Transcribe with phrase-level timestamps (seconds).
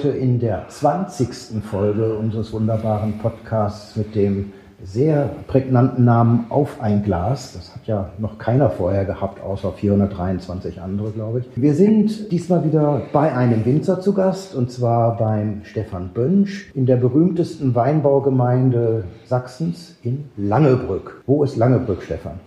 [0.00, 1.62] heute in der 20.
[1.62, 4.50] Folge unseres wunderbaren Podcasts mit dem
[4.82, 7.52] sehr prägnanten Namen Auf ein Glas.
[7.52, 11.44] Das hat ja noch keiner vorher gehabt, außer 423 andere, glaube ich.
[11.54, 16.86] Wir sind diesmal wieder bei einem Winzer zu Gast, und zwar beim Stefan Bönsch in
[16.86, 21.22] der berühmtesten Weinbaugemeinde Sachsens in Langebrück.
[21.26, 22.40] Wo ist Langebrück, Stefan?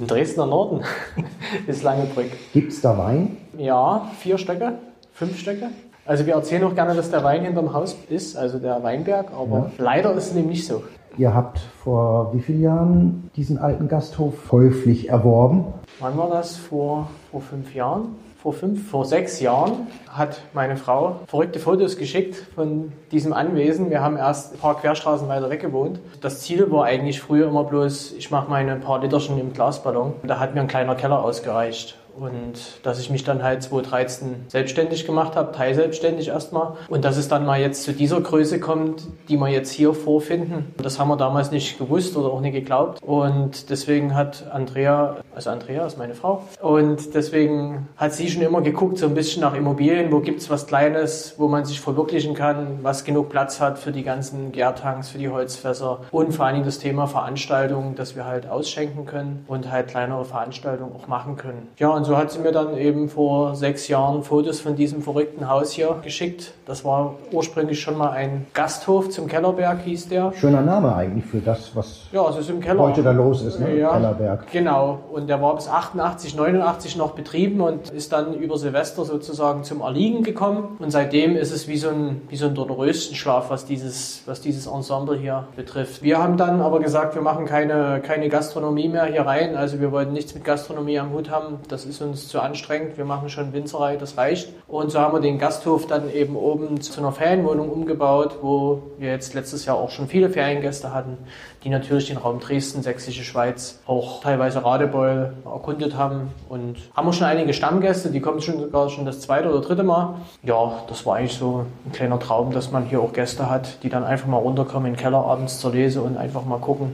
[0.00, 0.80] Im Dresdner Norden
[1.68, 2.32] ist Langebrück.
[2.52, 3.36] Gibt es da Wein?
[3.56, 4.72] Ja, vier Stöcke,
[5.12, 5.68] fünf Stöcke.
[6.04, 9.58] Also wir erzählen auch gerne, dass der Wein hinterm Haus ist, also der Weinberg, aber
[9.58, 9.70] ja.
[9.78, 10.82] leider ist es nämlich nicht so.
[11.16, 15.66] Ihr habt vor wie vielen Jahren diesen alten Gasthof käuflich erworben?
[16.00, 16.56] Wann war das?
[16.56, 18.16] Vor, vor fünf Jahren?
[18.42, 23.88] Vor fünf, vor sechs Jahren hat meine Frau verrückte Fotos geschickt von diesem Anwesen.
[23.88, 26.00] Wir haben erst ein paar Querstraßen weiter weg gewohnt.
[26.20, 30.14] Das Ziel war eigentlich früher immer bloß, ich mache meine paar Literchen im Glasballon.
[30.24, 31.96] Da hat mir ein kleiner Keller ausgereicht.
[32.18, 36.74] Und dass ich mich dann halt 2013 selbstständig gemacht habe, teilselbstständig erstmal.
[36.88, 40.74] Und dass es dann mal jetzt zu dieser Größe kommt, die wir jetzt hier vorfinden,
[40.76, 43.02] das haben wir damals nicht gewusst oder auch nicht geglaubt.
[43.02, 48.60] Und deswegen hat Andrea, also Andrea ist meine Frau, und deswegen hat sie schon immer
[48.60, 52.78] geguckt, so ein bisschen nach Immobilien, wo gibt's was Kleines, wo man sich verwirklichen kann,
[52.82, 56.66] was genug Platz hat für die ganzen Gärtanks, für die Holzfässer und vor allen Dingen
[56.66, 61.68] das Thema Veranstaltungen, dass wir halt ausschenken können und halt kleinere Veranstaltungen auch machen können.
[61.78, 65.48] Ja, und so hat sie mir dann eben vor sechs Jahren Fotos von diesem verrückten
[65.48, 66.52] Haus hier geschickt.
[66.66, 70.32] Das war ursprünglich schon mal ein Gasthof zum Kellerberg, hieß der.
[70.32, 72.80] Schöner Name eigentlich für das, was ja, es ist im Keller.
[72.80, 73.78] heute da los ist, ne?
[73.78, 74.50] Ja, Kellerberg.
[74.50, 74.98] Genau.
[75.12, 79.80] Und der war bis 88, 89 noch betrieben und ist dann über Silvester sozusagen zum
[79.80, 80.76] Erliegen gekommen.
[80.80, 84.66] Und seitdem ist es wie so ein, wie so ein Dornröschenschlaf, was dieses, was dieses
[84.66, 86.02] Ensemble hier betrifft.
[86.02, 89.54] Wir haben dann aber gesagt, wir machen keine, keine Gastronomie mehr hier rein.
[89.54, 91.60] Also wir wollten nichts mit Gastronomie am Hut haben.
[91.68, 92.96] Das ist ist uns zu anstrengend.
[92.96, 94.48] Wir machen schon Winzerei, das reicht.
[94.66, 99.10] Und so haben wir den Gasthof dann eben oben zu einer Ferienwohnung umgebaut, wo wir
[99.10, 101.18] jetzt letztes Jahr auch schon viele Feriengäste hatten,
[101.64, 106.30] die natürlich den Raum Dresden, Sächsische Schweiz, auch teilweise Radebeul erkundet haben.
[106.48, 109.82] Und haben wir schon einige Stammgäste, die kommen schon sogar schon das zweite oder dritte
[109.82, 110.14] Mal.
[110.42, 113.90] Ja, das war eigentlich so ein kleiner Traum, dass man hier auch Gäste hat, die
[113.90, 116.92] dann einfach mal runterkommen in den Keller abends zur Lese und einfach mal gucken,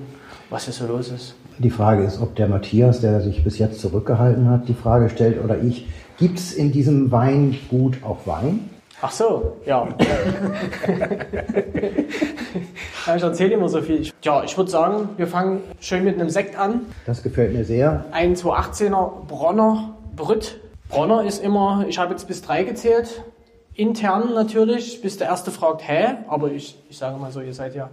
[0.51, 1.35] was hier so los ist.
[1.59, 5.43] Die Frage ist, ob der Matthias, der sich bis jetzt zurückgehalten hat, die Frage stellt
[5.43, 8.71] oder ich, gibt es in diesem Weingut auch Wein?
[9.01, 9.89] Ach so, ja.
[13.17, 14.09] ich erzähle immer so viel.
[14.23, 16.83] Ja, ich würde sagen, wir fangen schön mit einem Sekt an.
[17.07, 18.05] Das gefällt mir sehr.
[18.13, 20.61] Ein 218er Bronner Brütt.
[20.89, 23.25] Bronner ist immer, ich habe jetzt bis drei gezählt.
[23.75, 26.19] Intern natürlich, bis der erste fragt, hä?
[26.29, 27.91] Aber ich, ich sage mal so, ihr seid ja.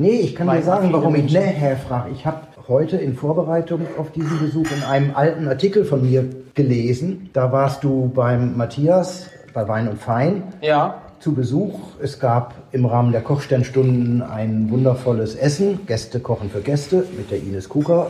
[0.00, 2.10] Nee, ich kann dir sagen, warum ich ne hä frage.
[2.12, 2.38] Ich habe
[2.70, 7.28] heute in Vorbereitung auf diesen Besuch in einem alten Artikel von mir gelesen.
[7.32, 10.44] Da warst du beim Matthias bei Wein und Fein.
[10.62, 11.02] Ja.
[11.18, 11.80] Zu Besuch.
[12.00, 15.80] Es gab im Rahmen der Kochsternstunden ein wundervolles Essen.
[15.86, 18.06] Gäste kochen für Gäste mit der Ines Kuka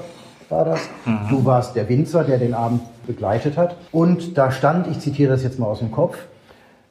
[0.50, 0.80] war das.
[1.06, 1.28] Mhm.
[1.30, 3.76] Du warst der Winzer, der den Abend begleitet hat.
[3.92, 6.18] Und da stand, ich zitiere das jetzt mal aus dem Kopf,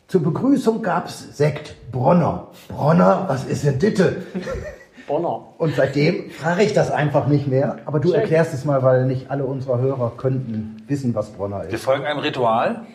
[0.07, 1.75] zur Begrüßung gab es Sekt.
[1.91, 2.47] Bronner.
[2.67, 4.23] Bronner, was ist denn Ditte?
[5.09, 5.47] Bonner.
[5.57, 7.79] Und seitdem frage ich das einfach nicht mehr.
[7.85, 8.21] Aber du Schön.
[8.21, 11.71] erklärst es mal, weil nicht alle unserer Hörer könnten wissen, was Bronner ist.
[11.71, 12.85] Wir folgen einem Ritual.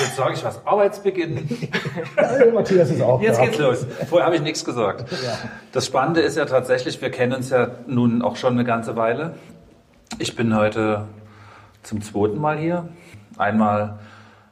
[0.00, 0.66] Jetzt sage ich was.
[0.66, 1.48] Arbeitsbeginn.
[2.16, 3.44] ja, Matthias ist auch Jetzt da.
[3.44, 3.86] geht's los.
[4.08, 5.12] Vorher habe ich nichts gesagt.
[5.12, 5.38] Ja.
[5.70, 9.34] Das Spannende ist ja tatsächlich, wir kennen uns ja nun auch schon eine ganze Weile.
[10.18, 11.04] Ich bin heute
[11.82, 12.88] zum zweiten Mal hier.
[13.36, 13.98] Einmal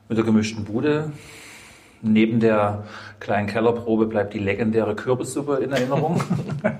[0.08, 1.10] mit der gemischten Bude,
[2.02, 2.84] Neben der
[3.20, 6.20] kleinen Kellerprobe bleibt die legendäre Kürbissuppe in Erinnerung.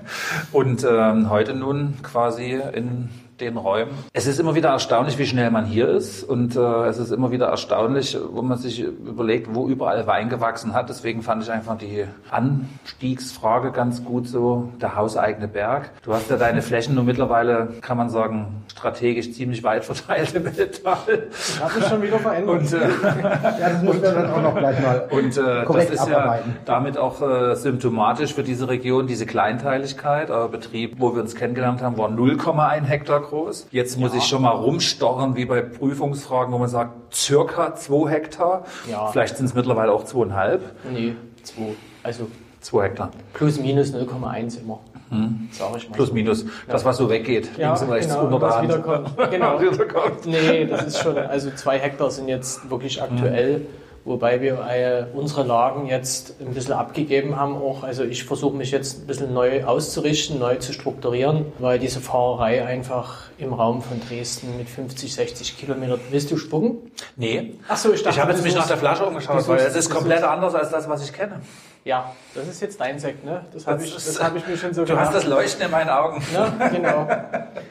[0.51, 3.91] und ähm, heute nun quasi in den Räumen.
[4.13, 7.31] Es ist immer wieder erstaunlich, wie schnell man hier ist und äh, es ist immer
[7.31, 10.89] wieder erstaunlich, wo man sich überlegt, wo überall Wein gewachsen hat.
[10.89, 15.91] Deswegen fand ich einfach die Anstiegsfrage ganz gut so, der hauseigene Berg.
[16.03, 20.45] Du hast ja deine Flächen nur mittlerweile, kann man sagen, strategisch ziemlich weit verteilt im
[20.45, 21.27] Weltall.
[21.29, 22.61] Das hat sich schon wieder verändert.
[22.61, 22.77] Und, äh,
[23.59, 26.51] ja, das müssen wir dann auch noch gleich mal Und äh, das ist abarbeiten.
[26.55, 30.29] ja damit auch äh, symptomatisch für diese Region, diese Kleinteiligkeit.
[30.29, 33.67] Euer Betrieb, wo wir uns kennengelernt haben, war 0,1 Hektar groß.
[33.71, 34.19] Jetzt muss ja.
[34.19, 38.65] ich schon mal rumstochern, wie bei Prüfungsfragen, wo man sagt, circa zwei Hektar.
[38.89, 39.07] Ja.
[39.07, 40.61] Vielleicht sind es mittlerweile auch zweieinhalb.
[40.91, 41.75] Nee, zwei.
[42.03, 42.27] Also
[42.61, 43.11] zwei Hektar.
[43.33, 44.79] Plus minus 0,1 immer.
[45.09, 45.49] Hm.
[45.51, 45.95] Sag ich mal.
[45.95, 46.45] Plus minus.
[46.67, 47.49] Das, was so weggeht.
[47.57, 48.69] Ja, links und rechts genau, unter der Hand.
[48.69, 49.09] Wiederkommt.
[49.31, 49.61] Genau.
[49.61, 50.25] wiederkommt.
[50.25, 53.55] Nee, das ist schon, also zwei Hektar sind jetzt wirklich aktuell.
[53.55, 57.83] Hm wobei wir äh, unsere Lagen jetzt ein bisschen abgegeben haben auch.
[57.83, 62.65] Also ich versuche mich jetzt ein bisschen neu auszurichten, neu zu strukturieren, weil diese Fahrerei
[62.65, 65.99] einfach im Raum von Dresden mit 50, 60 Kilometern.
[66.11, 66.77] Willst du spucken?
[67.15, 67.55] Nee.
[67.67, 69.89] Ach so, ich dachte, Ich habe jetzt mich nach der Flasche umgeschaut, weil es ist
[69.89, 71.41] komplett suchst- anders als das, was ich kenne.
[71.85, 73.45] Ja, das ist jetzt dein Sekt, ne?
[73.53, 75.71] Das habe ich, Das das hab ich mir schon so Du hast das Leuchten in
[75.71, 76.21] meinen Augen.
[76.33, 77.05] Ja, genau.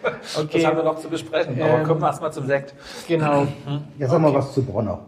[0.03, 1.61] Das Okay, haben wir noch zu besprechen.
[1.63, 2.75] Aber Ähm, kommen wir erstmal zum Sekt.
[3.09, 3.47] genau.
[3.99, 4.99] Ja, sag mal was zu Bronner.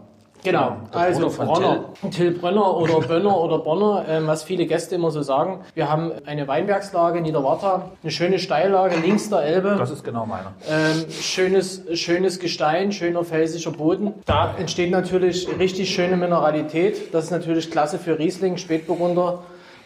[0.45, 1.85] Genau, der also Bronner.
[2.11, 2.31] Till.
[2.31, 5.61] Brönner oder Bönner oder Bonner, ähm, was viele Gäste immer so sagen.
[5.73, 9.75] Wir haben eine Weinbergslage Niederwarta, eine schöne Steillage links der Elbe.
[9.77, 10.53] Das ist genau meiner.
[10.69, 14.13] Ähm, schönes, schönes Gestein, schöner felsiger Boden.
[14.25, 17.11] Da entsteht natürlich richtig schöne Mineralität.
[17.13, 19.39] Das ist natürlich klasse für Riesling, Spätburgunder.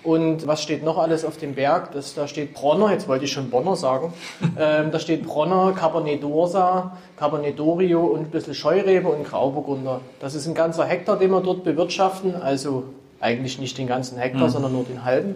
[0.03, 1.91] Und was steht noch alles auf dem Berg?
[1.91, 4.13] Das, da steht Bronner, jetzt wollte ich schon Bonner sagen.
[4.57, 10.01] Ähm, da steht Bronner, Cabernet d'Ursa, Cabernet d'Orio und ein bisschen Scheurebe und Grauburgunder.
[10.19, 12.35] Das ist ein ganzer Hektar, den wir dort bewirtschaften.
[12.35, 12.83] Also
[13.21, 15.35] eigentlich nicht den ganzen Hektar, sondern nur den halben.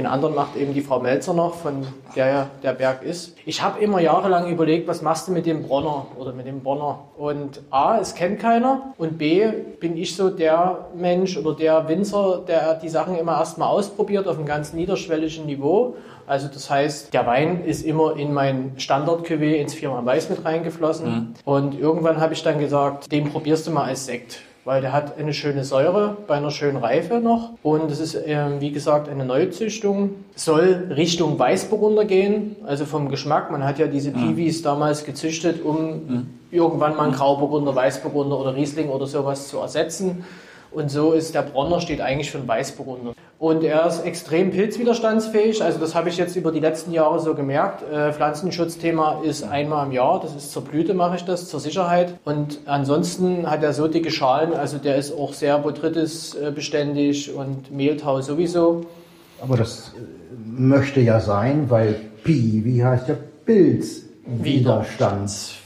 [0.00, 1.86] Den anderen macht eben die Frau Melzer noch, von
[2.16, 3.36] der ja der Berg ist.
[3.44, 7.00] Ich habe immer jahrelang überlegt, was machst du mit dem Bronner oder mit dem Bonner?
[7.18, 9.46] Und A, es kennt keiner und B,
[9.78, 14.38] bin ich so der Mensch oder der Winzer, der die Sachen immer erstmal ausprobiert auf
[14.38, 15.96] einem ganz niederschwelligen Niveau.
[16.26, 21.34] Also das heißt, der Wein ist immer in mein standard ins Firma Weiß mit reingeflossen.
[21.44, 24.40] Und irgendwann habe ich dann gesagt, den probierst du mal als Sekt
[24.70, 27.54] weil der hat eine schöne Säure bei einer schönen Reife noch.
[27.64, 30.10] Und es ist, ähm, wie gesagt, eine Neuzüchtung.
[30.36, 33.50] Soll Richtung Weißburgunder gehen, also vom Geschmack.
[33.50, 38.90] Man hat ja diese Piwis damals gezüchtet, um irgendwann mal einen Grauburgunder, Weißburgunder oder Riesling
[38.90, 40.24] oder sowas zu ersetzen.
[40.70, 43.14] Und so ist der Bronner steht eigentlich für einen Weißburgunder.
[43.40, 45.62] Und er ist extrem pilzwiderstandsfähig.
[45.62, 47.82] Also das habe ich jetzt über die letzten Jahre so gemerkt.
[47.90, 50.20] Äh, Pflanzenschutzthema ist einmal im Jahr.
[50.20, 52.12] Das ist zur Blüte mache ich das, zur Sicherheit.
[52.26, 54.52] Und ansonsten hat er so dicke Schalen.
[54.52, 58.82] Also der ist auch sehr Botrytis äh, beständig und Mehltau sowieso.
[59.40, 60.00] Aber das äh,
[60.44, 63.16] möchte ja sein, weil Pi, wie heißt ja
[63.46, 65.59] Pilzwiderstandsfähig.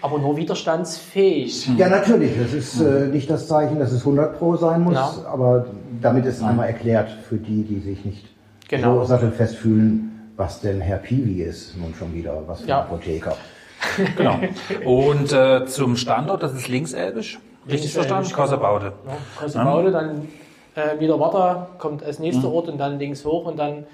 [0.00, 1.68] Aber nur widerstandsfähig.
[1.76, 2.32] Ja, natürlich.
[2.40, 5.12] Das ist äh, nicht das Zeichen, dass es 100 Pro sein muss, Ja.
[5.30, 5.66] aber
[6.00, 8.26] damit ist einmal erklärt für die, die sich nicht
[8.68, 9.00] Genau.
[9.00, 11.76] so sattelfest fühlen, was denn Herr Piwi ist.
[11.76, 12.78] Nun schon wieder, was für Ja.
[12.80, 13.36] ein Apotheker.
[14.16, 14.38] Genau.
[14.86, 17.38] Und äh, zum Standort, das ist linkselbisch.
[17.68, 18.32] Richtig verstanden?
[18.32, 18.92] Koserbaude.
[19.06, 20.28] Ja, Koserbaude, dann
[20.74, 23.84] äh, wieder Watter, kommt als nächster Ort und dann links hoch und dann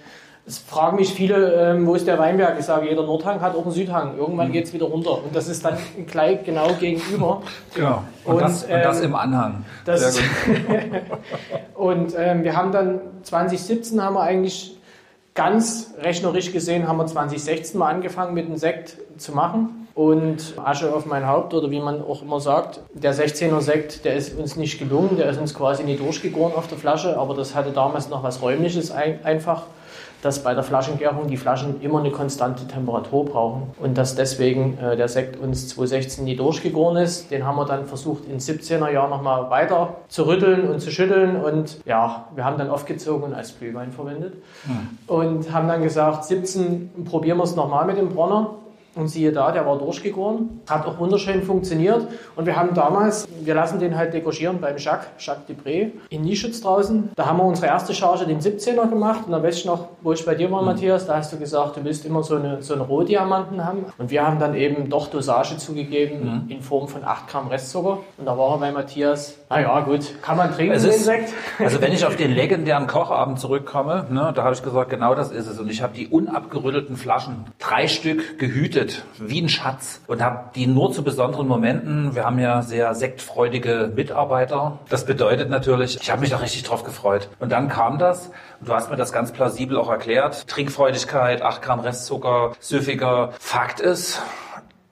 [0.50, 2.56] es fragen mich viele, ähm, wo ist der Weinberg?
[2.58, 4.18] Ich sage, jeder Nordhang hat auch einen Südhang.
[4.18, 5.22] Irgendwann geht es wieder runter.
[5.22, 5.76] Und das ist dann
[6.08, 7.42] gleich genau gegenüber.
[7.74, 8.02] Genau.
[8.24, 9.64] Und, Und, das, und das ähm, im Anhang.
[9.84, 11.02] das- Sehr gut.
[11.76, 14.76] Und ähm, wir haben dann 2017 haben wir eigentlich
[15.34, 19.86] ganz rechnerisch gesehen, haben wir 2016 mal angefangen mit dem Sekt zu machen.
[19.94, 24.14] Und Asche auf mein Haupt oder wie man auch immer sagt, der 16er Sekt, der
[24.14, 27.54] ist uns nicht gelungen, der ist uns quasi nie durchgegoren auf der Flasche, aber das
[27.54, 29.64] hatte damals noch was Räumliches ein, einfach,
[30.22, 34.96] dass bei der Flaschengärung die Flaschen immer eine konstante Temperatur brauchen und dass deswegen äh,
[34.96, 37.30] der Sekt uns 2016 nie durchgegoren ist.
[37.30, 41.36] Den haben wir dann versucht in 17er Jahren nochmal weiter zu rütteln und zu schütteln
[41.36, 44.34] und ja, wir haben dann aufgezogen und als Glühwein verwendet
[45.06, 48.54] und haben dann gesagt, 17 probieren wir es nochmal mit dem Bronner.
[48.96, 52.06] Und siehe da, der war durchgegoren, hat auch wunderschön funktioniert.
[52.34, 56.60] Und wir haben damals, wir lassen den halt dekogieren beim Jacques, Jacques Debré, in Nieschütz
[56.60, 57.10] draußen.
[57.14, 59.20] Da haben wir unsere erste Charge, den 17er gemacht.
[59.26, 61.76] Und dann weiß ich noch, wo ich bei dir war, Matthias, da hast du gesagt,
[61.76, 63.84] du willst immer so eine, so einen Rohdiamanten haben.
[63.98, 67.98] Und wir haben dann eben doch Dosage zugegeben in Form von 8 Gramm Restzucker.
[68.18, 71.32] Und da war er bei Matthias, naja gut, kann man trinken, Es ist, Sekt?
[71.58, 75.30] also wenn ich auf den legendären Kochabend zurückkomme, ne, da habe ich gesagt, genau das
[75.30, 75.58] ist es.
[75.58, 78.79] Und ich habe die unabgerüttelten Flaschen, drei Stück gehütet,
[79.18, 80.00] wie ein Schatz.
[80.06, 84.78] Und habe die nur zu besonderen Momenten, wir haben ja sehr sektfreudige Mitarbeiter.
[84.88, 87.28] Das bedeutet natürlich, ich habe mich da richtig drauf gefreut.
[87.38, 91.62] Und dann kam das, und du hast mir das ganz plausibel auch erklärt, Trinkfreudigkeit, 8
[91.62, 93.32] Gramm Restzucker, süffiger.
[93.38, 94.22] Fakt ist,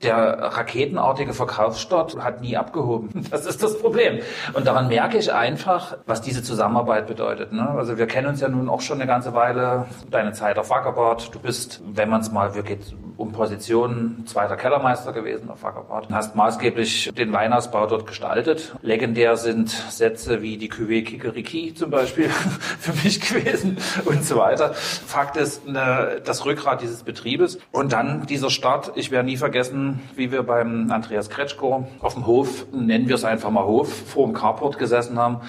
[0.03, 3.27] der raketenartige Verkaufsstart hat nie abgehoben.
[3.31, 4.21] Das ist das Problem.
[4.55, 7.53] Und daran merke ich einfach, was diese Zusammenarbeit bedeutet.
[7.53, 7.69] Ne?
[7.69, 9.87] Also wir kennen uns ja nun auch schon eine ganze Weile.
[10.11, 11.35] Deine Zeit auf Wackerbad.
[11.35, 16.09] Du bist, wenn man es mal wirklich um Positionen, zweiter Kellermeister gewesen auf Wackerbad.
[16.11, 18.75] Hast maßgeblich den Weihnachtbau dort gestaltet.
[18.81, 22.29] Legendär sind Sätze wie die Cuvée Kikeriki zum Beispiel
[22.79, 24.73] für mich gewesen und so weiter.
[24.75, 27.59] Fakt ist, ne, das Rückgrat dieses Betriebes.
[27.73, 28.93] Und dann dieser Start.
[28.95, 33.25] Ich werde nie vergessen, wie wir beim Andreas Kretschko auf dem Hof, nennen wir es
[33.25, 35.41] einfach mal Hof, vor dem Carport gesessen haben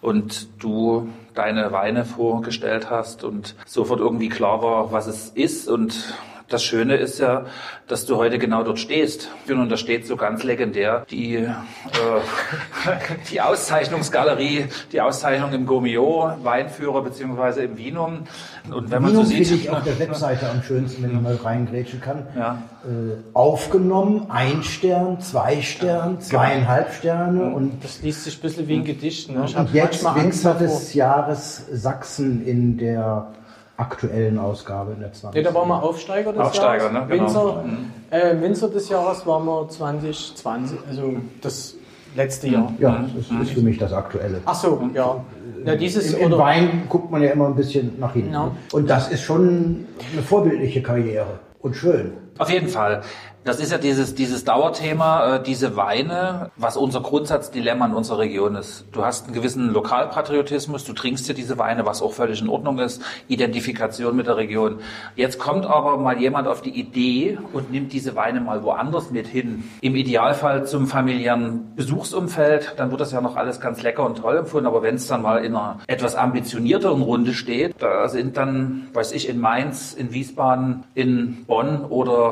[0.00, 6.14] und du deine Weine vorgestellt hast und sofort irgendwie klar war, was es ist und
[6.48, 7.46] Das Schöne ist ja,
[7.88, 9.30] dass du heute genau dort stehst.
[9.48, 11.48] Und da steht so ganz legendär die, äh,
[13.30, 18.28] die Auszeichnungsgalerie, die Auszeichnung im Gomio, Weinführer beziehungsweise im Vinum.
[18.70, 21.20] Und wenn man Vinum so sieht, finde ich auf der Webseite am schönsten, wenn ich
[21.20, 22.26] mal reingrätschen kann.
[22.36, 22.62] Ja.
[22.84, 28.74] Äh, aufgenommen, ein Stern, zwei Stern, zweieinhalb Sterne und das liest sich ein bisschen wie
[28.74, 29.30] ein Gedicht.
[29.30, 29.44] Ne?
[29.46, 33.32] Ich und jetzt Winzer des Jahres Sachsen in der
[33.76, 35.34] aktuellen Ausgabe in der 20.
[35.34, 37.08] Nee, da waren wir Aufsteiger des Aufsteiger, Jahres.
[37.08, 37.16] Ne?
[37.16, 37.24] Genau.
[37.24, 37.92] Winzer, mhm.
[38.10, 41.74] äh, Winzer des Jahres waren wir 2020, also das
[42.14, 42.72] letzte Jahr.
[42.78, 44.40] Ja, das ist, ist für mich das Aktuelle.
[44.46, 45.24] Ach so, ja.
[45.64, 48.32] ja dieses, Im, Im Wein guckt man ja immer ein bisschen nach hinten.
[48.32, 48.50] Ja.
[48.72, 52.12] Und das ist schon eine vorbildliche Karriere und schön.
[52.38, 53.02] Auf jeden Fall.
[53.46, 58.56] Das ist ja dieses, dieses Dauerthema, äh, diese Weine, was unser Grundsatzdilemma in unserer Region
[58.56, 58.86] ist.
[58.90, 62.80] Du hast einen gewissen Lokalpatriotismus, du trinkst ja diese Weine, was auch völlig in Ordnung
[62.80, 64.80] ist, Identifikation mit der Region.
[65.14, 69.28] Jetzt kommt aber mal jemand auf die Idee und nimmt diese Weine mal woanders mit
[69.28, 69.62] hin.
[69.80, 74.38] Im Idealfall zum familiären Besuchsumfeld, dann wird das ja noch alles ganz lecker und toll
[74.38, 78.88] empfunden, aber wenn es dann mal in einer etwas ambitionierteren Runde steht, da sind dann,
[78.92, 82.25] weiß ich, in Mainz, in Wiesbaden, in Bonn oder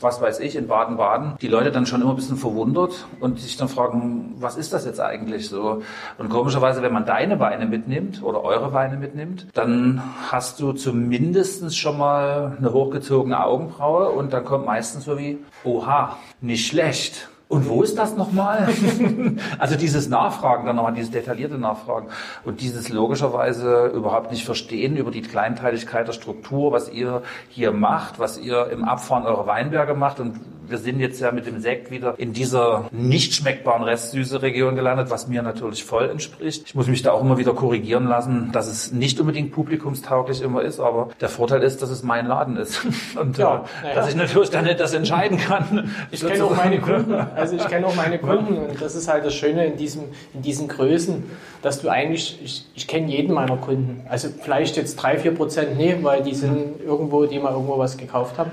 [0.00, 3.56] was weiß ich, in Baden-Baden, die Leute dann schon immer ein bisschen verwundert und sich
[3.56, 5.82] dann fragen, was ist das jetzt eigentlich so?
[6.18, 11.76] Und komischerweise, wenn man deine Weine mitnimmt oder eure Weine mitnimmt, dann hast du zumindest
[11.76, 17.28] schon mal eine hochgezogene Augenbraue und dann kommt meistens so wie, oha, nicht schlecht.
[17.50, 18.68] Und wo ist das nochmal?
[19.58, 22.06] also dieses Nachfragen dann nochmal, dieses detaillierte Nachfragen
[22.44, 28.20] und dieses logischerweise überhaupt nicht verstehen über die Kleinteiligkeit der Struktur, was ihr hier macht,
[28.20, 30.38] was ihr im Abfahren eurer Weinberge macht und
[30.70, 35.10] wir sind jetzt ja mit dem Sekt wieder in dieser nicht schmeckbaren Restsüße Region gelandet,
[35.10, 36.62] was mir natürlich voll entspricht.
[36.66, 40.62] Ich muss mich da auch immer wieder korrigieren lassen, dass es nicht unbedingt publikumstauglich immer
[40.62, 42.80] ist, aber der Vorteil ist, dass es mein Laden ist
[43.20, 45.90] und ja, äh, dass ich natürlich dann nicht das entscheiden kann.
[46.12, 49.24] Ich kenne auch meine Kunden, also ich kenne auch meine Kunden und das ist halt
[49.24, 51.24] das Schöne in diesem in diesen Größen,
[51.62, 54.02] dass du eigentlich ich, ich kenne jeden meiner Kunden.
[54.08, 57.96] Also vielleicht jetzt drei vier Prozent nee, weil die sind irgendwo, die mal irgendwo was
[57.96, 58.50] gekauft haben.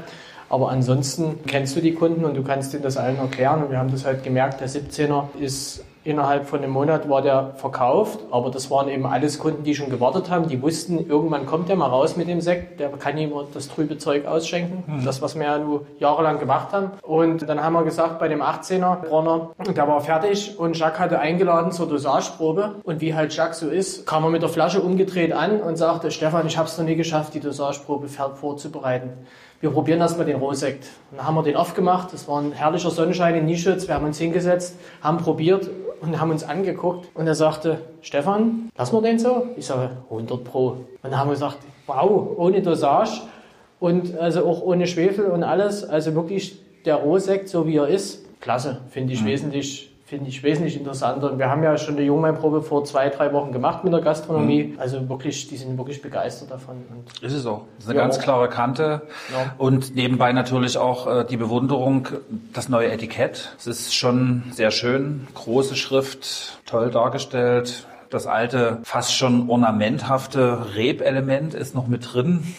[0.49, 3.63] Aber ansonsten kennst du die Kunden und du kannst ihnen das allen erklären.
[3.63, 7.51] Und wir haben das halt gemerkt, der 17er ist innerhalb von einem Monat war der
[7.57, 10.47] verkauft, aber das waren eben alles Kunden, die schon gewartet haben.
[10.47, 13.97] Die wussten, irgendwann kommt der mal raus mit dem Sekt, der kann ihm das trübe
[13.97, 14.83] Zeug ausschenken.
[14.87, 15.03] Mhm.
[15.03, 16.91] Das, was wir ja nur jahrelang gemacht haben.
[17.01, 21.19] Und dann haben wir gesagt, bei dem 18er Bronner, der war fertig und Jacques hatte
[21.19, 22.75] eingeladen zur Dosageprobe.
[22.83, 26.09] Und wie halt Jacques so ist, kam er mit der Flasche umgedreht an und sagte,
[26.11, 29.09] Stefan, ich habe es noch nie geschafft, die Dosageprobe vorzubereiten
[29.61, 30.85] wir probieren erstmal den Rohsekt.
[31.11, 34.05] Und dann haben wir den aufgemacht, das war ein herrlicher Sonnenschein in Nischütz, wir haben
[34.05, 35.69] uns hingesetzt, haben probiert
[36.01, 39.47] und haben uns angeguckt und er sagte, Stefan, lassen wir den so?
[39.55, 40.67] Ich sage, 100 Pro.
[40.67, 43.21] Und dann haben wir gesagt, wow, ohne Dosage
[43.79, 48.25] und also auch ohne Schwefel und alles, also wirklich der Rohsekt, so wie er ist,
[48.39, 49.27] klasse, finde ich mhm.
[49.27, 51.29] wesentlich finde ich wesentlich interessanter.
[51.29, 54.63] Und wir haben ja schon eine Jungweinprobe vor zwei, drei Wochen gemacht mit der Gastronomie.
[54.63, 54.79] Mhm.
[54.79, 56.77] Also wirklich, die sind wirklich begeistert davon.
[56.89, 57.63] Und ist es auch.
[57.75, 59.01] Das ist eine ja, ganz klare Kante.
[59.33, 59.53] Ja.
[59.57, 62.07] Und nebenbei natürlich auch äh, die Bewunderung,
[62.53, 63.53] das neue Etikett.
[63.59, 65.27] Es ist schon sehr schön.
[65.33, 67.85] Große Schrift, toll dargestellt.
[68.09, 72.55] Das alte, fast schon ornamenthafte Rebelement ist noch mit drin.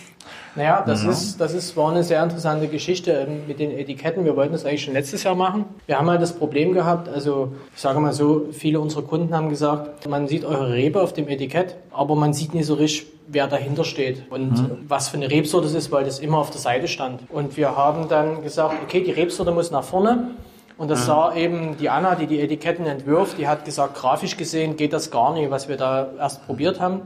[0.58, 1.10] Naja, das, mhm.
[1.10, 4.24] ist, das ist, war eine sehr interessante Geschichte mit den Etiketten.
[4.24, 5.66] Wir wollten das eigentlich schon letztes Jahr machen.
[5.86, 9.50] Wir haben halt das Problem gehabt, also ich sage mal so, viele unserer Kunden haben
[9.50, 13.46] gesagt, man sieht eure Rebe auf dem Etikett, aber man sieht nicht so richtig, wer
[13.46, 14.84] dahinter steht und mhm.
[14.88, 17.20] was für eine Rebsorte es ist, weil das immer auf der Seite stand.
[17.30, 20.30] Und wir haben dann gesagt, okay, die Rebsorte muss nach vorne.
[20.76, 21.06] Und das mhm.
[21.06, 25.12] sah eben die Anna, die die Etiketten entwirft, die hat gesagt, grafisch gesehen geht das
[25.12, 27.02] gar nicht, was wir da erst probiert haben.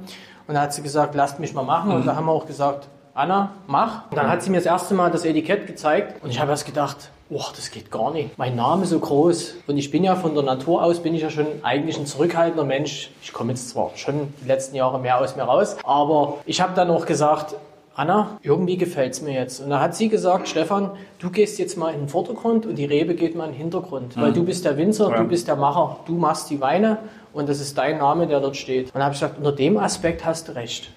[0.47, 1.93] Und da hat sie gesagt, lasst mich mal machen.
[1.93, 2.07] Und mhm.
[2.07, 4.11] da haben wir auch gesagt, Anna, mach.
[4.11, 6.65] Und dann hat sie mir das erste Mal das Etikett gezeigt und ich habe erst
[6.65, 8.39] gedacht, oh, das geht gar nicht.
[8.39, 11.21] Mein Name ist so groß und ich bin ja von der Natur aus, bin ich
[11.21, 13.11] ja schon eigentlich ein zurückhaltender Mensch.
[13.23, 16.73] Ich komme jetzt zwar schon die letzten Jahre mehr aus mir raus, aber ich habe
[16.75, 17.55] dann auch gesagt,
[17.95, 19.61] Anna, irgendwie gefällt es mir jetzt.
[19.61, 22.87] Und da hat sie gesagt, Stefan, du gehst jetzt mal in den Vordergrund und die
[22.87, 24.17] Rebe geht mal in den Hintergrund.
[24.17, 24.23] Mhm.
[24.23, 25.19] Weil du bist der Winzer, ja.
[25.19, 26.97] du bist der Macher, du machst die Weine
[27.35, 28.87] und das ist dein Name, der dort steht.
[28.87, 30.91] Und dann habe ich gesagt, unter dem Aspekt hast du recht.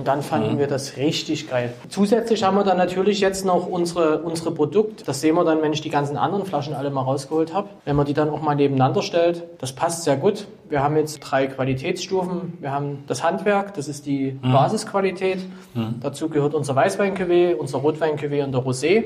[0.00, 0.58] Und dann fanden mhm.
[0.58, 1.74] wir das richtig geil.
[1.90, 5.04] Zusätzlich haben wir dann natürlich jetzt noch unsere, unsere Produkte.
[5.04, 7.68] Das sehen wir dann, wenn ich die ganzen anderen Flaschen alle mal rausgeholt habe.
[7.84, 9.42] Wenn man die dann auch mal nebeneinander stellt.
[9.58, 10.46] Das passt sehr gut.
[10.70, 12.56] Wir haben jetzt drei Qualitätsstufen.
[12.60, 14.52] Wir haben das Handwerk, das ist die mhm.
[14.52, 15.40] Basisqualität.
[15.74, 15.96] Mhm.
[16.00, 17.14] Dazu gehört unser weißwein
[17.58, 19.04] unser rotwein und der Rosé.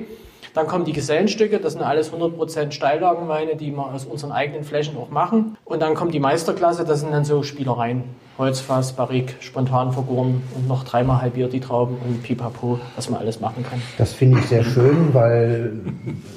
[0.54, 4.96] Dann kommen die Gesellenstücke, das sind alles 100% Steillagenweine, die wir aus unseren eigenen Flächen
[4.96, 5.56] auch machen.
[5.64, 8.04] Und dann kommt die Meisterklasse, das sind dann so Spielereien.
[8.36, 13.40] Holzfass, Barrique, spontan vergoren und noch dreimal halbiert die Trauben und pipapo, was man alles
[13.40, 13.80] machen kann.
[13.96, 15.72] Das finde ich sehr schön, weil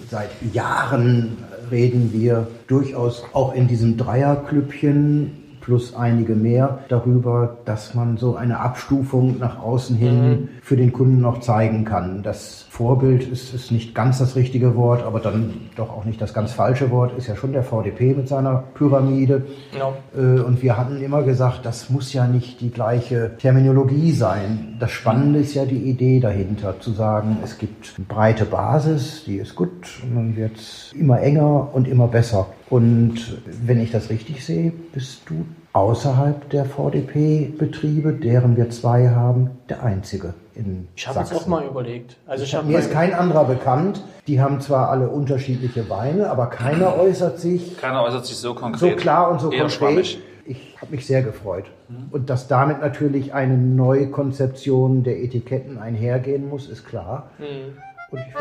[0.10, 1.38] seit Jahren
[1.72, 8.62] reden wir durchaus auch in diesem Dreierklüppchen plus einige mehr darüber, dass man so eine
[8.62, 10.50] Abstufung nach außen hin mhm.
[10.62, 12.24] für den Kunden noch zeigen kann.
[12.24, 16.34] Das Vorbild ist, ist nicht ganz das richtige Wort, aber dann doch auch nicht das
[16.34, 19.46] ganz falsche Wort, ist ja schon der VDP mit seiner Pyramide.
[19.74, 19.94] Genau.
[20.14, 24.78] Und wir hatten immer gesagt, das muss ja nicht die gleiche Terminologie sein.
[24.80, 29.36] Das Spannende ist ja die Idee dahinter, zu sagen, es gibt eine breite Basis, die
[29.36, 32.48] ist gut und dann wird es immer enger und immer besser.
[32.70, 39.52] Und wenn ich das richtig sehe, bist du außerhalb der VDP-Betriebe, deren wir zwei haben,
[39.70, 42.18] der einzige in Ich habe jetzt auch mal überlegt.
[42.26, 44.04] Also ich Mir ist kein anderer bekannt.
[44.26, 47.78] Die haben zwar alle unterschiedliche Weine, aber keiner äußert sich.
[47.78, 48.80] Keiner äußert sich so konkret.
[48.80, 49.72] So klar und so konkret.
[49.72, 50.20] Schwammig.
[50.46, 51.66] Ich habe mich sehr gefreut.
[51.90, 52.08] Mhm.
[52.12, 57.30] Und dass damit natürlich eine neue Konzeption der Etiketten einhergehen muss, ist klar.
[57.38, 57.78] Mhm.
[58.10, 58.34] Und ich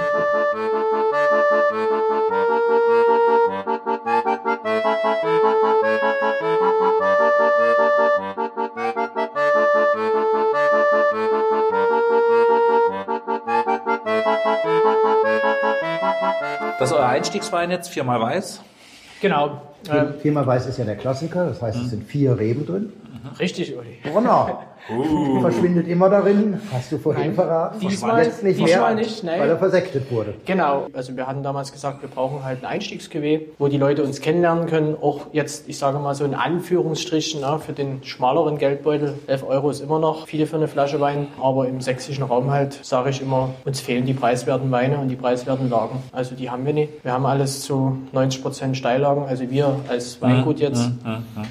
[16.78, 18.60] Das ist euer Einstiegswein jetzt, viermal weiß?
[19.20, 19.62] Genau.
[19.88, 22.92] Ähm, viermal weiß ist ja der Klassiker, das heißt, es sind vier Reben drin.
[23.38, 23.98] Richtig, Uli.
[24.02, 24.62] Brunner.
[24.88, 25.40] Uh.
[25.40, 27.80] Verschwindet immer darin, hast du vorhin Nein, verraten.
[27.80, 29.40] Diesmal, Jetzt nicht diesmal mehr, nicht, nein.
[29.40, 30.34] weil er versektet wurde.
[30.44, 34.20] Genau, also wir hatten damals gesagt, wir brauchen halt ein Einstiegsgewehr, wo die Leute uns
[34.20, 34.96] kennenlernen können.
[35.00, 39.70] Auch jetzt, ich sage mal so in Anführungsstrichen, na, für den schmaleren Geldbeutel, 11 Euro
[39.70, 43.22] ist immer noch viel für eine Flasche Wein, aber im sächsischen Raum halt, sage ich
[43.22, 46.02] immer, uns fehlen die preiswerten Weine und die preiswerten Lagen.
[46.12, 47.04] Also die haben wir nicht.
[47.04, 50.90] Wir haben alles zu 90 Prozent Steillagen, also wir als Weingut jetzt.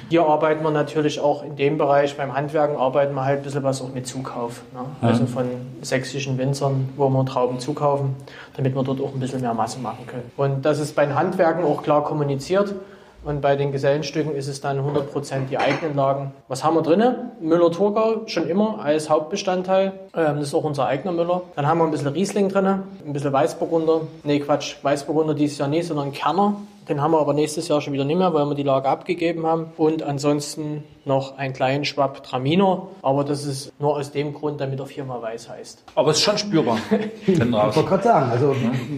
[0.08, 3.62] Hier arbeiten wir natürlich auch in dem Bereich, beim Handwerken arbeiten wir halt ein bisschen
[3.64, 4.62] was auch mit Zukauf.
[4.72, 4.80] Ne?
[5.00, 5.46] Also von
[5.82, 8.14] sächsischen Winzern, wo wir Trauben zukaufen,
[8.56, 10.30] damit wir dort auch ein bisschen mehr Masse machen können.
[10.36, 12.74] Und das ist bei den Handwerken auch klar kommuniziert.
[13.26, 16.32] Und bei den Gesellenstücken ist es dann 100% die eigenen Lagen.
[16.46, 17.02] Was haben wir drin?
[17.40, 19.94] Müller-Thurgau schon immer als Hauptbestandteil.
[20.14, 21.42] Ähm, das ist auch unser eigener Müller.
[21.56, 22.66] Dann haben wir ein bisschen Riesling drin,
[23.04, 24.02] ein bisschen Weißburgunder.
[24.22, 26.54] Nee, Quatsch, Weißburgunder dieses Jahr nicht, sondern Kerner.
[26.88, 29.46] Den haben wir aber nächstes Jahr schon wieder nicht mehr, weil wir die Lage abgegeben
[29.46, 29.72] haben.
[29.76, 32.88] Und ansonsten noch einen kleinen Schwapp Traminer.
[33.02, 35.84] Aber das ist nur aus dem Grund, damit er viermal weiß heißt.
[35.94, 36.78] Aber es ist schon spürbar.
[37.26, 38.54] ich wollte gerade sagen, also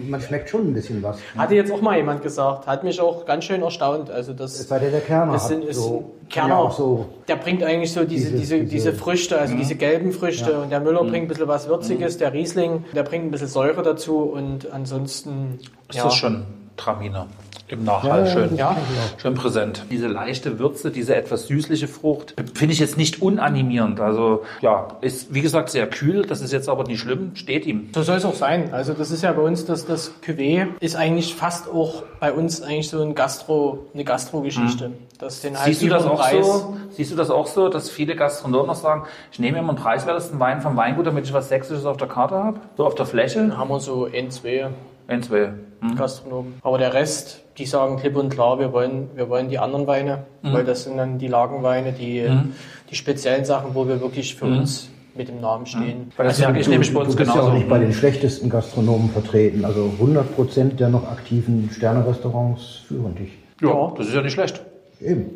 [0.08, 1.18] man schmeckt schon ein bisschen was.
[1.36, 2.66] Hatte jetzt auch mal jemand gesagt.
[2.66, 4.10] Hat mich auch ganz schön erstaunt.
[4.10, 5.32] Also das, es sei denn, der Kerner.
[5.32, 8.92] Das sind, ist so, Kerner, ja so der bringt eigentlich so diese, diese, diese, diese
[8.94, 9.60] Früchte, also ja.
[9.60, 10.52] diese gelben Früchte.
[10.52, 10.62] Ja.
[10.62, 11.10] Und der Müller mhm.
[11.10, 12.14] bringt ein bisschen was Würziges.
[12.14, 12.18] Mhm.
[12.20, 14.18] Der Riesling, der bringt ein bisschen Säure dazu.
[14.20, 15.58] Und ansonsten...
[15.88, 16.04] Ist ja.
[16.04, 16.44] das schon
[16.76, 17.26] Traminer?
[17.68, 18.76] Im Nachhall ja, schön, ja,
[19.20, 19.84] schön präsent.
[19.90, 24.00] Diese leichte Würze, diese etwas süßliche Frucht, finde ich jetzt nicht unanimierend.
[24.00, 26.24] Also ja, ist wie gesagt sehr kühl.
[26.24, 27.90] Das ist jetzt aber nicht schlimm, steht ihm.
[27.94, 28.72] So soll es auch sein.
[28.72, 32.62] Also das ist ja bei uns, dass das Cuvée ist eigentlich fast auch bei uns
[32.62, 34.86] eigentlich so ein Gastro, eine Gastro-Geschichte.
[34.86, 34.94] Hm.
[35.18, 36.76] Das den Siehst du das auch Preis so?
[36.90, 40.38] Siehst du das auch so, dass viele Gastronomen noch sagen, ich nehme immer einen preiswertesten
[40.38, 43.40] Wein vom Weingut, damit ich was Sächsisches auf der Karte habe, so auf der Fläche?
[43.40, 44.68] Dann haben wir so N2.
[45.08, 45.52] N2.
[45.80, 45.96] Hm.
[45.96, 46.54] Gastronomen.
[46.62, 50.24] Aber der Rest, die sagen klipp und klar, wir wollen, wir wollen die anderen Weine,
[50.42, 50.52] mhm.
[50.52, 52.54] weil das sind dann die Lagenweine, die, mhm.
[52.90, 54.58] die speziellen Sachen, wo wir wirklich für mhm.
[54.58, 56.12] uns mit dem Namen stehen.
[56.16, 57.48] Weil das also, ja, ich nämlich bei uns du bist genauso.
[57.48, 59.64] ja auch nicht bei den schlechtesten Gastronomen vertreten.
[59.64, 63.32] Also 100 Prozent der noch aktiven Sterne-Restaurants führen dich.
[63.60, 64.62] Ja, ja, das ist ja nicht schlecht.
[65.00, 65.30] Eben.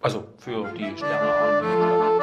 [0.00, 2.13] Also für die Sterne.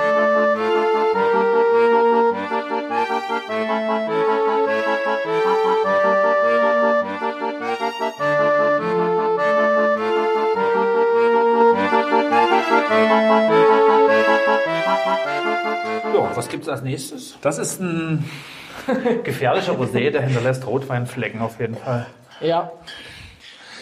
[16.14, 17.38] Ja, was gibt es als nächstes?
[17.42, 18.30] Das ist ein
[19.24, 22.06] gefährlicher Rosé, der hinterlässt Rotweinflecken auf jeden Fall.
[22.42, 22.72] Ja.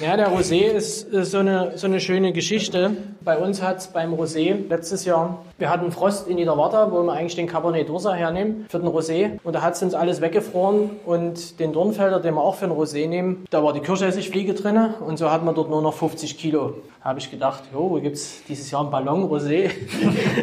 [0.01, 2.91] Ja, der Rosé ist, ist so, eine, so eine schöne Geschichte.
[3.19, 7.11] Bei uns hat es beim Rosé letztes Jahr, wir hatten Frost in Niederwarta, wo wir
[7.11, 9.31] eigentlich den Cabernet d'Ursa hernehmen für den Rosé.
[9.43, 12.77] Und da hat es uns alles weggefroren und den Dornfelder, den wir auch für den
[12.77, 16.37] Rosé nehmen, da war die Kirschessigfliege drin und so hatten wir dort nur noch 50
[16.37, 16.75] Kilo.
[17.03, 19.69] Da habe ich gedacht, jo, wo gibt es dieses Jahr einen Ballon Rosé?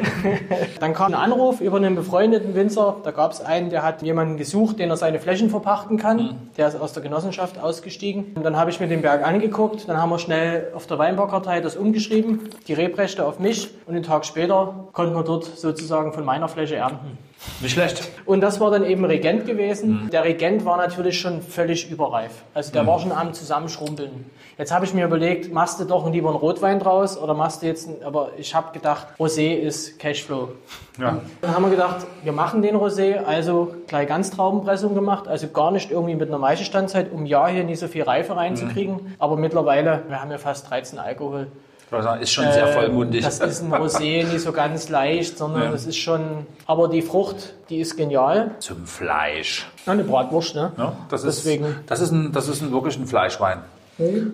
[0.80, 2.96] Dann kam ein Anruf über einen befreundeten Winzer.
[3.04, 6.16] Da gab es einen, der hat jemanden gesucht, den er seine Flächen verpachten kann.
[6.16, 6.30] Mhm.
[6.56, 8.32] Der ist aus der Genossenschaft ausgestiegen.
[8.34, 9.45] Und dann habe ich mir den Berg angeguckt.
[9.86, 13.70] Dann haben wir schnell auf der Weinbaukartei das umgeschrieben, die Rebrechte auf mich.
[13.86, 17.18] Und einen Tag später konnten wir dort sozusagen von meiner Fläche ernten.
[17.60, 18.08] Nicht schlecht.
[18.24, 20.10] Und das war dann eben Regent gewesen.
[20.12, 22.32] Der Regent war natürlich schon völlig überreif.
[22.54, 24.26] Also der war schon am Zusammenschrumpeln.
[24.58, 27.66] Jetzt habe ich mir überlegt, machst du doch lieber einen Rotwein draus oder machst du
[27.66, 30.48] jetzt, einen, aber ich habe gedacht, Rosé ist Cashflow.
[30.98, 31.20] Ja.
[31.42, 35.72] Dann haben wir gedacht, wir machen den Rosé, also gleich ganz Traubenpressung gemacht, also gar
[35.72, 39.14] nicht irgendwie mit einer Maischestandzeit, um ja hier nicht so viel Reife reinzukriegen.
[39.18, 41.48] Aber mittlerweile, wir haben ja fast 13 Alkohol.
[41.90, 43.24] Sagen, Ist schon sehr Äh, vollmundig.
[43.24, 45.70] Das ist ein Rosé, nicht so ganz leicht, sondern Ja.
[45.70, 48.50] das ist schon, aber die Frucht, die ist genial.
[48.58, 49.66] Zum Fleisch.
[49.86, 50.72] Ja, eine Bratwurst, ne?
[50.76, 51.64] Ja, das Deswegen.
[51.64, 53.58] ist, das ist, ein, das ist ein, wirklich ein Fleischwein.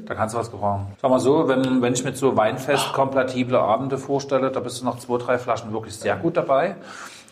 [0.07, 0.87] Da kannst du was gebrauchen.
[1.01, 4.85] Sag mal so, wenn, wenn ich mir so Weinfest kompatible Abende vorstelle, da bist du
[4.85, 6.75] nach zwei, drei Flaschen wirklich sehr gut dabei.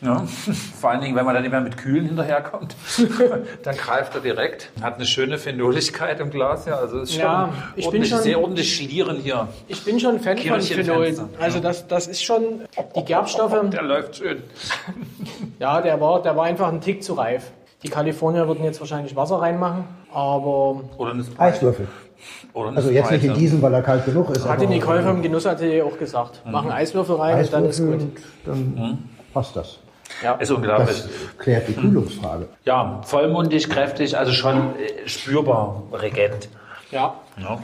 [0.02, 0.24] Ja.
[0.80, 2.74] Vor allen Dingen, wenn man dann nicht mehr mit Kühlen hinterherkommt,
[3.62, 4.70] dann greift er direkt.
[4.80, 6.76] Hat eine schöne Phenoligkeit im Glas, ja.
[6.76, 9.48] Also ist schon, Ja, ich bin schon- sehr ordentlich schlieren hier.
[9.68, 10.94] Ich bin schon Fan von Kirchenfenster.
[10.94, 11.28] Phenol.
[11.38, 12.60] Also das, das ist schon
[12.96, 13.54] die Gerbstoffe.
[13.70, 14.42] Der läuft schön.
[15.58, 17.50] Ja, der war, der war einfach ein Tick zu reif.
[17.82, 21.40] Die Kalifornier würden jetzt wahrscheinlich Wasser reinmachen, aber Oder eine Sprite.
[21.42, 21.88] Eiswürfel.
[22.54, 24.46] Oder Also jetzt nicht in diesem, weil er kalt genug ist.
[24.48, 26.40] hatte aber Nicole vom Genussatelier auch gesagt.
[26.46, 28.16] Machen Eiswürfel rein und dann ist Eiswürfel gut.
[28.46, 29.78] und dann passt das.
[30.22, 30.34] Ja.
[30.34, 30.88] Ist unglaublich.
[31.02, 32.48] Das klärt die Kühlungsfrage.
[32.64, 36.48] Ja, vollmundig, kräftig, also schon äh, spürbar regent.
[36.90, 37.58] ja, Ja.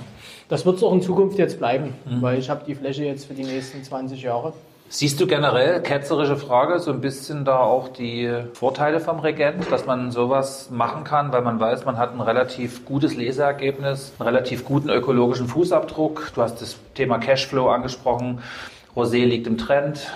[0.48, 3.34] das wird es auch in Zukunft jetzt bleiben, weil ich habe die Fläche jetzt für
[3.34, 4.52] die nächsten 20 Jahre.
[4.88, 9.84] Siehst du generell, ketzerische Frage, so ein bisschen da auch die Vorteile vom Regent, dass
[9.84, 14.64] man sowas machen kann, weil man weiß, man hat ein relativ gutes Leseergebnis, einen relativ
[14.64, 16.30] guten ökologischen Fußabdruck.
[16.36, 18.38] Du hast das Thema Cashflow angesprochen.
[18.94, 20.06] Rosé liegt im Trend.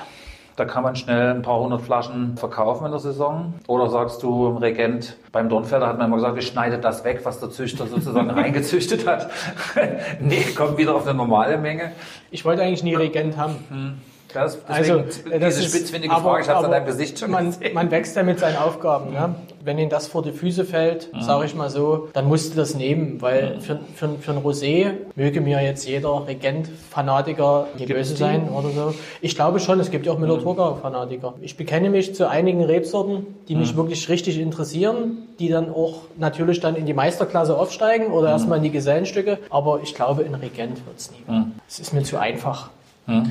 [0.61, 3.55] Da kann man schnell ein paar hundert Flaschen verkaufen in der Saison.
[3.67, 7.21] Oder sagst du, im Regent, beim Dornfelder hat man immer gesagt, wir schneiden das weg,
[7.23, 9.31] was der Züchter sozusagen reingezüchtet hat.
[10.21, 11.93] nee, kommt wieder auf eine normale Menge.
[12.31, 14.03] Ich wollte eigentlich nie Regent haben.
[14.33, 17.19] Das, Also, deswegen das diese ist- spitzfindige aber- Frage, ich habe es an deinem Gesicht
[17.19, 17.75] schon man, gesehen.
[17.75, 19.13] man wächst ja mit seinen Aufgaben.
[19.13, 19.35] Ne?
[19.63, 21.21] Wenn Ihnen das vor die Füße fällt, Mhm.
[21.23, 24.93] sage ich mal so, dann musst du das nehmen, weil für, für, für ein Rosé
[25.17, 28.19] möge mir jetzt jeder Regent-Fanatiker nicht Gibt's böse die?
[28.21, 28.95] sein oder so.
[29.21, 31.35] Ich glaube schon, es gibt ja auch Müller-Thurgau-Fanatiker.
[31.41, 33.61] Ich bekenne mich zu einigen Rebsorten, die Mhm.
[33.61, 38.15] mich wirklich richtig interessieren, die dann auch natürlich dann in die Meisterklasse aufsteigen Mhm.
[38.15, 39.39] oder erstmal in die Gesellenstücke.
[39.51, 41.23] Aber ich glaube, in Regent wird es nie.
[41.33, 41.53] Mhm.
[41.69, 42.71] Es ist mir zu einfach.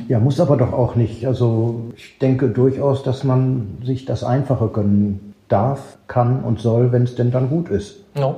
[0.07, 1.25] Ja, muss aber doch auch nicht.
[1.25, 7.03] Also ich denke durchaus, dass man sich das Einfache gönnen darf, kann und soll, wenn
[7.03, 7.97] es denn dann gut ist.
[8.15, 8.35] Ja.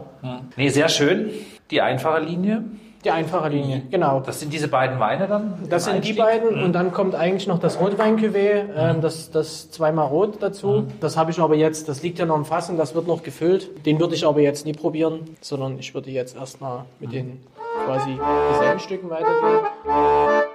[0.55, 1.29] Nee, sehr schön.
[1.71, 2.63] Die einfache Linie.
[3.03, 4.19] Die einfache Linie, genau.
[4.19, 5.55] Das sind diese beiden Weine dann?
[5.67, 6.17] Das sind die Einstieg?
[6.17, 10.83] beiden und dann kommt eigentlich noch das Rotwein-Cuvée, ähm, das, das zweimal rot dazu.
[10.99, 13.23] Das habe ich aber jetzt, das liegt ja noch im Fass und das wird noch
[13.23, 13.85] gefüllt.
[13.87, 17.39] Den würde ich aber jetzt nie probieren, sondern ich würde jetzt erstmal mit den
[17.87, 18.11] quasi
[18.51, 20.47] Gesellenstücken weitergehen.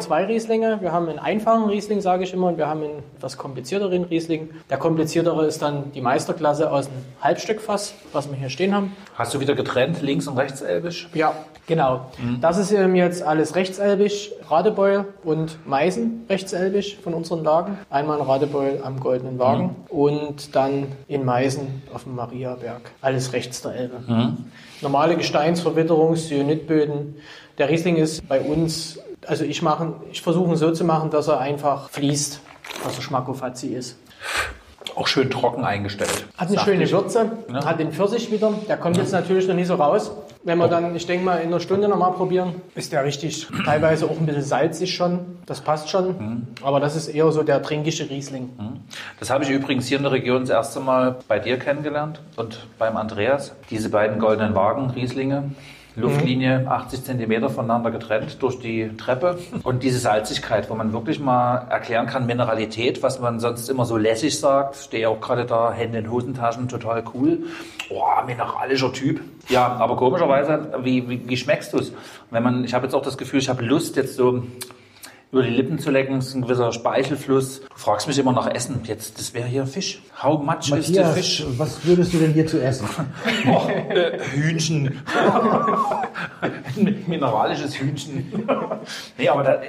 [0.00, 0.78] Haben zwei Rieslinge.
[0.80, 4.50] Wir haben einen einfachen Riesling, sage ich immer, und wir haben einen etwas komplizierteren Riesling.
[4.70, 8.96] Der kompliziertere ist dann die Meisterklasse aus einem Halbstückfass, was wir hier stehen haben.
[9.14, 11.08] Hast du wieder getrennt, links und rechts elbisch?
[11.12, 11.34] Ja,
[11.66, 12.06] genau.
[12.40, 17.78] Das ist ähm, jetzt alles rechtselbisch, Radebeul und Meißen rechtselbisch von unseren Lagen.
[17.90, 22.80] Einmal in Radebeul am Goldenen Wagen und dann in Meißen auf dem Mariaberg.
[23.02, 23.96] Alles rechts der Elbe.
[24.80, 27.16] Normale Gesteinsverwitterung, Syenitböden.
[27.58, 31.28] Der Riesling ist bei uns, also ich, machen, ich versuche ihn so zu machen, dass
[31.28, 32.40] er einfach fließt,
[32.84, 33.96] dass er schmackofatzi ist.
[34.96, 36.26] Auch schön trocken eingestellt.
[36.36, 37.64] Hat eine schöne Würze, Ja.
[37.64, 38.52] hat den Pfirsich wieder.
[38.66, 40.10] Der kommt jetzt natürlich noch nicht so raus.
[40.42, 44.06] Wenn wir dann, ich denke mal, in einer Stunde nochmal probieren, ist der richtig, teilweise
[44.06, 45.38] auch ein bisschen salzig schon.
[45.46, 46.06] Das passt schon.
[46.18, 46.46] Mhm.
[46.62, 48.50] Aber das ist eher so der trinkische Riesling.
[49.20, 52.66] Das habe ich übrigens hier in der Region das erste Mal bei dir kennengelernt und
[52.78, 53.52] beim Andreas.
[53.68, 55.50] Diese beiden goldenen Wagen, Rieslinge.
[55.96, 59.38] Luftlinie 80 Zentimeter voneinander getrennt durch die Treppe.
[59.62, 63.96] Und diese Salzigkeit, wo man wirklich mal erklären kann, Mineralität, was man sonst immer so
[63.96, 64.76] lässig sagt.
[64.76, 67.40] Stehe auch gerade da, Hände in Hosentaschen, total cool.
[67.88, 69.20] Boah, mineralischer Typ.
[69.48, 71.92] Ja, aber komischerweise, wie, wie, wie schmeckst du es?
[72.30, 74.44] Wenn man, ich habe jetzt auch das Gefühl, ich habe Lust, jetzt so
[75.32, 77.60] über die Lippen zu lecken, es ist ein gewisser Speichelfluss.
[77.60, 78.80] Du fragst mich immer nach Essen.
[78.84, 80.02] Jetzt, das wäre hier Fisch.
[80.20, 81.44] How much is the Matthias, fish?
[81.56, 82.88] was würdest du denn hier zu essen?
[83.46, 85.00] Oh, äh, Hühnchen.
[87.06, 88.46] Mineralisches Hühnchen.
[89.18, 89.60] nee, aber da,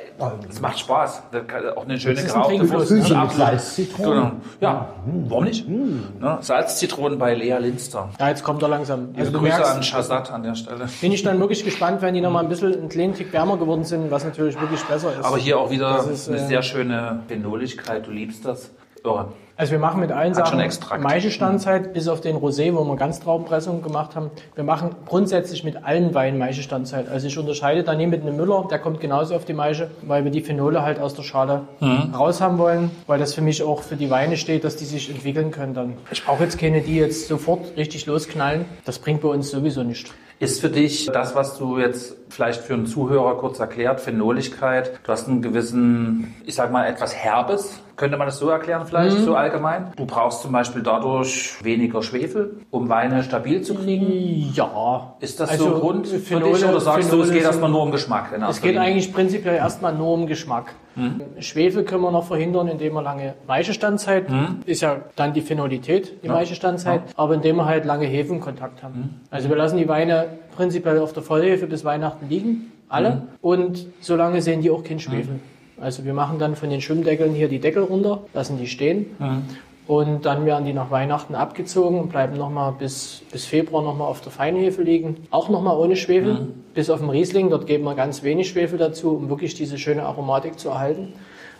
[0.47, 1.23] das macht Spaß.
[1.31, 2.91] Da kann- Auch eine schöne Das Trinkfluss, Wurst.
[2.91, 3.47] Hühnchen mit Absolut.
[3.47, 4.21] Salz, Zitronen.
[4.23, 4.31] Genau.
[4.59, 4.89] Ja,
[5.27, 5.67] warum nicht?
[5.67, 6.37] Ne?
[6.41, 8.09] Salz-Zitronen bei Lea Linster.
[8.19, 9.09] Ja, jetzt kommt er langsam.
[9.17, 10.87] Also du Grüße an merkst, Shazad an der Stelle.
[11.01, 13.57] bin ich dann wirklich gespannt, wenn die noch mal ein bisschen einen kleinen Tick wärmer
[13.57, 15.25] geworden sind, was natürlich wirklich besser ist.
[15.25, 18.07] Aber hier auch wieder ist, eine äh, sehr schöne Benoligkeit.
[18.07, 18.71] Du liebst das.
[19.03, 19.29] Irre.
[19.57, 21.01] Also wir machen mit allen Hat Sachen.
[21.01, 24.31] Maischestandzeit, bis auf den Rosé, wo wir Ganztraubenpressung gemacht haben.
[24.55, 27.09] Wir machen grundsätzlich mit allen Weinen Maischestandzeit.
[27.09, 30.23] Also ich unterscheide da nie mit einem Müller, der kommt genauso auf die Maische, weil
[30.23, 32.13] wir die Phenole halt aus der Schale Mhm.
[32.15, 35.09] raus haben wollen, weil das für mich auch für die Weine steht, dass die sich
[35.09, 35.93] entwickeln können dann.
[36.11, 38.65] Ich brauche jetzt keine, die jetzt sofort richtig losknallen.
[38.85, 40.11] Das bringt bei uns sowieso nichts.
[40.41, 45.11] Ist für dich das, was du jetzt vielleicht für einen Zuhörer kurz erklärt, Phenoligkeit, du
[45.11, 49.23] hast einen gewissen, ich sag mal, etwas Herbes, könnte man das so erklären vielleicht, Mhm.
[49.23, 49.93] so allgemein?
[49.95, 54.51] Du brauchst zum Beispiel dadurch weniger Schwefel, um Weine stabil zu kriegen?
[54.55, 55.13] Ja.
[55.19, 57.43] Ist das Also, so ein Grund für Phenole- dich oder sagst du, es Phenole geht
[57.43, 58.31] erstmal nur um Geschmack?
[58.49, 60.73] Es geht eigentlich prinzipiell erstmal nur um Geschmack.
[61.39, 64.25] Schwefel können wir noch verhindern, indem wir lange Maischestandzeit,
[64.65, 69.21] ist ja dann die Phenolität, die Maischestandzeit, aber indem wir halt lange Hefenkontakt haben.
[69.29, 74.41] Also wir lassen die Weine prinzipiell auf der Vollhefe bis Weihnachten liegen, alle, und solange
[74.41, 75.39] sehen die auch keinen Schwefel.
[75.81, 79.07] Also wir machen dann von den Schwimmdeckeln hier die Deckel runter, lassen die stehen.
[79.87, 84.21] Und dann werden die nach Weihnachten abgezogen und bleiben nochmal bis, bis Februar nochmal auf
[84.21, 85.17] der Feinhefe liegen.
[85.31, 87.49] Auch nochmal ohne Schwefel, bis auf den Riesling.
[87.49, 91.13] Dort geben wir ganz wenig Schwefel dazu, um wirklich diese schöne Aromatik zu erhalten.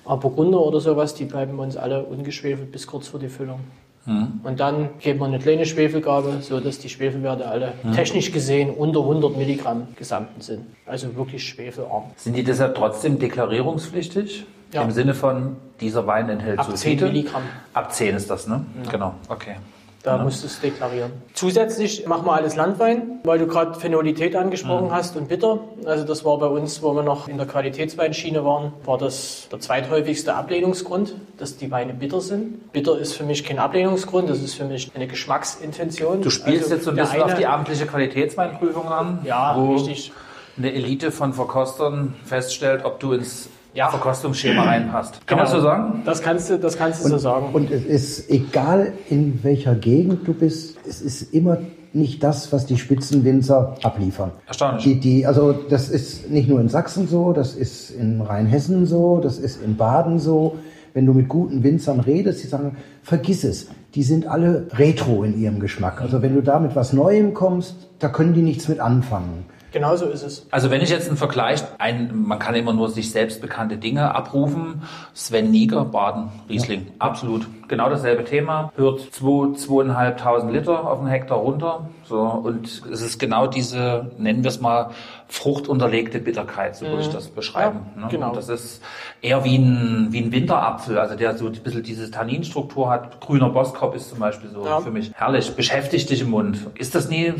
[0.06, 3.60] Aber Burgunder oder sowas, die bleiben bei uns alle ungeschwefelt bis kurz vor die Füllung.
[4.06, 9.02] Und dann geben wir eine kleine Schwefelgabe, so dass die Schwefelwerte alle technisch gesehen unter
[9.02, 10.66] 100 Milligramm Gesamten sind.
[10.88, 12.06] Also wirklich schwefelarm.
[12.16, 14.46] Sind die deshalb trotzdem deklarierungspflichtig?
[14.74, 14.84] Ja.
[14.84, 17.06] Im Sinne von, dieser Wein enthält Ab 10 Sulfite?
[17.06, 17.44] Milligramm.
[17.74, 18.66] Ab 10 ist das, ne?
[18.90, 19.56] Genau, okay.
[20.04, 21.12] Da musst du es deklarieren.
[21.36, 25.60] Zusätzlich machen wir alles Landwein, weil du gerade Phenolität angesprochen hast und bitter.
[25.86, 29.60] Also das war bei uns, wo wir noch in der Qualitätsweinschiene waren, war das der
[29.60, 32.72] zweithäufigste Ablehnungsgrund, dass die Weine bitter sind.
[32.74, 36.22] Bitter ist für mich kein Ablehnungsgrund, das ist für mich eine Geschmacksintention.
[36.22, 39.74] Du spielst Also jetzt so ein bisschen auf eine- die amtliche Qualitätsweinprüfung an, Ja, wo
[39.74, 40.12] richtig.
[40.58, 43.90] eine Elite von Verkostern feststellt, ob du ins Ja.
[43.90, 45.26] Verkostungsschema reinpasst.
[45.26, 45.70] Kann man das so Genau.
[45.70, 46.02] sagen?
[46.06, 47.48] Das kannst du, das kannst du so sagen.
[47.54, 47.86] Und es
[48.20, 51.58] ist egal, in welcher Gegend du bist, es ist immer
[51.94, 54.32] nicht das, was die Spitzenwinzer abliefern.
[54.48, 54.84] Erstaunlich.
[54.84, 59.20] Die, die, also das ist nicht nur in Sachsen so, das ist in Rheinhessen so,
[59.20, 60.58] das ist in Baden so.
[60.94, 65.40] Wenn du mit guten Winzern redest, die sagen, vergiss es, die sind alle retro in
[65.40, 66.02] ihrem Geschmack.
[66.02, 69.46] Also wenn du da mit was Neuem kommst, da können die nichts mit anfangen.
[69.72, 70.48] Genauso ist es.
[70.52, 74.14] Also wenn ich jetzt einen Vergleich, ein, man kann immer nur sich selbst bekannte Dinge
[74.14, 74.84] abrufen.
[75.14, 77.48] Sven Nieger, Baden, Riesling, absolut.
[77.72, 78.74] Genau dasselbe Thema.
[78.76, 81.86] Hört 2, 2.500 Liter auf einen Hektar runter.
[82.04, 84.90] So, und es ist genau diese, nennen wir es mal,
[85.30, 87.86] fruchtunterlegte Bitterkeit, so würde ich das beschreiben.
[87.96, 88.08] Ja, ne?
[88.12, 88.28] genau.
[88.32, 88.84] Und das ist
[89.22, 93.22] eher wie ein, wie ein Winterapfel, also der so ein bisschen diese Tanninstruktur hat.
[93.22, 94.82] Grüner Boskop ist zum Beispiel so Ja.
[94.82, 95.56] für mich herrlich.
[95.56, 96.68] Beschäftigt dich im Mund.
[96.76, 97.34] Ist das nie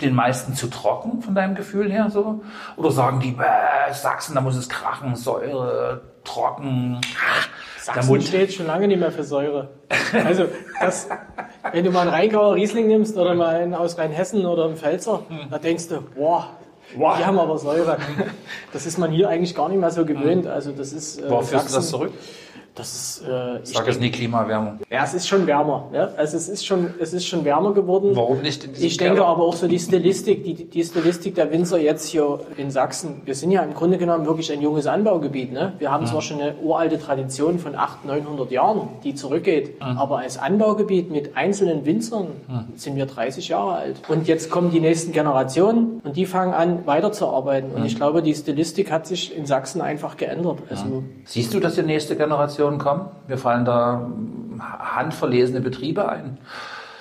[0.00, 2.40] den meisten zu trocken von deinem Gefühl her so?
[2.76, 3.36] Oder sagen die,
[3.92, 7.02] Sachsen, da muss es krachen, Säure, trocken.
[7.02, 7.08] Der
[7.82, 9.70] Sachsen steht schon lange nicht mehr für Säure.
[10.24, 10.44] Also,
[10.80, 11.08] das,
[11.72, 15.22] wenn du mal einen Rheingauer Riesling nimmst oder mal einen aus Rheinhessen oder einen Pfälzer,
[15.50, 16.48] da denkst du, boah,
[16.96, 17.16] Boah.
[17.18, 17.96] die haben aber Säure.
[18.72, 20.46] Das ist man hier eigentlich gar nicht mehr so gewöhnt.
[20.46, 21.20] Also, das ist.
[21.20, 22.12] Äh, Worauf führst du das zurück?
[22.74, 24.78] Das ist, äh, ich Sag es nie Klimaerwärmung.
[24.90, 25.88] ja, es ist schon wärmer.
[25.92, 26.10] Ja?
[26.16, 28.12] Also es ist schon, es ist schon wärmer geworden.
[28.14, 29.26] Warum nicht Ich denke Keller?
[29.26, 33.20] aber auch so die Stilistik, die, die Stilistik der Winzer jetzt hier in Sachsen.
[33.26, 35.52] Wir sind ja im Grunde genommen wirklich ein junges Anbaugebiet.
[35.52, 35.74] Ne?
[35.78, 40.38] Wir haben zwar schon eine uralte Tradition von 800, 900 Jahren, die zurückgeht, aber als
[40.38, 42.28] Anbaugebiet mit einzelnen Winzern
[42.76, 43.96] sind wir 30 Jahre alt.
[44.08, 47.72] Und jetzt kommen die nächsten Generationen und die fangen an weiterzuarbeiten.
[47.72, 50.58] Und ich glaube, die Stilistik hat sich in Sachsen einfach geändert.
[50.70, 53.28] Also Siehst du, dass die nächste Generation kommt?
[53.28, 54.06] Mir fallen da
[54.58, 56.38] handverlesene Betriebe ein.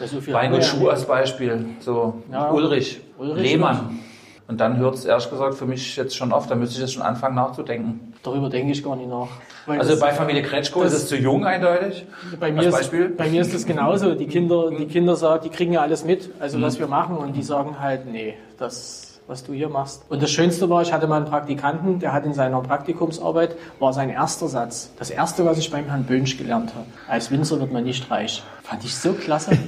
[0.06, 1.66] so viel Wein haben wir und ja Schuh als Beispiel.
[1.80, 2.50] So Ja.
[2.52, 4.00] Ulrich, Ulrich Lehmann.
[4.48, 6.94] Und dann hört es ehrlich gesagt für mich jetzt schon auf, da müsste ich jetzt
[6.94, 8.14] schon anfangen nachzudenken.
[8.22, 9.28] Darüber denke ich gar nicht nach.
[9.68, 12.06] Also bei Familie Kretschko ist es zu jung eindeutig.
[12.40, 13.10] Bei mir, Als ist, Beispiel?
[13.10, 14.14] bei mir ist das genauso.
[14.14, 16.64] Die Kinder, die Kinder sagen, die kriegen ja alles mit, also Mhm.
[16.64, 20.04] was wir machen, und die sagen halt, nee, das, was du hier machst.
[20.10, 23.94] Und das Schönste war, ich hatte mal einen Praktikanten, der hat in seiner Praktikumsarbeit, war
[23.94, 26.86] sein erster Satz, das erste, was ich beim Herrn Bönsch gelernt habe.
[27.08, 28.44] Als Winzer wird man nicht reich.
[28.64, 29.58] Fand ich so klasse.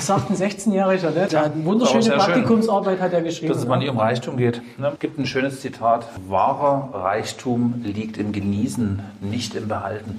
[0.00, 1.26] Das sagt ein 16-Jähriger, ne?
[1.26, 2.20] Der hat eine wunderschöne sehr schön.
[2.22, 3.52] Praktikumsarbeit hat er geschrieben.
[3.52, 4.62] Dass es mal nicht um Reichtum geht.
[4.78, 4.92] Ne?
[4.98, 6.06] gibt ein schönes Zitat.
[6.26, 10.18] Wahrer Reichtum liegt im Genießen, nicht im Behalten.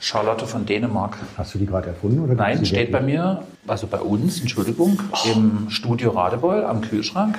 [0.00, 1.16] Charlotte von Dänemark.
[1.38, 2.20] Hast du die gerade erfunden?
[2.20, 5.00] Oder Nein, steht bei mir, also bei uns, Entschuldigung,
[5.34, 7.38] im Studio Radebeul am Kühlschrank.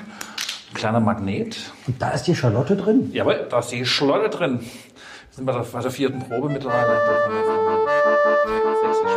[0.72, 1.58] Ein kleiner Magnet.
[1.86, 3.12] Und da ist die Charlotte drin.
[3.14, 4.62] Jawohl, da ist die Schlotte drin.
[4.62, 4.68] Wir
[5.30, 7.75] sind bei der, bei der vierten Probe mittlerweile.
[8.82, 9.12] Sächsisch.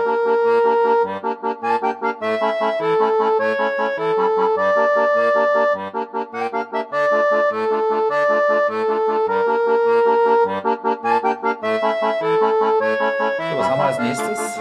[13.38, 14.58] So, was haben wir als nächstes?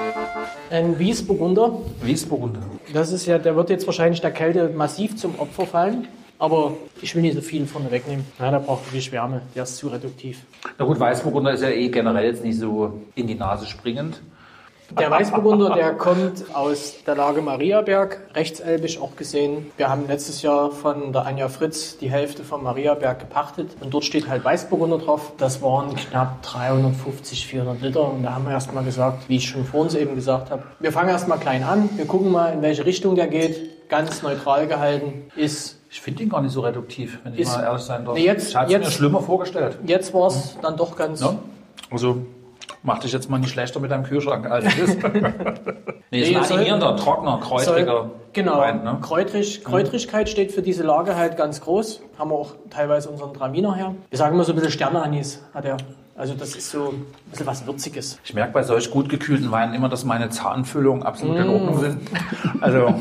[0.69, 1.79] Ein Wiesburgunder.
[2.01, 2.59] Wiesburgunder.
[2.93, 6.07] Das ist ja, der wird jetzt wahrscheinlich der Kälte massiv zum Opfer fallen.
[6.39, 8.25] Aber ich will nicht so viel vorne wegnehmen.
[8.39, 9.41] Ja, der braucht wirklich Wärme.
[9.55, 10.41] Der ist zu reduktiv.
[10.77, 14.21] Na gut, Weißburgunder ist ja eh generell jetzt nicht so in die Nase springend.
[14.91, 19.69] Der Weißburgunder, der kommt aus der Lage Mariaberg, rechtselbisch auch gesehen.
[19.75, 24.05] Wir haben letztes Jahr von der Anja Fritz die Hälfte vom Mariaberg gepachtet und dort
[24.05, 25.33] steht halt Weißburgunder drauf.
[25.37, 29.65] Das waren knapp 350, 400 Liter und da haben wir erstmal gesagt, wie ich schon
[29.65, 32.85] vor uns eben gesagt habe, wir fangen erstmal klein an, wir gucken mal, in welche
[32.85, 33.89] Richtung der geht.
[33.89, 37.63] Ganz neutral gehalten ist Ich finde ihn gar nicht so reduktiv, wenn ich Ist- mal
[37.63, 38.15] ehrlich sein darf.
[38.15, 39.77] Nee, jetzt- ich hatte es mir schlimmer vorgestellt.
[39.85, 41.21] Jetzt war es dann doch ganz.
[41.21, 41.35] Ja?
[41.89, 42.17] Also,
[42.83, 44.97] mach dich jetzt mal nicht schlechter mit deinem Kühlschrank, als es ist.
[46.11, 48.83] nee, ist Nee, ein animierender, trockener, kräutriger Soll- genau, Wein.
[48.83, 48.97] Ne?
[49.01, 52.01] Kräutrig, Kräutrigkeit steht für diese Lage halt ganz groß.
[52.19, 53.95] Haben wir auch teilweise unseren Traminer her.
[54.09, 55.77] Wir sagen immer so ein bisschen Sterneanis hat er.
[56.17, 58.17] Also das ist so ein bisschen was Würziges.
[58.25, 61.49] Ich merke bei solch gut gekühlten Weinen immer, dass meine Zahnfüllungen absolut in Mm.
[61.51, 61.99] Ordnung sind.
[62.59, 62.91] Also,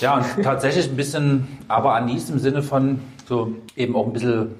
[0.00, 4.54] ja, und tatsächlich ein bisschen, aber Anis im Sinne von so eben auch ein bisschen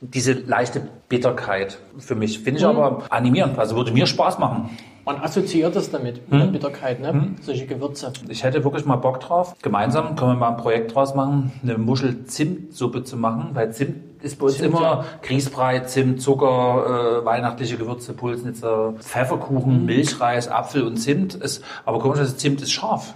[0.00, 2.38] diese leichte Bitterkeit für mich.
[2.38, 2.62] Finde Mm.
[2.62, 3.58] ich aber animierend.
[3.58, 4.70] Also würde mir Spaß machen.
[5.06, 7.34] Man assoziiert das damit, mit der Bitterkeit, ne?
[7.42, 8.10] Solche Gewürze.
[8.28, 9.54] Ich hätte wirklich mal Bock drauf.
[9.60, 14.38] Gemeinsam können wir mal ein Projekt draus machen, eine Muschel-Zimt-Suppe zu machen, weil Zimt ist
[14.38, 15.04] bei uns Zimt, immer ja.
[15.20, 19.84] Grießbrei, Zimt, Zucker, äh, weihnachtliche Gewürze, Pulsnitzer, Pfefferkuchen, Mhm.
[19.84, 21.34] Milchreis, Apfel und Zimt.
[21.34, 23.14] Ist, aber komischerweise Zimt ist scharf.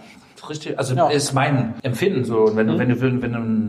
[0.49, 1.09] Ist Richtig, also Ja.
[1.09, 2.39] ist mein Empfinden so.
[2.47, 3.21] Und wenn, du wenn du, wenn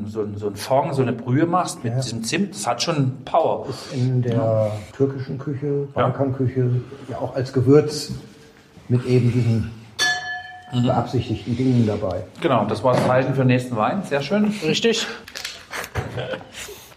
[0.03, 2.81] du so, ein- so ein Fond, so eine Brühe machst mit diesem Zimt, das hat
[2.81, 3.65] schon Power.
[3.93, 6.69] in der türkischen Küche, Balkanküche,
[7.09, 8.11] ja auch als Gewürz
[8.87, 9.71] mit eben diesen
[10.83, 12.23] beabsichtigten Dingen dabei.
[12.41, 14.03] Genau, das war das Zeichen für den nächsten Wein.
[14.03, 14.53] Sehr schön.
[14.65, 15.05] Richtig.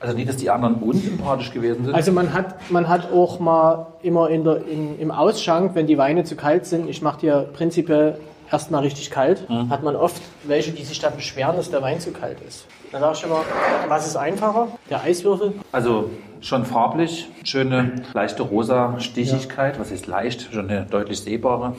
[0.01, 1.95] Also nicht, dass die anderen unsympathisch gewesen sind.
[1.95, 5.97] Also man hat, man hat auch mal immer in der, in, im Ausschank, wenn die
[5.97, 8.19] Weine zu kalt sind, ich mache ja prinzipiell
[8.53, 12.13] erstmal richtig kalt, hat man oft welche, die sich dann beschweren, dass der Wein zu
[12.13, 12.67] kalt ist.
[12.93, 13.41] Dann sag ich immer,
[13.89, 14.69] was ist einfacher?
[14.91, 15.55] Der Eiswürfel?
[15.73, 16.11] Also
[16.43, 19.79] schon farblich, schöne leichte rosa Stichigkeit.
[19.81, 20.49] Was ist leicht?
[20.53, 21.75] Schon eine deutlich sehbare.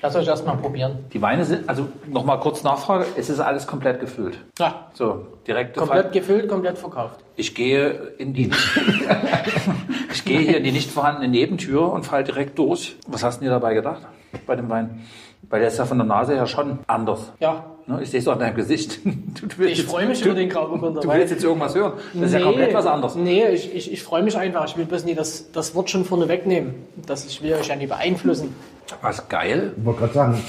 [0.00, 0.98] Lasst euch erstmal probieren.
[1.12, 4.38] Die Weine sind, also nochmal kurz Nachfrage, es ist alles komplett gefüllt.
[4.58, 7.20] Ja, So, direkt komplett gefüllt, komplett verkauft.
[7.36, 8.50] Ich gehe in die
[10.14, 12.96] Ich gehe hier in die nicht vorhandene Nebentür und falle direkt durch.
[13.06, 14.02] Was hast du dir dabei gedacht
[14.46, 15.02] bei dem Wein?
[15.50, 17.32] Weil der ist ja von der Nase her schon anders.
[17.40, 18.00] Ja, Ne?
[18.02, 19.00] Ich sehe es doch an deinem Gesicht.
[19.58, 21.00] Ich freue mich du, über den Grauburgunder.
[21.00, 21.94] Du willst jetzt irgendwas hören.
[22.14, 23.14] Das ist ja komplett was anderes.
[23.14, 24.64] Nee, ich, ich, ich freue mich einfach.
[24.66, 26.74] Ich will bloß nie das, das Wort schon vorne wegnehmen.
[27.06, 28.54] Das, ich will euch ja nie beeinflussen.
[29.02, 29.72] Was geil.
[29.76, 30.44] Ich wollte gerade sagen,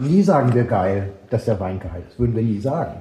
[0.00, 2.18] nie sagen wir geil, dass der Wein geil ist.
[2.18, 2.94] Würden wir nie sagen.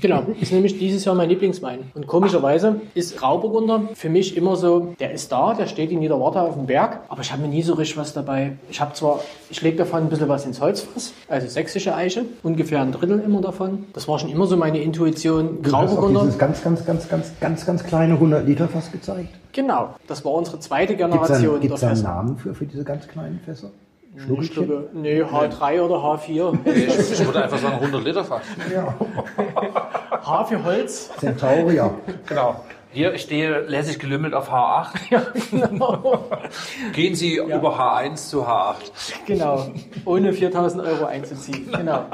[0.00, 1.90] Genau, ist nämlich dieses Jahr mein Lieblingswein.
[1.94, 6.20] Und komischerweise ist Grauburgunder für mich immer so, der ist da, der steht in jeder
[6.20, 8.52] Warte auf dem Berg, aber ich habe mir nie so richtig was dabei.
[8.70, 12.80] Ich habe zwar, ich lege davon ein bisschen was ins Holzfass, also sächsische Eiche, ungefähr
[12.80, 13.86] ein Drittel immer davon.
[13.92, 15.62] Das war schon immer so meine Intuition.
[15.62, 19.28] Du hast Grauburgunder, dieses ganz, ganz, ganz, ganz, ganz, ganz kleine 100 Liter Fass gezeigt.
[19.52, 22.02] genau, das war unsere zweite Gibt es Generation einen.
[22.02, 23.70] Namen für, für diese ganz kleinen Fässer?
[24.16, 24.88] Schnuckelchen?
[24.92, 26.58] nee, H3 oder H4.
[26.66, 28.42] Ich, ich würde einfach sagen 100 Liter Fass.
[28.72, 28.94] Ja.
[30.22, 31.10] H für Holz.
[31.18, 31.94] Centaurier.
[32.26, 32.56] Genau.
[32.94, 34.88] Hier ich stehe lässig gelümmelt auf H8.
[35.50, 36.24] Genau.
[36.92, 38.74] Gehen Sie über H1 zu H8.
[39.26, 39.66] Genau,
[40.04, 41.68] ohne 4000 Euro einzuziehen.
[41.72, 42.04] Genau.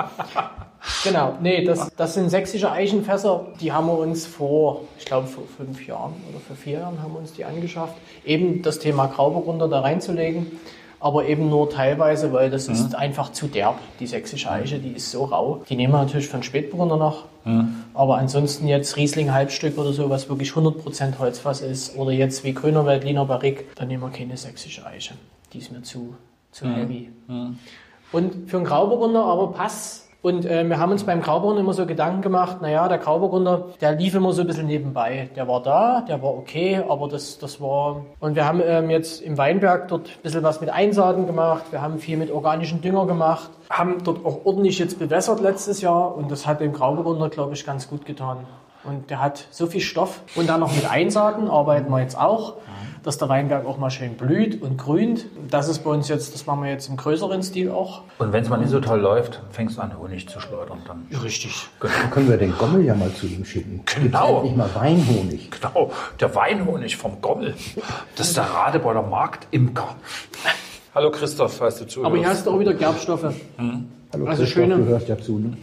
[1.02, 5.44] Genau, nee, das, das sind sächsische Eichenfässer, die haben wir uns vor, ich glaube vor
[5.56, 7.94] fünf Jahren oder vor vier Jahren haben wir uns die angeschafft.
[8.24, 10.58] Eben das Thema Grauburgunder da reinzulegen,
[11.00, 15.10] aber eben nur teilweise, weil das ist einfach zu derb, die sächsische Eiche, die ist
[15.10, 15.62] so rau.
[15.68, 17.26] Die nehmen wir natürlich von Spätburgunder noch,
[17.94, 22.52] aber ansonsten jetzt Riesling Halbstück oder so, was wirklich 100% Holzfass ist, oder jetzt wie
[22.52, 25.14] Grüner Veltliner Barrique, dann nehmen wir keine sächsische Eiche.
[25.52, 26.14] Die ist mir zu,
[26.50, 27.10] zu heavy.
[28.12, 30.07] Und für einen Grauburgunder aber passt.
[30.20, 33.92] Und äh, wir haben uns beim Grauburgunder immer so Gedanken gemacht, naja, der Grauburgunder, der
[33.92, 35.30] lief immer so ein bisschen nebenbei.
[35.36, 38.04] Der war da, der war okay, aber das, das war...
[38.18, 41.82] Und wir haben ähm, jetzt im Weinberg dort ein bisschen was mit Einsaaten gemacht, wir
[41.82, 46.32] haben viel mit organischen Dünger gemacht, haben dort auch ordentlich jetzt bewässert letztes Jahr und
[46.32, 48.38] das hat dem Grauburgunder, glaube ich, ganz gut getan.
[48.82, 50.22] Und der hat so viel Stoff.
[50.34, 52.54] Und dann noch mit Einsaaten arbeiten wir jetzt auch,
[53.08, 55.24] dass der Weinberg auch mal schön blüht und grünt.
[55.50, 58.02] Das ist bei uns jetzt, das machen wir jetzt im größeren Stil auch.
[58.18, 60.80] Und wenn es mal nicht so toll läuft, fängst du an, Honig zu schleudern.
[60.86, 61.06] Dann.
[61.22, 61.68] Richtig.
[61.80, 63.82] Dann können wir den Gommel ja mal zu ihm schicken.
[63.86, 64.36] Genau.
[64.40, 65.50] endlich mal Weinhonig.
[65.50, 65.90] Genau,
[66.20, 67.54] der Weinhonig vom Gommel.
[68.14, 69.96] Das ist der Radebeuler Marktimker.
[70.94, 72.06] Hallo Christoph, falls du zuhörst.
[72.06, 73.22] Aber hier hast du auch wieder Gerbstoffe.
[73.22, 73.72] Hallo
[74.12, 75.38] Also Christoph, schöne- du hörst ja zu.
[75.38, 75.56] Ne?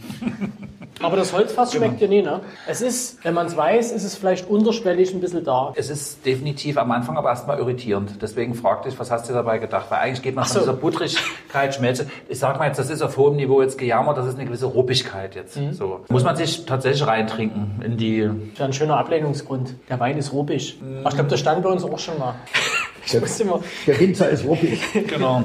[1.02, 2.40] Aber das Holzfass schmeckt dir nie, ne?
[2.66, 5.72] Es ist, wenn man es weiß, ist es vielleicht unterschwellig ein bisschen da.
[5.76, 8.22] Es ist definitiv am Anfang aber erstmal irritierend.
[8.22, 9.86] Deswegen fragte ich, was hast du dabei gedacht?
[9.90, 10.60] Weil eigentlich geht man Ach von so.
[10.60, 12.08] dieser Buttrigkeit, Schmelze.
[12.28, 14.66] Ich sag mal jetzt, das ist auf hohem Niveau jetzt gejammert, das ist eine gewisse
[14.66, 15.58] Ruppigkeit jetzt.
[15.58, 15.74] Mhm.
[15.74, 16.00] So.
[16.08, 18.22] Muss man sich tatsächlich reintrinken in die.
[18.22, 19.74] Das ist ja ein schöner Ablehnungsgrund.
[19.90, 20.80] Der Wein ist ruppig.
[21.00, 22.34] Aber ich glaube, das stand bei uns auch schon mal.
[23.38, 24.80] Immer, Der Winzer ist ruppig.
[25.06, 25.44] Genau.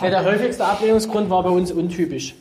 [0.00, 2.34] ja, der häufigste Ablehnungsgrund war bei uns untypisch.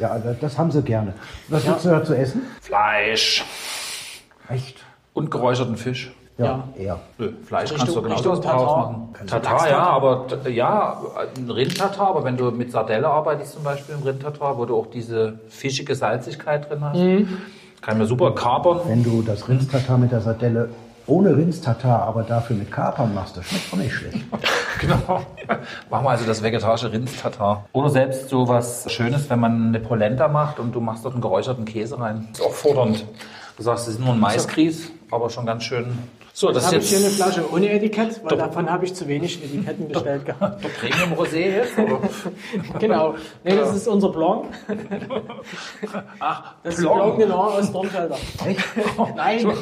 [0.00, 1.12] Ja, das- haben sie gerne.
[1.48, 2.42] Was willst du dazu essen?
[2.60, 3.44] Fleisch.
[4.48, 4.78] Echt?
[5.12, 6.12] Und geräucherten Fisch.
[6.38, 6.98] Ja, eher.
[7.18, 8.76] Nö, Fleisch Richtung- kannst du genauso Richtung was Tatar.
[8.92, 9.26] machen.
[9.26, 11.02] Tatar, ja, aber ja,
[11.36, 14.86] ein Rindtatar, aber wenn du mit Sardelle arbeitest zum Beispiel im Rindtatar, wo du auch
[14.86, 17.28] diese fischige Salzigkeit drin hast, Mhm.
[17.82, 18.80] kann man super kapern.
[18.86, 20.70] Wenn du das Rindstatar mit der Sardelle
[21.10, 24.18] ohne Rindstatar, aber dafür mit Kapern machst, das schmeckt auch nicht schlecht.
[24.80, 25.20] Genau.
[25.90, 27.66] Machen wir also das vegetarische Rindstatar.
[27.72, 31.20] Oder selbst so was Schönes, wenn man eine Polenta macht und du machst dort einen
[31.20, 32.28] geräucherten Käse rein.
[32.32, 33.04] Ist auch fordernd.
[33.58, 35.98] Du sagst, es ist nur ein Maisgrieß, aber schon ganz schön.
[36.32, 38.94] So, das Habe ist ich hier eine jetzt Flasche ohne Etikett, weil davon habe ich
[38.94, 40.62] zu wenig Etiketten bestellt gehabt.
[40.64, 41.72] der Premium Rosé jetzt?
[42.78, 43.14] Genau.
[43.44, 44.46] Nee, das ist unser Blanc.
[46.20, 48.16] Ach, Das ist Blanc Noir aus Dornfelder.
[49.16, 49.52] Nein.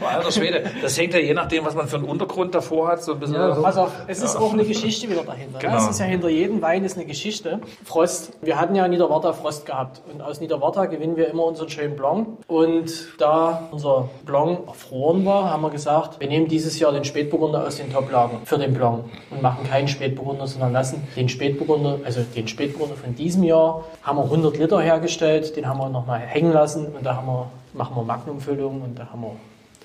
[0.00, 3.14] Alter Schwede, das hängt ja je nachdem, was man für einen Untergrund davor hat, so
[3.14, 3.36] ein bisschen.
[3.36, 3.62] Ja, so.
[3.62, 5.58] Pass auf, es ist auch eine Geschichte wieder dahinter.
[5.58, 5.72] Genau.
[5.72, 5.78] Ne?
[5.78, 7.60] Es ist ja hinter jedem Wein ist eine Geschichte.
[7.84, 8.32] Frost.
[8.42, 10.02] Wir hatten ja in Niederwarta Frost gehabt.
[10.12, 12.28] Und aus Niederwarta gewinnen wir immer unseren schönen Blanc.
[12.46, 17.66] Und da unser Blanc erfroren war, haben wir gesagt, wir nehmen dieses Jahr den Spätburgunder
[17.66, 22.22] aus den Toplagen für den Blanc und machen keinen Spätburgunder, sondern lassen den Spätburgunder, also
[22.34, 26.52] den Spätburgunder von diesem Jahr, haben wir 100 Liter hergestellt, den haben wir nochmal hängen
[26.52, 29.36] lassen und da haben wir, machen wir Magnumfüllung und da haben wir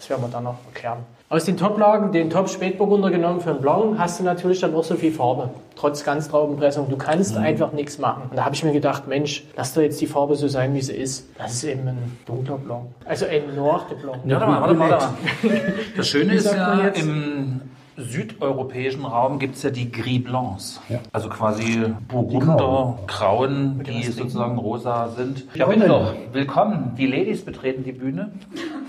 [0.04, 0.98] das werden wir dann noch erklären.
[1.30, 4.96] Aus den Toplagen den Top-Spätburgunder genommen für einen Blanc hast du natürlich dann auch so
[4.96, 5.50] viel Farbe.
[5.78, 6.90] Trotz Ganztraubenpressung.
[6.90, 7.42] Du kannst Mhm.
[7.44, 8.24] einfach nichts machen.
[8.30, 10.82] Und da habe ich mir gedacht, Mensch, lass doch jetzt die Farbe so sein, wie
[10.82, 11.26] sie ist.
[11.38, 12.82] Das ist eben ein dunkler Blanc.
[13.06, 14.18] Also ein Noir de Blanc.
[14.26, 15.06] Ja, warte mal, warte mal, warte
[15.48, 15.62] mal.
[15.98, 17.62] Das Schöne ist ja, im
[17.98, 20.82] südeuropäischen Raum gibt es ja die Gris Blancs.
[20.90, 21.00] Ja.
[21.12, 25.46] Also quasi Burgunder, Grauen, die sozusagen rosa sind.
[25.54, 26.14] Ja, bitte doch.
[26.32, 26.96] Willkommen.
[26.98, 28.32] Die Ladies betreten die Bühne.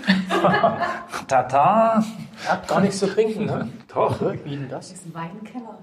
[1.27, 2.03] Tata.
[2.47, 3.69] Hat gar nichts zu trinken, ne?
[3.93, 4.19] Doch.
[4.43, 4.89] Wie denn das?
[4.89, 5.79] Das ist ein Weinkeller.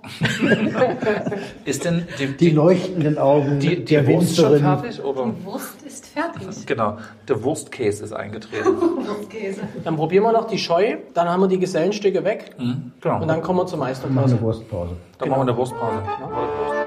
[1.64, 5.03] Ist denn die, Die die, leuchtenden Augen die, der die Wurst schon fertig?
[5.03, 5.27] Oder?
[5.27, 6.43] Die Wurst ist fertig.
[6.66, 6.97] Genau.
[7.28, 8.66] Der Wurstkäse ist eingetreten.
[9.07, 9.61] Wurstkäse.
[9.84, 12.93] Dann probieren wir noch die Scheu, dann haben wir die Gesellenstücke weg Mhm.
[13.01, 13.20] Genau.
[13.22, 14.34] und dann kommen wir zur Machen Meisterpause.
[14.34, 14.97] eine Wurstpause.
[15.18, 16.03] Dann machen wir eine Wurstpause.
[16.03, 16.82] Wieso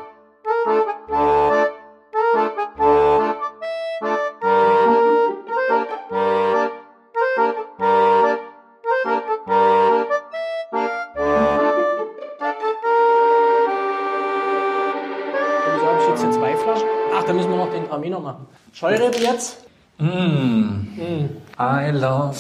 [21.60, 22.38] I love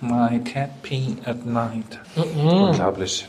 [0.00, 1.98] my cat pee at night.
[2.16, 3.26] Unglaublich.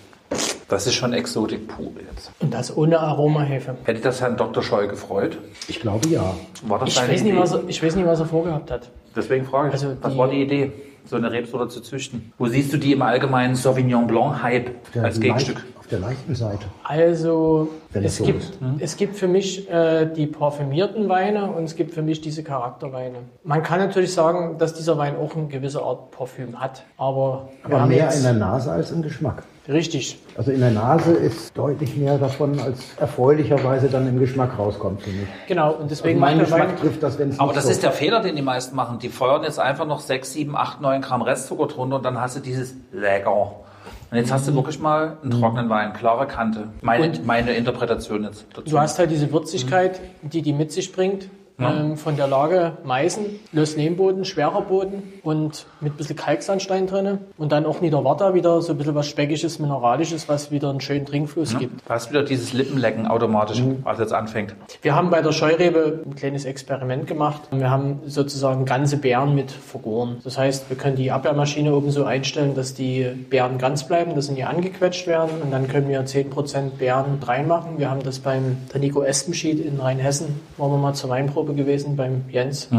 [0.68, 2.32] Das ist schon Exotik pur jetzt.
[2.40, 3.76] Und das ohne Aromahefe.
[3.84, 4.64] Hätte das Herrn Dr.
[4.64, 5.38] Scheu gefreut?
[5.68, 6.34] Ich glaube ja.
[6.68, 7.40] War das Ich seine weiß, nicht, Idee?
[7.42, 8.90] was er, ich weiß nicht, was er vorgehabt hat.
[9.16, 10.72] Deswegen frage ich, Also was war die Idee,
[11.06, 12.34] so eine Rebsorte zu züchten?
[12.40, 15.64] Wo siehst du die im allgemeinen Sauvignon Blanc Hype Der als Gegenstück?
[15.86, 16.66] Auf der leichten Seite.
[16.84, 18.58] Also, es so gibt, ist.
[18.80, 23.18] es gibt für mich äh, die parfümierten Weine und es gibt für mich diese Charakterweine.
[23.44, 26.86] Man kann natürlich sagen, dass dieser Wein auch eine gewisse Art Parfüm hat.
[26.98, 29.44] Aber, Aber mehr in der Nase als im Geschmack.
[29.70, 30.18] Richtig.
[30.36, 35.12] Also in der Nase ist deutlich mehr davon, als erfreulicherweise dann im Geschmack rauskommt für
[35.12, 35.28] mich.
[35.48, 37.66] Genau, und Also deswegen mein macht der Geschmack Wein, trifft das, wenn es Aber das
[37.66, 38.98] so ist der Fehler, den die meisten machen.
[38.98, 42.38] Die feuern jetzt einfach noch 6, 7, 8, 9 Gramm Restzucker drunter und dann hast
[42.38, 43.52] du dieses Lecker.
[44.12, 46.68] Und jetzt hast du wirklich mal einen trockenen Wein, klare Kante.
[46.82, 48.70] Meine, meine Interpretation jetzt dazu.
[48.70, 51.30] Du hast halt diese Würzigkeit, die die mit sich bringt.
[51.58, 57.20] Ähm, von der Lage Meißen, Lösnehmboden, schwerer Boden und mit ein bisschen Kalksandstein drin.
[57.38, 61.06] Und dann auch Niederwarta wieder so ein bisschen was Speckiges, Mineralisches, was wieder einen schönen
[61.06, 61.82] Trinkfluss gibt.
[61.86, 64.56] Du hast wieder dieses Lippenlecken automatisch, als jetzt anfängt.
[64.82, 67.44] Wir haben bei der Scheurebe ein kleines Experiment gemacht.
[67.52, 70.18] Wir haben sozusagen ganze Beeren mit vergoren.
[70.24, 74.28] Das heißt, wir können die Abwehrmaschine oben so einstellen, dass die Beeren ganz bleiben, dass
[74.28, 75.42] sie nie angequetscht werden.
[75.42, 77.78] Und dann können wir 10% Beeren reinmachen.
[77.78, 81.96] Wir haben das beim der Nico Espenschied in Rheinhessen, waren wir mal zur Weinprobe gewesen,
[81.96, 82.70] beim Jens.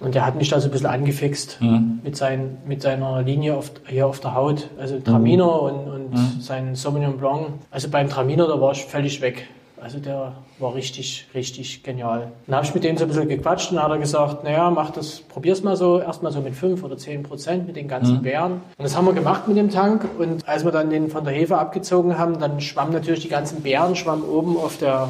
[0.00, 1.58] Und der hat mich da so ein bisschen angefixt
[2.02, 4.68] mit, sein, mit seiner Linie auf, hier auf der Haut.
[4.78, 7.48] Also Traminer und, und sein Sauvignon Blanc.
[7.70, 9.48] Also beim Traminer, da war ich völlig weg.
[9.80, 12.32] Also der war richtig, richtig genial.
[12.46, 14.90] Dann habe ich mit dem so ein bisschen gequatscht und hat er gesagt, naja, mach
[14.90, 18.52] das, probier's mal so, erstmal so mit 5 oder 10 Prozent mit den ganzen Beeren.
[18.52, 21.34] Und das haben wir gemacht mit dem Tank und als wir dann den von der
[21.34, 25.08] Hefe abgezogen haben, dann schwammen natürlich die ganzen Beeren, schwammen oben auf der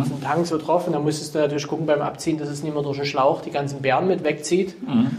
[0.00, 0.86] auf dem Tank so drauf.
[0.86, 3.42] Und dann musstest du natürlich gucken beim Abziehen, dass es nicht mehr durch den Schlauch
[3.42, 4.74] die ganzen Beeren mit wegzieht.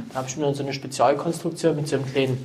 [0.10, 2.38] Da habe ich mir dann so eine Spezialkonstruktion mit so einem kleinen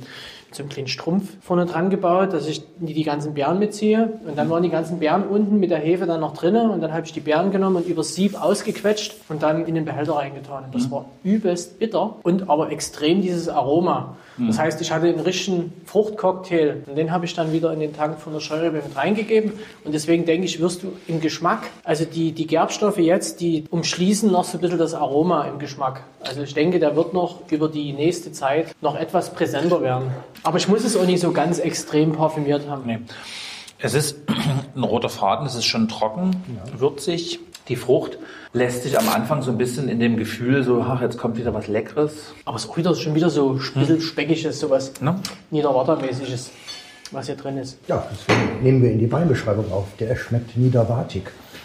[0.51, 4.19] so einen kleinen Strumpf vorne dran gebaut, dass ich die, ganzen Beeren mitziehe.
[4.25, 6.71] Und dann waren die ganzen Beeren unten mit der Hefe dann noch drinnen.
[6.71, 9.85] Und dann habe ich die Beeren genommen und übers Sieb ausgequetscht und dann in den
[9.85, 10.65] Behälter reingetan.
[10.65, 14.15] Und das war übelst bitter und aber extrem dieses Aroma.
[14.47, 17.93] Das heißt, ich hatte einen richtigen Fruchtcocktail und den habe ich dann wieder in den
[17.93, 19.53] Tank von der Scheurebe mit reingegeben.
[19.83, 24.31] Und deswegen denke ich, wirst du im Geschmack, also die, die Gerbstoffe jetzt, die umschließen
[24.31, 26.03] noch so ein bisschen das Aroma im Geschmack.
[26.21, 30.11] Also ich denke, der wird noch über die nächste Zeit noch etwas präsenter werden.
[30.43, 32.83] Aber ich muss es auch nicht so ganz extrem parfümiert haben.
[32.85, 32.99] Nee.
[33.79, 34.17] Es ist
[34.75, 36.31] ein roter Faden, es ist schon trocken,
[36.77, 37.39] würzig.
[37.67, 38.17] Die Frucht
[38.53, 41.53] lässt sich am Anfang so ein bisschen in dem Gefühl so, ach, jetzt kommt wieder
[41.53, 42.33] was Leckeres.
[42.45, 45.15] Aber es ist auch wieder, schon wieder so ein bisschen speckiges, sowas Ne?
[45.51, 46.51] Niederwatermäßiges,
[47.11, 47.77] was hier drin ist.
[47.87, 49.85] Ja, deswegen nehmen wir in die Weinbeschreibung auf.
[49.99, 51.23] Der schmeckt niederwartig.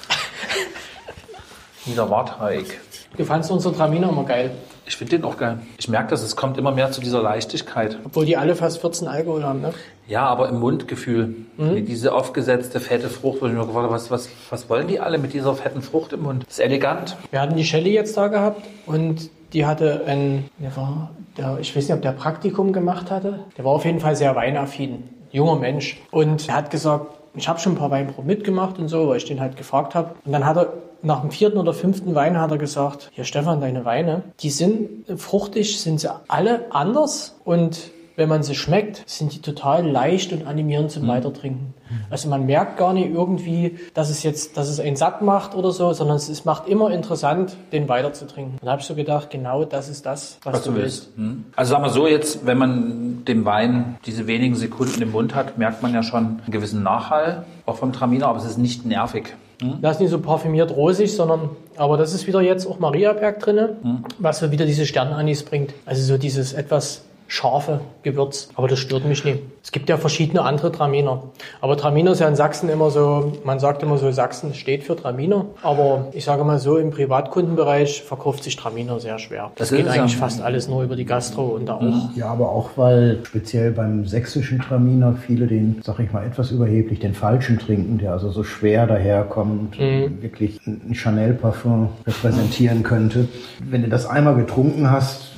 [1.86, 2.80] Niederwarteig.
[3.16, 4.50] Du fandst unsere Traminer immer geil,
[4.86, 5.58] Ich finde den auch geil.
[5.78, 7.98] Ich merke das, es kommt immer mehr zu dieser Leichtigkeit.
[8.04, 9.60] obwohl die alle fast 14 Alkohol haben.
[9.62, 9.72] Ne?
[10.06, 11.34] Ja, aber im Mundgefühl.
[11.56, 15.00] Wie Diese aufgesetzte fette Frucht, wo ich mir gefragt habe, was, was, was wollen die
[15.00, 16.44] alle mit dieser fetten Frucht im Mund?
[16.48, 17.16] ist elegant.
[17.30, 21.74] Wir hatten die Shelly jetzt da gehabt und die hatte ein, der war, der, ich
[21.74, 23.38] weiß nicht, ob der Praktikum gemacht hatte.
[23.56, 26.00] Der war auf jeden Fall sehr weinaffin, junger Mensch.
[26.10, 29.24] Und er hat gesagt, ich habe schon ein paar Weinproben mitgemacht und so, weil ich
[29.24, 30.14] den halt gefragt habe.
[30.24, 30.72] Und dann hat er
[31.02, 35.04] nach dem vierten oder fünften Wein hat er gesagt, hier Stefan, deine Weine, die sind
[35.20, 40.46] fruchtig, sind sie alle anders und wenn man sie schmeckt, sind die total leicht und
[40.46, 41.74] animierend zum Weitertrinken.
[42.10, 45.70] Also man merkt gar nicht irgendwie, dass es jetzt, dass es einen satt macht oder
[45.72, 48.54] so, sondern es ist- macht immer interessant, den weiterzutrinken.
[48.54, 51.08] Und da habe ich so gedacht, genau das ist das, was, Was du willst.
[51.16, 51.16] willst.
[51.16, 51.44] Hm.
[51.56, 55.58] Also sagen wir so, jetzt, wenn man den Wein diese wenigen Sekunden im Mund hat,
[55.58, 59.34] merkt man ja schon einen gewissen Nachhall, auch vom Traminer, aber es ist nicht nervig.
[59.80, 63.76] Das ist nicht so parfümiert rosig, sondern, aber das ist wieder jetzt auch Mariaberg drinne,
[64.18, 65.72] was so wieder diese Sternanis bringt.
[65.86, 68.48] Also so dieses etwas scharfe Gewürz.
[68.54, 69.40] Aber das stört mich nicht.
[69.62, 71.22] Es gibt ja verschiedene andere Traminer.
[71.60, 74.94] Aber Traminer ist ja in Sachsen immer so, man sagt immer so, Sachsen steht für
[74.94, 75.46] Traminer.
[75.62, 79.50] Aber ich sage mal so, im Privatkundenbereich verkauft sich Traminer sehr schwer.
[79.56, 79.92] Das, Das geht ja.
[79.92, 82.14] eigentlich fast alles nur über die Gastro und da auch.
[82.14, 87.00] Ja, aber auch weil speziell beim sächsischen Traminer viele den, sag ich mal, etwas überheblich,
[87.00, 93.28] den falschen trinken, der also so schwer daherkommt, wirklich ein Chanel-Parfum repräsentieren könnte.
[93.60, 95.33] Wenn du das einmal getrunken hast,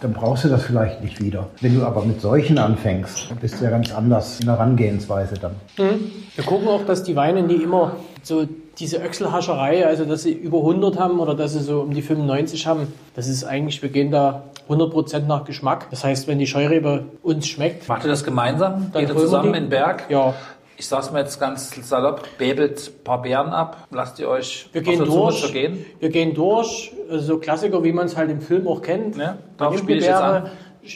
[0.00, 1.46] dann brauchst du das vielleicht nicht wieder.
[1.60, 5.34] Wenn du aber mit solchen anfängst, dann bist du ja ganz anders in der Herangehensweise
[5.34, 5.52] dann.
[5.76, 8.46] Wir gucken auch, dass die Weine nie immer so
[8.78, 12.66] diese Öchselhascherei, also dass sie über 100 haben oder dass sie so um die 95
[12.66, 15.88] haben, das ist eigentlich, wir gehen da 100% nach Geschmack.
[15.90, 18.90] Das heißt, wenn die Scheurebe uns schmeckt, Macht ihr das gemeinsam?
[18.92, 19.58] Dann Geht ihr zusammen die.
[19.58, 20.04] in den Berg?
[20.08, 20.32] ja,
[20.80, 24.80] Ich sag's mir jetzt ganz salopp, bebelt ein paar Beeren ab, lasst ihr euch wir
[24.80, 25.42] gehen Zunge durch.
[25.42, 25.84] zergehen.
[25.98, 29.14] Wir gehen durch, also so Klassiker, wie man es halt im Film auch kennt.
[29.18, 30.46] Ja, darauf spiele ich jetzt an.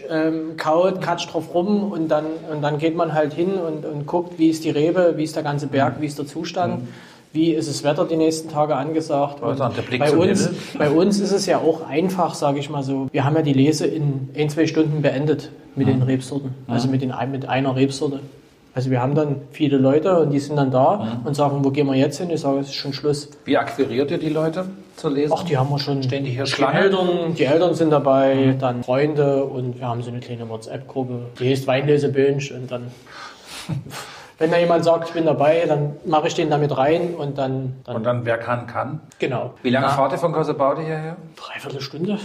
[0.09, 4.07] Ähm, kaut, katscht drauf rum und dann, und dann geht man halt hin und, und
[4.07, 5.70] guckt, wie ist die Rebe, wie ist der ganze Mhm.
[5.72, 6.89] Berg, wie ist der Zustand.
[7.35, 9.43] Wie ist das Wetter die nächsten Tage angesagt?
[9.43, 13.09] Bei, uns, bei uns ist es ja auch einfach, sage ich mal so.
[13.12, 17.03] Wir haben ja die Lese in ein, zwei Stunden beendet mit den Rebsorten, also mit,
[17.03, 18.20] den, mit einer Rebsorte.
[18.75, 21.87] Also wir haben dann viele Leute und die sind dann da und sagen, wo gehen
[21.87, 22.29] wir jetzt hin?
[22.31, 23.31] Ich sage, es ist schon Schluss.
[23.45, 24.64] Wie akquiriert ihr die Leute
[24.97, 25.39] zur Lesung?
[25.41, 26.03] Ach, die haben wir schon.
[26.03, 26.81] Stehen die hier die Schlange?
[26.81, 31.51] Eltern, die Eltern sind dabei, dann Freunde und wir haben so eine kleine WhatsApp-Gruppe, die
[31.51, 32.91] heißt Weinlesebönsch und dann,
[34.39, 37.77] wenn da jemand sagt, ich bin dabei, dann mache ich den damit rein und dann,
[37.85, 39.01] dann, Und dann, wer kann, kann.
[39.20, 39.55] genau.
[39.62, 41.16] Wie lange Na, fahrt ihr von Kosebaute hierher?
[41.37, 42.18] Dreiviertel Stunde?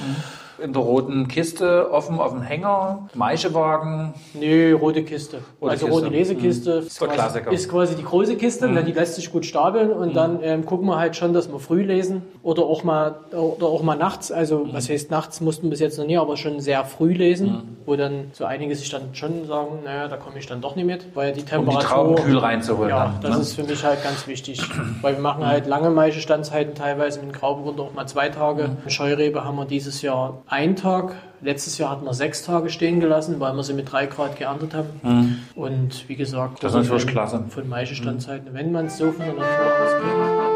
[0.64, 4.14] In der roten Kiste, offen auf dem Hänger, Maischewagen.
[4.34, 5.40] Nö, rote Kiste.
[5.62, 6.02] Rote also Kiste.
[6.02, 7.52] rote Lesekiste ist, der quasi, Klassiker.
[7.52, 10.88] ist quasi die große Kiste, ne, die lässt sich gut stapeln und dann ähm, gucken
[10.88, 14.32] wir halt schon, dass wir früh lesen oder auch mal oder auch mal nachts.
[14.32, 17.78] Also was heißt nachts mussten wir bis jetzt noch nie, aber schon sehr früh lesen,
[17.86, 20.86] wo dann so einige sich dann schon sagen, naja, da komme ich dann doch nicht
[20.86, 22.90] mit, weil die Um die Temperatur Trauben kühl reinzuholen.
[22.90, 23.42] ja, dann, das ne?
[23.42, 24.62] ist für mich halt ganz wichtig,
[25.02, 28.72] weil wir machen halt lange Maischestandszeiten teilweise mit Grauburgunder auch mal zwei Tage.
[28.88, 31.14] Scheurebe haben wir dieses Jahr einen Tag.
[31.42, 34.74] Letztes Jahr hatten wir sechs Tage stehen gelassen, weil wir sie mit drei Grad geerntet
[34.74, 35.40] haben.
[35.56, 36.58] Und wie gesagt, Mhm.
[36.62, 37.44] Das ist natürlich von- klasse.
[37.50, 39.46] Von Maischestandszeiten, wenn man es so von der Natur
[39.86, 40.49] aus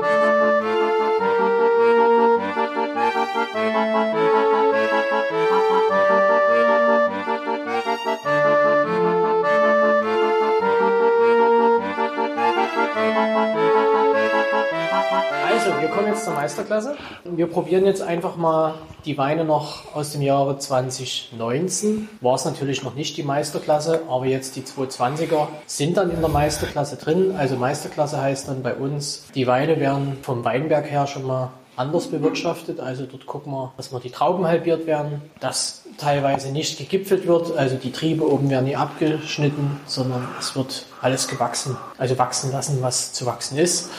[16.54, 16.95] Meisterklasse.
[17.24, 18.76] Wir probieren jetzt einfach mal
[19.06, 22.08] die Weine noch aus dem Jahre 2019.
[22.22, 26.30] War es natürlich noch nicht die Meisterklasse, aber jetzt die 220er sind dann in der
[26.30, 27.34] Meisterklasse drin.
[27.36, 32.06] Also Meisterklasse heißt dann bei uns, die Weine werden vom Weinberg her schon mal anders
[32.06, 32.80] bewirtschaftet.
[32.80, 37.58] Also dort gucken wir, dass wir die Trauben halbiert werden, dass teilweise nicht gegipfelt wird.
[37.58, 41.78] Also die Triebe oben werden nie abgeschnitten, sondern es wird alles gewachsen.
[41.97, 43.89] Also wachsen lassen, was zu wachsen ist.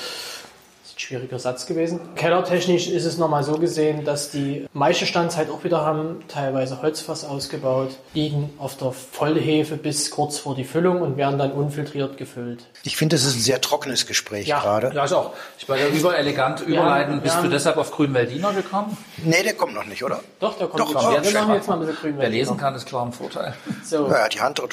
[1.05, 2.01] Das ist ein schwieriger Satz gewesen.
[2.17, 7.91] Kellertechnisch ist es nochmal so gesehen, dass die Maischestandzeit auch wieder haben, teilweise Holzfass ausgebaut,
[8.15, 12.65] liegen auf der Vollhefe bis kurz vor die Füllung und werden dann unfiltriert gefüllt.
[12.85, 14.61] Ich finde, das ist ein sehr trockenes Gespräch Ja.
[14.61, 14.93] gerade.
[14.95, 15.33] Ja, ist auch.
[15.59, 17.21] Ich war ja über elegant überleiten.
[17.21, 17.43] Bist ja.
[17.43, 18.97] du deshalb auf Grünwaldiner gekommen?
[19.23, 20.21] Nee, der kommt noch nicht, oder?
[20.41, 22.15] Doch, da kommt Doch, die komm, Wir ja, machen jetzt mal ein bisschen grün.
[22.17, 23.55] Wer lesen kann, ist klar ein Vorteil.
[23.85, 24.09] So.
[24.09, 24.73] Ja, die Hand drüber.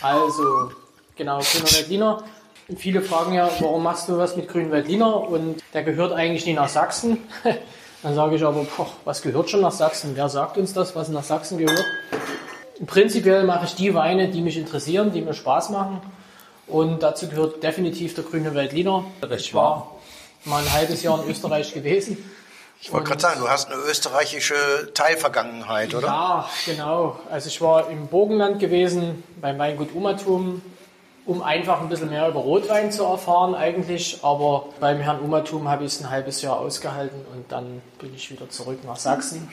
[0.00, 0.72] Also,
[1.14, 2.24] genau, Grüner Veltliner.
[2.76, 5.28] Viele fragen ja, warum machst du was mit Grünen Veltliner?
[5.28, 7.18] Und der gehört eigentlich nicht nach Sachsen.
[8.02, 10.12] Dann sage ich aber, boah, was gehört schon nach Sachsen?
[10.14, 11.84] Wer sagt uns das, was nach Sachsen gehört?
[12.86, 16.00] Prinzipiell mache ich die Weine, die mich interessieren, die mir Spaß machen.
[16.66, 19.04] Und dazu gehört definitiv der Grüne Veltliner.
[19.22, 19.92] Recht Ich war
[20.44, 22.16] mal ein halbes Jahr in Österreich gewesen.
[22.80, 26.08] Ich wollte gerade sagen, du hast eine österreichische Teilvergangenheit, oder?
[26.08, 27.16] Ja, genau.
[27.30, 30.62] Also ich war im Burgenland gewesen, beim Weingut Umatum,
[31.24, 34.18] um einfach ein bisschen mehr über Rotwein zu erfahren eigentlich.
[34.22, 38.30] Aber beim Herrn Umatum habe ich es ein halbes Jahr ausgehalten und dann bin ich
[38.30, 39.48] wieder zurück nach Sachsen,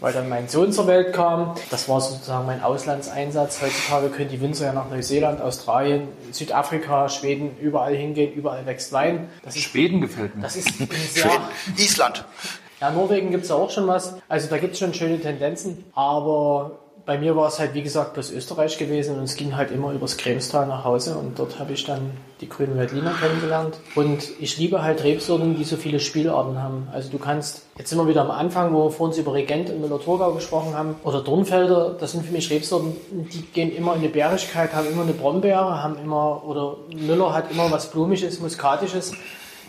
[0.00, 1.54] weil dann mein Sohn zur Welt kam.
[1.70, 3.60] Das war sozusagen mein Auslandseinsatz.
[3.60, 9.28] Heutzutage können die Winzer ja nach Neuseeland, Australien, Südafrika, Schweden überall hingehen, überall wächst Wein.
[9.42, 10.42] Das ist, Schweden gefällt mir.
[10.42, 11.30] das ist ein sehr...
[11.76, 12.24] Island.
[12.80, 14.14] Ja, Norwegen gibt es ja auch schon was.
[14.26, 15.84] Also da gibt es schon schöne Tendenzen.
[15.94, 16.79] Aber
[17.10, 19.90] bei mir war es halt, wie gesagt, bloß Österreich gewesen und es ging halt immer
[19.90, 23.78] übers Kremstal nach Hause und dort habe ich dann die grünen Veltliner kennengelernt.
[23.96, 26.86] Und ich liebe halt Rebsorten, die so viele Spielarten haben.
[26.92, 29.80] Also du kannst, jetzt sind wir wieder am Anfang, wo wir vorhin über Regent und
[29.80, 34.08] Müller-Thurgau gesprochen haben, oder Dornfelder, das sind für mich Rebsorten, die gehen immer in die
[34.08, 39.14] Bärigkeit, haben immer eine Brombeere, haben immer, oder Müller hat immer was Blumiges, Muskatisches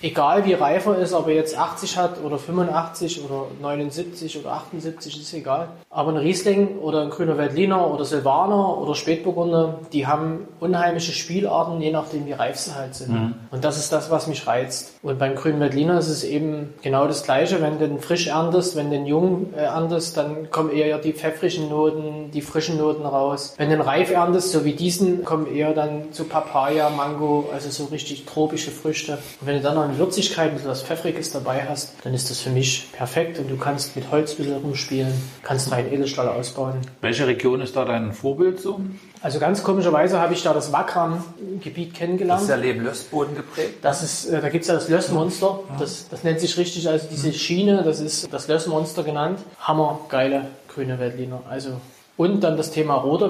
[0.01, 4.53] egal wie reif er ist, ob er jetzt 80 hat oder 85 oder 79 oder
[4.53, 5.69] 78, ist egal.
[5.89, 11.81] Aber ein Riesling oder ein grüner Veltliner oder Silvaner oder Spätburgunder, die haben unheimliche Spielarten,
[11.81, 13.35] je nachdem wie reif sie halt sind.
[13.51, 14.93] Und das ist das, was mich reizt.
[15.03, 17.61] Und beim grünen Veltliner ist es eben genau das Gleiche.
[17.61, 21.13] Wenn du den frisch erntest, wenn du den jung äh, erntest, dann kommen eher die
[21.13, 23.55] pfeffrigen Noten, die frischen Noten raus.
[23.57, 27.69] Wenn du den reif erntest, so wie diesen, kommen eher dann zu Papaya, Mango, also
[27.69, 29.13] so richtig tropische Früchte.
[29.41, 32.29] Und wenn du dann noch eine Würzigkeit, ein bisschen was Pfeffriges dabei hast, dann ist
[32.29, 35.13] das für mich perfekt und du kannst mit Holz ein bisschen rumspielen,
[35.43, 36.75] kannst rein Edelstahl ausbauen.
[37.01, 38.79] Welche Region ist da dein Vorbild so?
[39.21, 42.41] Also ganz komischerweise habe ich da das Wakram-Gebiet Das kennengelernt.
[42.41, 43.75] ist ja Leben Löstboden geprägt.
[43.81, 45.59] Das ist, äh, da gibt es ja das Lössmonster.
[45.77, 49.39] Das, das nennt sich richtig, also diese Schiene, das ist das Lössmonster genannt.
[49.59, 51.41] Hammergeile grüne Veltliner.
[51.49, 51.69] Also,
[52.17, 53.29] und dann das Thema roter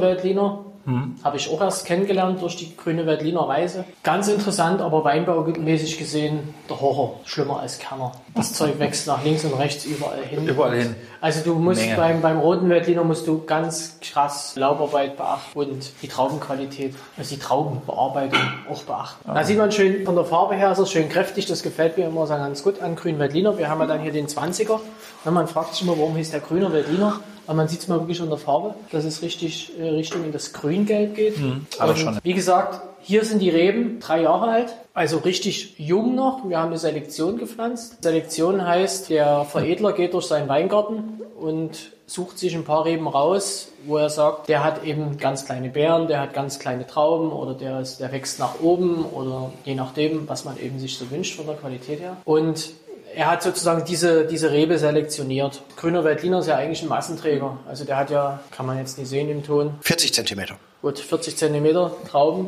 [0.86, 1.16] Veltliner.
[1.24, 3.86] Habe ich auch erst kennengelernt durch die grüne Veltliner Reise.
[4.04, 7.20] Ganz interessant, aber weinbaumäßig gesehen der Horror.
[7.26, 8.12] Schlimmer als Kerner.
[8.36, 10.48] Das Zeug wächst nach links und rechts überall hin.
[10.48, 10.96] Überall hin.
[11.20, 11.96] Also du musst Menge.
[11.96, 17.40] beim, beim roten Veltliner musst du ganz krass Laubarbeit beachten und die Traubenqualität, also die
[17.40, 19.30] Traubenbearbeitung auch beachten.
[19.32, 22.08] Da sieht man schön von der Farbe her, ist es schön kräftig, das gefällt mir
[22.08, 23.58] immer ganz gut an grünen Veltliner.
[23.58, 24.80] Wir haben ja dann hier den 20er.
[25.24, 27.20] Und man fragt sich immer, warum hieß der grüner Veltliner?
[27.52, 30.32] Aber man sieht es mal wirklich an der Farbe, dass es richtig äh, Richtung in
[30.32, 31.36] das Grüngelb geht.
[31.80, 32.18] aber Und schon.
[32.24, 36.47] Wie gesagt, hier sind die Reben drei Jahre alt, also richtig jung noch.
[36.47, 38.02] Wir haben eine Selektion gepflanzt.
[38.04, 43.68] Selektion heißt, der Veredler geht durch seinen Weingarten und sucht sich ein paar Reben raus,
[43.86, 47.54] wo er sagt, der hat eben ganz kleine Beeren, der hat ganz kleine Trauben oder
[47.54, 51.36] der, ist, der wächst nach oben oder je nachdem, was man eben sich so wünscht
[51.36, 52.16] von der Qualität her.
[52.24, 52.72] Und
[53.16, 55.62] er hat sozusagen diese, diese Rebe selektioniert.
[55.78, 57.57] Grüner Veltliner ist ja eigentlich ein Massenträger.
[57.68, 60.55] Also der hat ja, kann man jetzt nicht sehen im Ton, 40 Zentimeter.
[60.82, 62.47] gut 40 Zentimeter Trauben.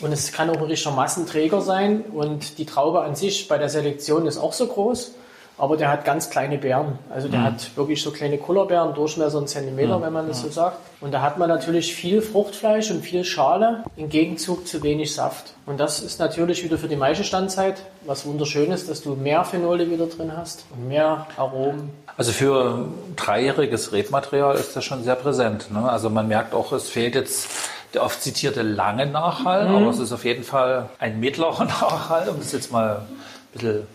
[0.00, 2.02] Und es kann auch ein richtiger Massenträger sein.
[2.02, 5.12] Und die Traube an sich bei der Selektion ist auch so groß.
[5.60, 6.98] Aber der hat ganz kleine Beeren.
[7.10, 10.78] Also der hat wirklich so kleine Kullerbeeren, Durchmesser einen Zentimeter, wenn man das so sagt.
[11.00, 15.52] Und da hat man natürlich viel Fruchtfleisch und viel Schale, im Gegenzug zu wenig Saft.
[15.66, 19.90] Und das ist natürlich wieder für die Maischestandzeit was wunderschön ist, dass du mehr Phenole
[19.90, 21.90] wieder drin hast und mehr Aromen.
[22.16, 25.70] Also für dreijähriges Rebmaterial ist das schon sehr präsent.
[25.70, 25.88] Ne?
[25.88, 27.48] Also man merkt auch, es fehlt jetzt
[27.94, 32.38] der oft zitierte lange Nachhall, aber es ist auf jeden Fall ein mittlerer Nachhall, um
[32.40, 33.86] es jetzt mal ein bisschen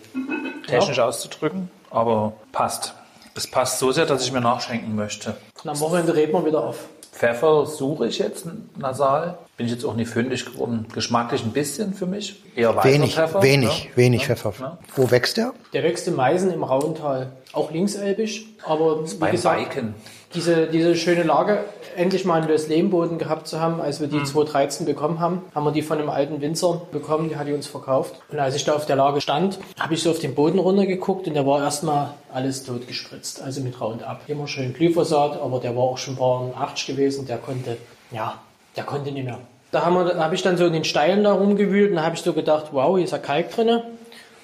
[0.66, 1.70] technisch auszudrücken.
[1.90, 2.94] Aber passt.
[3.34, 5.36] Es passt so sehr, dass ich mir nachschenken möchte.
[5.62, 6.86] Und am Wochenende reden wir wieder auf.
[7.12, 8.46] Pfeffer suche ich jetzt
[8.76, 9.38] nasal.
[9.56, 10.86] Bin ich jetzt auch nicht fündig geworden.
[10.92, 12.42] Geschmacklich ein bisschen für mich.
[12.54, 13.42] Eher weißer Wenig, Pfeffer.
[13.42, 13.96] wenig, ja.
[13.96, 14.26] wenig ja.
[14.36, 14.52] Pfeffer.
[14.60, 14.78] Ja.
[14.94, 15.54] Wo wächst der?
[15.72, 19.94] Der wächst in Meisen im Rauental, auch linkselbisch, aber wie Beim gesagt, Biken.
[20.34, 21.64] diese, diese schöne Lage,
[21.96, 25.72] endlich mal einen Löslehmboden gehabt zu haben, als wir die 2013 bekommen haben, haben wir
[25.72, 28.14] die von einem alten Winzer bekommen, die hat die uns verkauft.
[28.30, 31.26] Und als ich da auf der Lage stand, habe ich so auf den Boden runtergeguckt
[31.26, 34.20] und der war erstmal alles tot gespritzt, also mit Roundup.
[34.26, 37.76] Immer schön Glyphosat, aber der war auch schon ein paar 80 gewesen, der konnte,
[38.10, 38.34] ja,
[38.76, 39.38] der konnte nicht mehr.
[39.72, 42.22] Da habe hab ich dann so in den Steilen da rumgewühlt und da habe ich
[42.22, 43.84] so gedacht, wow, hier ist ja Kalk drinne.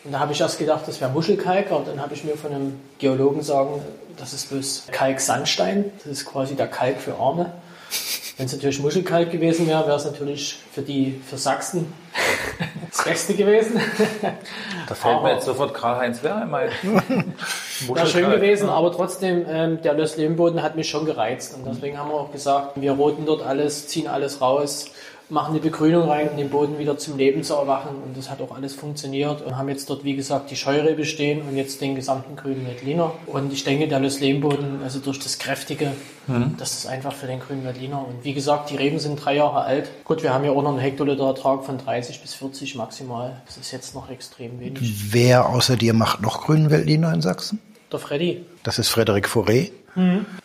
[0.04, 2.52] Und da habe ich erst gedacht, das wäre Muschelkalk, aber dann habe ich mir von
[2.52, 3.80] einem Geologen sagen,
[4.16, 5.92] das ist bloß Kalksandstein.
[5.98, 7.52] Das ist quasi der Kalk für Arme.
[8.36, 11.92] Wenn es natürlich Muschelkalk gewesen wäre, wäre es natürlich für die für Sachsen
[12.90, 13.78] das Beste gewesen.
[14.88, 16.70] Da fällt Aber- mir jetzt sofort Karl-Heinz Werheim ein.
[17.86, 21.54] Wäre schön gewesen, aber trotzdem, ähm, der Löslehmboden hat mich schon gereizt.
[21.54, 24.86] Und deswegen haben wir auch gesagt, wir roten dort alles, ziehen alles raus,
[25.32, 27.96] machen eine Begrünung rein, um den Boden wieder zum Leben zu erwachen.
[28.04, 29.42] Und das hat auch alles funktioniert.
[29.42, 33.12] Und haben jetzt dort, wie gesagt, die Scheurebe stehen und jetzt den gesamten grünen Veltliner.
[33.26, 35.92] Und ich denke, der Löslehmboden, also durch das Kräftige,
[36.58, 38.06] das ist einfach für den grünen Veltliner.
[38.06, 39.90] Und wie gesagt, die Reben sind drei Jahre alt.
[40.04, 43.40] Gut, wir haben ja auch noch einen Hektoliter Ertrag von 30 bis 40 maximal.
[43.46, 45.12] Das ist jetzt noch extrem wenig.
[45.12, 47.58] Wer außer dir macht noch grünen Veltliner in Sachsen?
[47.90, 49.70] Der Freddy, Das ist Frederik Fauré,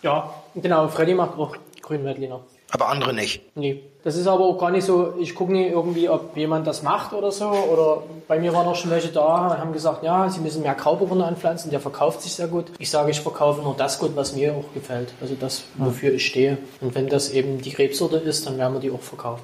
[0.01, 0.87] Ja, genau.
[0.87, 2.41] Freddy macht auch Grünweltliner.
[2.71, 3.41] aber andere nicht.
[3.55, 3.81] Nee.
[4.07, 7.11] Das ist aber auch gar nicht so, ich gucke nie irgendwie, ob jemand das macht
[7.11, 7.49] oder so.
[7.49, 10.75] Oder bei mir waren auch schon welche da und haben gesagt, ja, sie müssen mehr
[10.75, 12.67] Grauburgunder anpflanzen, der verkauft sich sehr gut.
[12.79, 15.09] Ich sage, ich verkaufe nur das gut, was mir auch gefällt.
[15.19, 16.57] Also das, wofür ich stehe.
[16.79, 19.43] Und wenn das eben die Krebsorte ist, dann werden wir die auch verkaufen.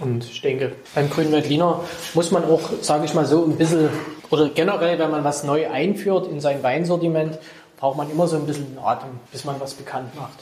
[0.00, 1.80] Und ich denke, beim grünen Veltliner
[2.14, 3.90] muss man auch, sage ich mal so, ein bisschen,
[4.30, 7.38] oder generell, wenn man was neu einführt in sein Weinsortiment,
[7.76, 10.38] braucht man immer so ein bisschen Atem, bis man was bekannt macht.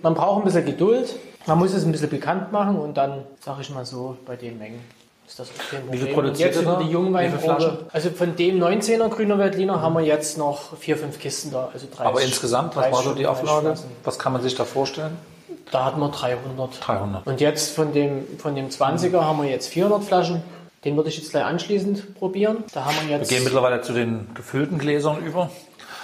[0.00, 1.16] Man braucht ein bisschen Geduld,
[1.46, 4.58] man muss es ein bisschen bekannt machen und dann, sage ich mal so, bei den
[4.58, 4.80] Mengen
[5.26, 6.06] ist das kein Wie viel Problem.
[6.08, 7.86] Und produziert jetzt ihr über die Jungweinprobe.
[7.92, 11.70] Also von dem 19er grüner Veltliner haben wir jetzt noch vier, fünf Kisten da.
[11.72, 13.74] Also 30, Aber insgesamt, was 30 war so die 30 Auflage?
[14.04, 15.16] Was kann man sich da vorstellen?
[15.70, 16.86] Da hatten wir 300.
[16.86, 17.26] 300.
[17.26, 20.42] Und jetzt von dem, von dem 20er haben wir jetzt 400 Flaschen.
[20.84, 22.64] Den würde ich jetzt gleich anschließend probieren.
[22.72, 23.28] Da haben wir Wir jetzt.
[23.28, 25.50] gehen mittlerweile zu den gefüllten Gläsern über.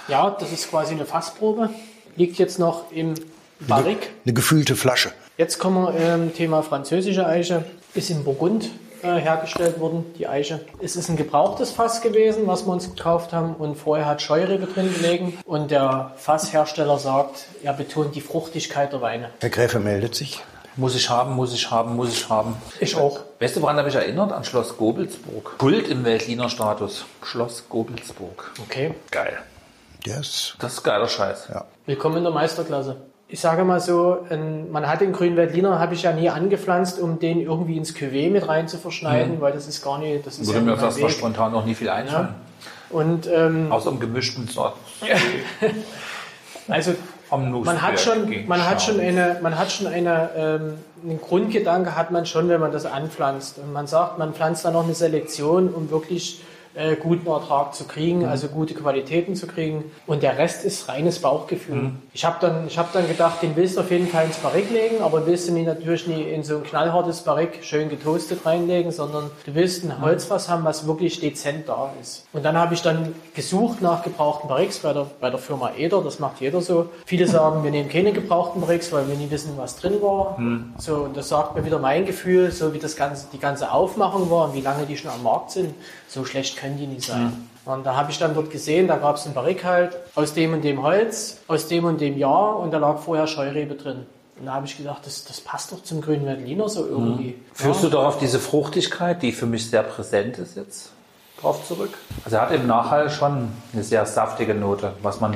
[0.07, 1.69] Ja, das ist quasi eine Fassprobe.
[2.15, 3.15] Liegt jetzt noch im
[3.59, 4.11] Barrik.
[4.25, 5.11] Eine gefühlte Flasche.
[5.37, 7.63] Jetzt kommen wir ähm, Thema französische Eiche.
[7.93, 8.69] Ist in Burgund
[9.01, 10.61] äh, hergestellt worden, die Eiche.
[10.81, 13.55] Es ist ein gebrauchtes Fass gewesen, was wir uns gekauft haben.
[13.55, 15.37] Und vorher hat Scheurebe drin gelegen.
[15.45, 19.29] Und der Fasshersteller sagt, er betont die Fruchtigkeit der Weine.
[19.39, 20.43] Herr Gräfe meldet sich.
[20.75, 22.55] Muss ich haben, muss ich haben, muss ich haben.
[22.79, 23.21] Ich auch.
[23.39, 24.31] Weißt du, woran er mich erinnert?
[24.31, 25.57] An Schloss Gobelsburg.
[25.57, 27.05] Kult im Veltliner Status.
[27.23, 28.51] Schloss Gobelsburg.
[28.61, 28.93] Okay.
[29.09, 29.37] Geil.
[30.05, 31.47] Ist, Das ist geiler Scheiß.
[31.51, 31.65] ja.
[31.87, 32.95] Willkommen in der Meisterklasse.
[33.29, 36.99] Ich sage mal so, ein, man hat den grünen Veltliner, habe ich ja nie angepflanzt,
[36.99, 40.39] um den irgendwie ins Cuvée mit rein zu verschneiden, weil das ist gar nicht, das
[40.39, 42.29] ist Würde ja mir das mal spontan noch nie viel einfallen.
[42.89, 44.79] Und ähm, Außer im gemischten Sorten.
[46.69, 46.93] also
[47.29, 50.73] man hat schon, man hat schon eine, man hat schon eine, ähm,
[51.03, 53.59] einen Grundgedanke hat man schon, wenn man das anpflanzt.
[53.59, 56.41] Und man sagt, man pflanzt dann noch eine Selektion, um wirklich
[56.77, 58.25] äh, guten Ertrag zu kriegen, Mhm.
[58.29, 59.83] also gute Qualitäten zu kriegen.
[60.05, 61.75] Und der Rest ist reines Bauchgefühl.
[61.75, 61.97] Mhm.
[62.13, 64.69] Ich habe dann, ich hab dann gedacht, den willst du auf jeden Fall ins Barrik
[64.71, 68.91] legen, aber willst du nicht natürlich nicht in so ein knallhartes Barrik schön getoastet reinlegen,
[68.91, 69.91] sondern du willst Mhm.
[69.91, 72.25] ein Holzfass haben, was wirklich dezent da ist.
[72.33, 76.01] Und dann habe ich dann gesucht nach gebrauchten Barriks bei der, bei der Firma Eder,
[76.01, 76.89] das macht jeder so.
[77.05, 80.37] Viele sagen, wir nehmen keine gebrauchten Barriks, weil wir nie wissen, was drin war.
[80.77, 84.29] So, und das sagt mir wieder mein Gefühl, so wie das ganze, die ganze Aufmachung
[84.29, 85.73] war und wie lange die schon am Markt sind,
[86.07, 87.49] so schlecht können die nicht sein.
[87.65, 90.53] Und da habe ich dann dort gesehen, da gab es einen Barrik halt aus dem
[90.53, 94.05] und dem Holz, aus dem und dem Jahr und da lag vorher Scheurebe drin.
[94.39, 97.35] Und da habe ich gedacht, das, das passt doch zum grünen Veltliner so irgendwie.
[97.53, 100.91] Führst du doch auf diese Fruchtigkeit, die für mich sehr präsent ist jetzt,
[101.41, 101.97] drauf zurück?
[102.23, 105.35] Also er hat im Nachhall schon eine sehr saftige Note, was man,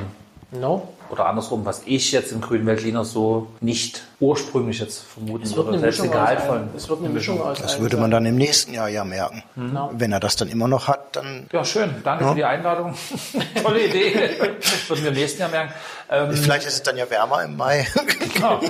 [0.52, 0.88] No?
[1.12, 5.66] Oder andersrum, was ich jetzt im grünen Veltliner so nicht ursprünglich jetzt vermuten Es wird
[5.66, 5.78] würde.
[5.78, 6.62] eine Selbst Mischung die aus gehaltvollen.
[6.62, 6.70] allem.
[6.76, 9.42] Es wird eine Mischung aus Das würde man dann im nächsten Jahr ja merken.
[9.56, 9.90] Ja.
[9.92, 11.94] Wenn er das dann immer noch hat, dann Ja, schön.
[12.02, 12.94] Danke für die Einladung.
[13.62, 14.38] Tolle Idee.
[14.58, 15.72] Das würden wir im nächsten Jahr merken.
[16.10, 17.86] Ähm, vielleicht ist es dann ja wärmer im Mai.
[18.40, 18.60] ja,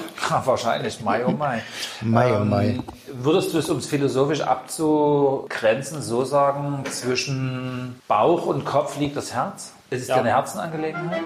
[0.44, 1.62] wahrscheinlich Mai, oh Mai.
[2.00, 2.66] Mai, oh Mai.
[2.70, 2.82] Ähm,
[3.14, 9.32] Würdest du es, um es philosophisch abzugrenzen, so sagen, zwischen Bauch und Kopf liegt das
[9.32, 9.72] Herz?
[9.90, 10.14] Ist es Ja.
[10.14, 11.20] dir eine Herzenangelegenheit?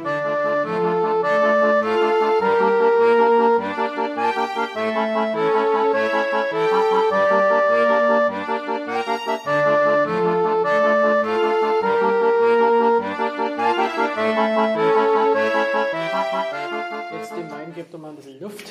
[18.16, 18.64] Ein bisschen Luft.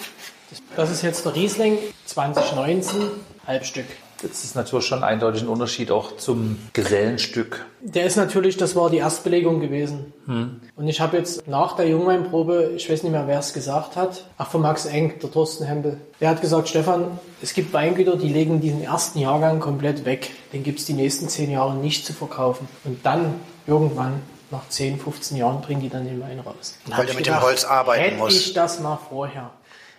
[0.76, 3.02] Das- ist jetzt der Riesling 2019
[3.46, 3.86] Halbstück.
[4.22, 7.66] Das ist natürlich schon eindeutig ein Unterschied auch zum Gesellenstück.
[7.82, 10.14] Der ist natürlich, das war die Erstbelegung gewesen.
[10.76, 14.26] Und ich habe jetzt nach der Jungweinprobe, ich weiß nicht mehr, wer es gesagt hat,
[14.38, 18.30] ach von Max Eng, der Thorsten Hempel, der hat gesagt, Stefan, es gibt Weingüter, die
[18.30, 20.32] legen diesen ersten Jahrgang komplett weg.
[20.54, 22.68] Den gibt es die nächsten zehn Jahre nicht zu verkaufen.
[22.86, 23.36] Und dann
[23.68, 24.22] irgendwann
[24.52, 26.78] nach 10, 15 Jahren bringen die dann den Wein raus.
[26.88, 28.34] Dann Weil ich mit dem Holz arbeiten hätte muss.
[28.34, 29.52] ich das mal vorher.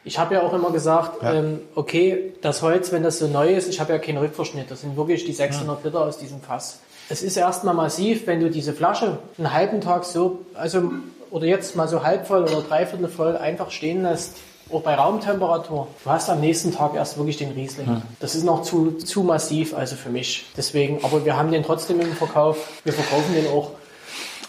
[0.05, 3.69] Ich habe ja auch immer gesagt, ähm, okay, das Holz, wenn das so neu ist,
[3.69, 6.79] ich habe ja keinen Rückverschnitt, das sind wirklich die 600 Liter aus diesem Fass.
[7.09, 10.93] Es ist erstmal massiv, wenn du diese Flasche einen halben Tag so, also
[11.31, 14.37] oder jetzt mal so halb voll oder dreiviertel voll einfach stehen lässt,
[14.73, 15.87] auch bei Raumtemperatur.
[16.05, 18.03] Du hast am nächsten Tag erst wirklich den Riesling.
[18.21, 20.47] Das ist noch zu, zu massiv, also für mich.
[20.57, 22.69] Deswegen, aber wir haben den trotzdem im Verkauf.
[22.85, 23.73] Wir verkaufen den auch.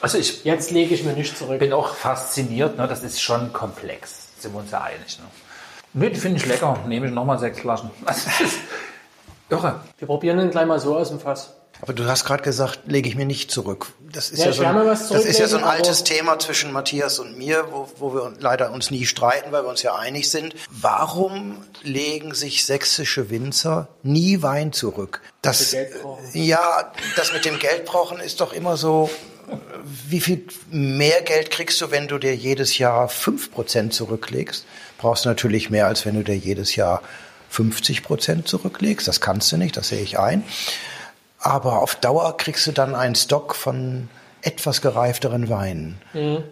[0.01, 1.59] Also ich Jetzt lege ich mir nicht zurück.
[1.59, 2.87] bin auch fasziniert, ne?
[2.87, 5.19] das ist schon komplex, sind wir uns ja einig.
[5.19, 5.25] Ne?
[5.93, 7.89] Nö, die finde ich lecker, nehme ich nochmal sechs Flaschen.
[8.05, 8.59] Das ist
[9.49, 9.81] irre.
[9.97, 11.53] Wir probieren den gleich mal so aus dem Fass.
[11.81, 13.87] Aber du hast gerade gesagt, lege ich mir nicht zurück.
[14.11, 17.19] Das ist Ja, ja, so, ein, das ist ja so ein altes Thema zwischen Matthias
[17.19, 20.55] und mir, wo, wo wir leider uns nie streiten, weil wir uns ja einig sind.
[20.71, 25.21] Warum legen sich sächsische Winzer nie Wein zurück?
[25.43, 26.23] Das, brauchen.
[26.33, 29.09] ja, das mit dem Geld brauchen ist doch immer so,
[30.09, 34.65] wie viel mehr Geld kriegst du, wenn du dir jedes Jahr 5% zurücklegst?
[34.97, 37.01] Brauchst du natürlich mehr, als wenn du dir jedes Jahr
[37.53, 39.07] 50% zurücklegst.
[39.07, 40.43] Das kannst du nicht, das sehe ich ein.
[41.39, 44.09] Aber auf Dauer kriegst du dann einen Stock von
[44.41, 45.99] etwas gereifteren Weinen.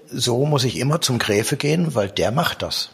[0.07, 2.91] So muss ich immer zum Gräfe gehen, weil der macht das.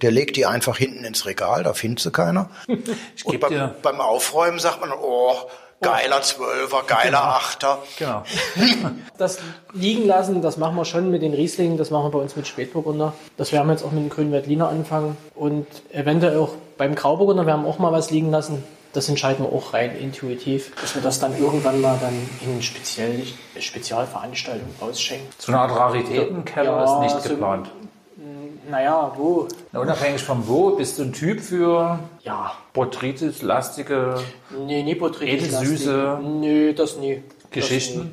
[0.00, 2.50] Der legt die einfach hinten ins Regal, da findest du keiner.
[3.16, 5.34] Ich Und beim, beim Aufräumen sagt man, oh,
[5.80, 7.78] geiler Zwölfer, geiler Achter.
[7.98, 8.22] genau.
[9.18, 9.38] Das
[9.72, 12.46] liegen lassen, das machen wir schon mit den Rieslingen, das machen wir bei uns mit
[12.46, 13.14] Spätburgunder.
[13.38, 17.46] Das werden wir jetzt auch mit dem grünen Veltliner anfangen und eventuell auch beim Grauburgunder
[17.46, 18.62] werden wir auch mal was liegen lassen.
[18.92, 23.22] Das entscheiden wir auch rein intuitiv, dass wir das dann irgendwann mal dann in speziell,
[23.58, 25.28] Spezialveranstaltungen ausschenken.
[25.38, 27.70] So eine Art Raritätenkeller Ja, ist nicht also- geplant.
[28.68, 29.48] Naja, wo?
[29.72, 34.20] Na, unabhängig vom Wo, bist du ein Typ für Ja, Botrytis, lastige
[34.66, 35.48] nee, nie Botrytis.
[35.48, 37.22] Edelsüße Nö, das nie.
[37.42, 38.00] Das Geschichten?
[38.00, 38.10] nie.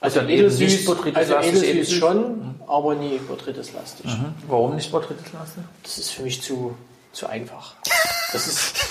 [0.00, 1.98] Also nicht edelsüß, also edelsüß edelsüß?
[1.98, 4.04] schon, aber nie Botrytis lastig.
[4.04, 4.34] Mhm.
[4.48, 5.64] Warum nicht Botrytis lastig?
[5.82, 6.74] Das ist für mich zu,
[7.12, 7.74] zu einfach.
[7.82, 8.83] Das das ist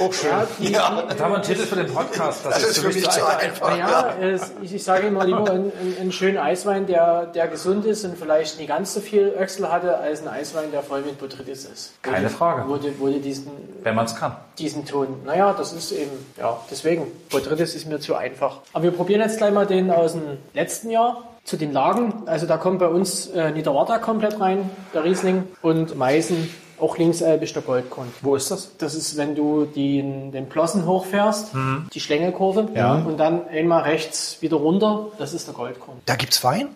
[0.00, 0.30] auch schön.
[0.30, 1.04] Ja, die, Ja.
[1.08, 2.44] Jetzt haben wir einen Titel für den Podcast.
[2.44, 3.70] Das ist für mich zu einfach.
[3.70, 8.04] Naja, es, ich, ich sage immer lieber einen, einen, schönen Eiswein, der, der gesund ist
[8.04, 11.64] und vielleicht nicht ganz so viel Öchsel hatte, als ein Eiswein, der voll mit Botrytis
[11.64, 11.92] ist.
[12.02, 12.64] Wo Keine die- Frage.
[12.68, 13.50] Wo die, wo die diesen,
[13.82, 14.36] Wenn man es kann.
[14.58, 15.08] diesen Ton.
[15.24, 17.06] Naja, das ist eben, ja, deswegen.
[17.30, 18.58] Botrytis ist mir zu einfach.
[18.72, 21.24] Aber wir probieren jetzt gleich mal den aus dem letzten Jahr.
[21.44, 22.24] Zu den Lagen.
[22.26, 25.44] Also da kommt bei uns äh, Niederwarta komplett rein, der Riesling.
[25.62, 28.08] Und Meißen, auch linkselbisch der Goldkorn.
[28.22, 28.70] Wo ist das?
[28.78, 31.52] Das ist, wenn du den, den Plossen hochfährst,
[31.94, 32.94] die Schlängelkurve, Ja.
[32.96, 35.98] und dann einmal rechts wieder runter, das ist der Goldkorn.
[36.06, 36.68] Da gibt's Wein?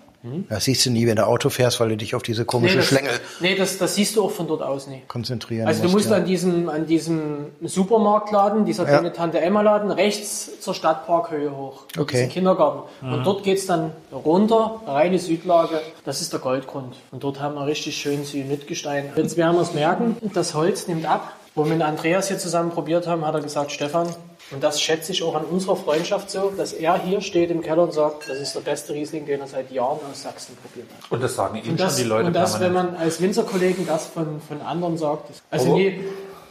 [0.48, 2.86] Das siehst du nie, wenn du Auto fährst, weil du dich auf diese komische das,
[2.86, 5.08] Schlängel nee das, das siehst du auch von dort aus nicht.
[5.08, 6.16] konzentrieren Also du musst ja.
[6.16, 8.90] an diesem, an diesem Supermarktladen, dieser Ja.
[8.90, 11.84] kleine Tante-Emma-Laden, rechts zur Stadtparkhöhe hoch.
[11.98, 12.16] Okay.
[12.18, 12.82] ist ein Kindergarten.
[13.02, 16.96] Und dort geht's dann runter, reine Südlage, das ist der Goldgrund.
[17.10, 19.10] Und dort haben wir richtig schön Syenitgestein.
[19.16, 21.32] Jetzt werden wir es merken, das Holz nimmt ab.
[21.56, 24.06] Wo wir mit Andreas hier zusammen probiert haben, hat er gesagt, Stefan,
[24.50, 27.84] und das schätze ich auch an unserer Freundschaft so, dass er hier steht im Keller
[27.84, 31.10] und sagt, das ist der beste Riesling, den er seit Jahren aus Sachsen probiert hat.
[31.10, 34.40] Und das sagen das, schon die Leute und das wenn man als Winzerkollegen das von,
[34.40, 36.00] von anderen sagt, also Aber- nie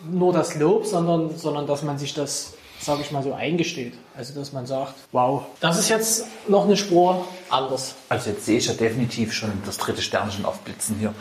[0.09, 3.95] nur das Lob, sondern, sondern dass man sich das, sage ich mal so, eingesteht.
[4.15, 7.95] Also dass man sagt, wow, das ist jetzt noch eine Spur anders.
[8.07, 11.13] Also jetzt sehe ich ja definitiv schon das dritte Sternchen aufblitzen hier.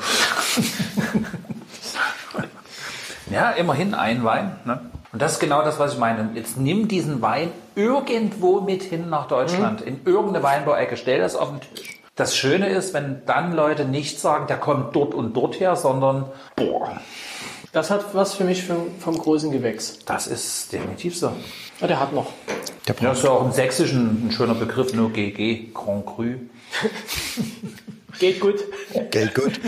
[3.33, 4.59] ja, immerhin ein Wein.
[4.65, 4.81] Ne?
[5.13, 6.31] Und das ist genau das, was ich meine.
[6.35, 11.49] Jetzt nimm diesen Wein irgendwo mit hin nach Deutschland, in irgendeine Weinbauecke, stell das auf
[11.51, 11.99] den Tisch.
[12.15, 16.27] Das Schöne ist, wenn dann Leute nicht sagen, der kommt dort und dort her, sondern
[16.57, 17.01] boah,
[17.73, 20.01] Das hat was für mich vom, vom großen Gewächs.
[20.05, 21.33] das ist definitiv so.
[21.81, 22.33] Ja, der hat noch.
[22.89, 26.25] Der Ja, ist ja auch im Sächsischen ein schöner Begriff, nur GG, Grand Cru.
[28.19, 28.65] Geht gut.
[29.11, 29.61] Geld gut.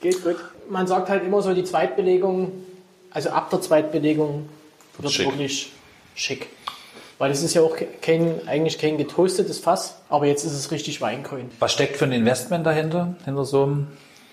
[0.00, 0.36] Geht gut.
[0.72, 2.50] Man sagt halt immer so, die Zweitbelegung,
[3.10, 4.48] also ab der Zweitbelegung
[4.98, 5.26] wird schick.
[5.26, 5.70] wirklich
[6.14, 6.48] schick.
[7.18, 11.02] Weil es ist ja auch kein, eigentlich kein getoastetes Fass, aber jetzt ist es richtig
[11.02, 11.50] weingrün.
[11.58, 13.88] Was steckt für ein Investment dahinter, hinter so einem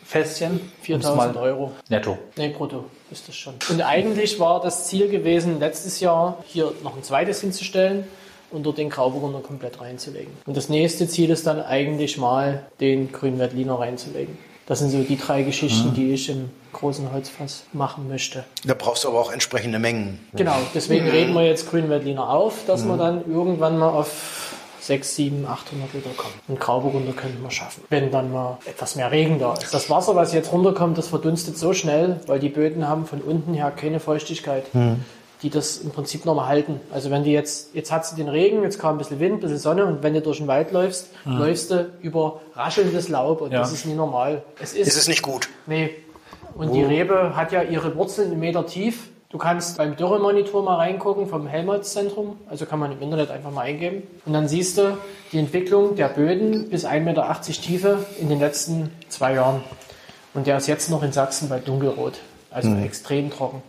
[0.06, 0.52] Fässchen?
[0.54, 1.72] Um's 4000 mal- Euro.
[1.90, 2.18] Netto.
[2.38, 3.56] Nee, brutto ist das schon.
[3.70, 8.06] Und eigentlich war das Ziel gewesen, letztes Jahr hier noch ein zweites hinzustellen
[8.50, 10.32] und dort den Grauburgunder komplett reinzulegen.
[10.46, 14.38] Und das nächste Ziel ist dann eigentlich mal den grünen Veltliner reinzulegen.
[14.70, 18.44] Das sind so die drei Geschichten, die ich im großen Holzfass machen möchte.
[18.64, 20.20] Da brauchst du aber auch entsprechende Mengen.
[20.34, 25.48] Genau, deswegen reden wir jetzt Grünwettliner auf, dass wir dann irgendwann mal auf 6, 7,
[25.48, 26.36] 800 Liter kommen.
[26.48, 29.74] Und Grauburgunder könnten wir schaffen, wenn dann mal etwas mehr Regen da ist.
[29.74, 33.56] Das Wasser, was jetzt runterkommt, das verdunstet so schnell, weil die Böden haben von unten
[33.56, 34.66] her keine Feuchtigkeit.
[35.42, 36.82] Die das im Prinzip nochmal halten.
[36.92, 39.40] Also wenn du jetzt, jetzt hat sie den Regen, jetzt kam ein bisschen Wind, ein
[39.40, 43.52] bisschen Sonne und wenn du durch den Wald läufst, läufst du über raschelndes Laub und
[43.54, 43.60] Ja.
[43.60, 44.44] das ist nie normal.
[44.62, 45.48] Es ist, Ist es nicht gut?
[45.66, 45.92] Nee.
[46.56, 49.10] Und die Rebe hat ja ihre Wurzeln einen Meter tief.
[49.30, 52.36] Du kannst beim Dürremonitor mal reingucken vom Helmholtz-Zentrum.
[52.50, 54.04] Also kann man im Internet einfach mal eingeben.
[54.26, 54.98] Und dann siehst du
[55.32, 59.62] die Entwicklung der Böden bis 1,80 Meter Tiefe in den letzten zwei Jahren.
[60.34, 62.16] Und der ist jetzt noch in Sachsen bei Dunkelrot.
[62.52, 63.62] Also extrem trocken.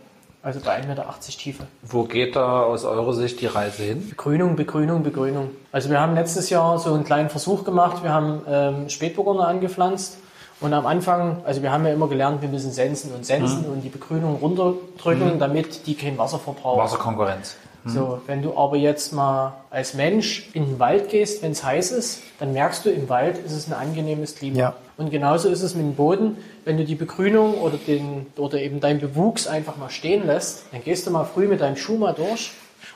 [0.43, 1.67] Also bei 1,80 Meter Tiefe.
[1.83, 4.09] Wo geht da aus eurer Sicht die Reise hin?
[4.09, 5.51] Begrünung, Begrünung, Begrünung.
[5.71, 8.01] Also wir haben letztes Jahr so einen kleinen Versuch gemacht.
[8.01, 10.17] Wir haben ähm, Spätburgunder angepflanzt.
[10.59, 13.81] Und am Anfang, also wir haben ja immer gelernt, wir müssen sensen und sensen und
[13.81, 16.79] die Begrünung runterdrücken, damit die kein Wasser verbrauchen.
[16.79, 17.57] Wasserkonkurrenz.
[17.83, 21.91] So, wenn du aber jetzt mal als Mensch in den Wald gehst, wenn es heiß
[21.91, 24.57] ist, dann merkst du, im Wald ist es ein angenehmes Klima.
[24.59, 24.75] Ja.
[24.97, 26.37] Und genauso ist es mit dem Boden.
[26.63, 30.83] Wenn du die Begrünung oder, den, oder eben deinen Bewuchs einfach mal stehen lässt, dann
[30.83, 32.51] gehst du mal früh mit deinem Schuh mal durch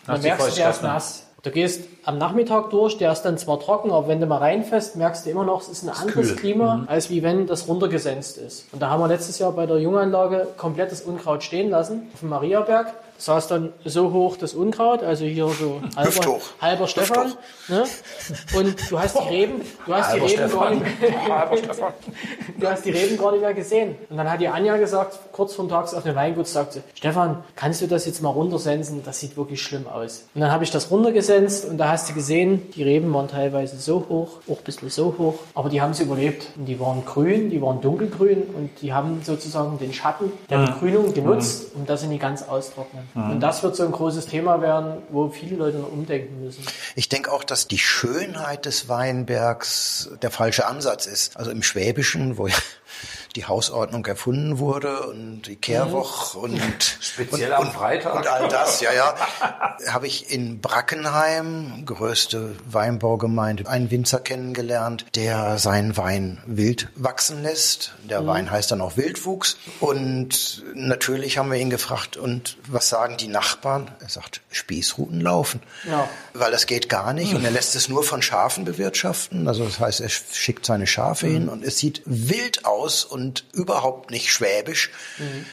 [0.05, 1.21] und dann merkst du, der ist nass.
[1.41, 4.95] Du gehst am Nachmittag durch, der ist dann zwar trocken, aber wenn du mal reinfährst,
[4.95, 6.35] merkst du immer noch, es ist ein anderes kühl.
[6.37, 6.87] Klima, Mhm.
[6.87, 8.65] als wie wenn das runtergesenzt ist.
[8.71, 12.29] Und da haben wir letztes Jahr bei der Junganlage komplettes Unkraut stehen lassen, auf dem
[12.29, 12.93] Mariaberg.
[13.15, 17.33] Das saß dann so hoch das Unkraut, also hier so halber, halber Stefan.
[17.69, 17.85] Ne?
[18.55, 21.49] Und du hast die Reben, du hast die Reben gar nicht mehr,
[22.59, 23.95] du hast die Reben gar nicht mehr gesehen.
[24.09, 27.43] Und dann hat die Anja gesagt, kurz vor Tags auf dem Weingut, sagt sie, Stefan,
[27.55, 29.01] kannst du das jetzt mal runtersensen?
[29.03, 30.25] Das sieht wirklich schlimm aus.
[30.35, 33.77] Und dann habe ich das runtergesenzt und da hast du gesehen, die Reben waren teilweise
[33.77, 36.49] so hoch, auch ein bisschen so hoch, aber die haben es überlebt.
[36.57, 41.13] Und die waren grün, die waren dunkelgrün und die haben sozusagen den Schatten der Begrünung
[41.13, 43.04] genutzt, um dass sie nicht ganz austrocknen.
[43.13, 46.63] Und das wird so ein großes Thema werden, wo viele Leute noch umdenken müssen.
[46.95, 51.37] Ich denke auch, dass die Schönheit des Weinbergs der falsche Ansatz ist.
[51.37, 52.55] Also im Schwäbischen, wo ja
[53.35, 56.59] die Hausordnung erfunden wurde und die Kehrwoch und,
[56.99, 58.15] Speziell und, am Freitag.
[58.15, 59.15] und all das, ja, ja,
[59.87, 67.93] habe ich in Brackenheim, größte Weinbaugemeinde, einen Winzer kennengelernt, der seinen Wein wild wachsen lässt.
[68.09, 69.57] Der Wein heißt dann auch Wildwuchs.
[69.79, 73.91] Und natürlich haben wir ihn gefragt, und was sagen die Nachbarn?
[73.99, 75.61] Er sagt, Spießruten laufen.
[75.89, 76.07] Ja.
[76.33, 79.47] Weil das geht gar nicht und er lässt es nur von Schafen bewirtschaften.
[79.47, 84.11] Also das heißt, er schickt seine Schafe hin und es sieht wild aus und überhaupt
[84.11, 84.91] nicht schwäbisch.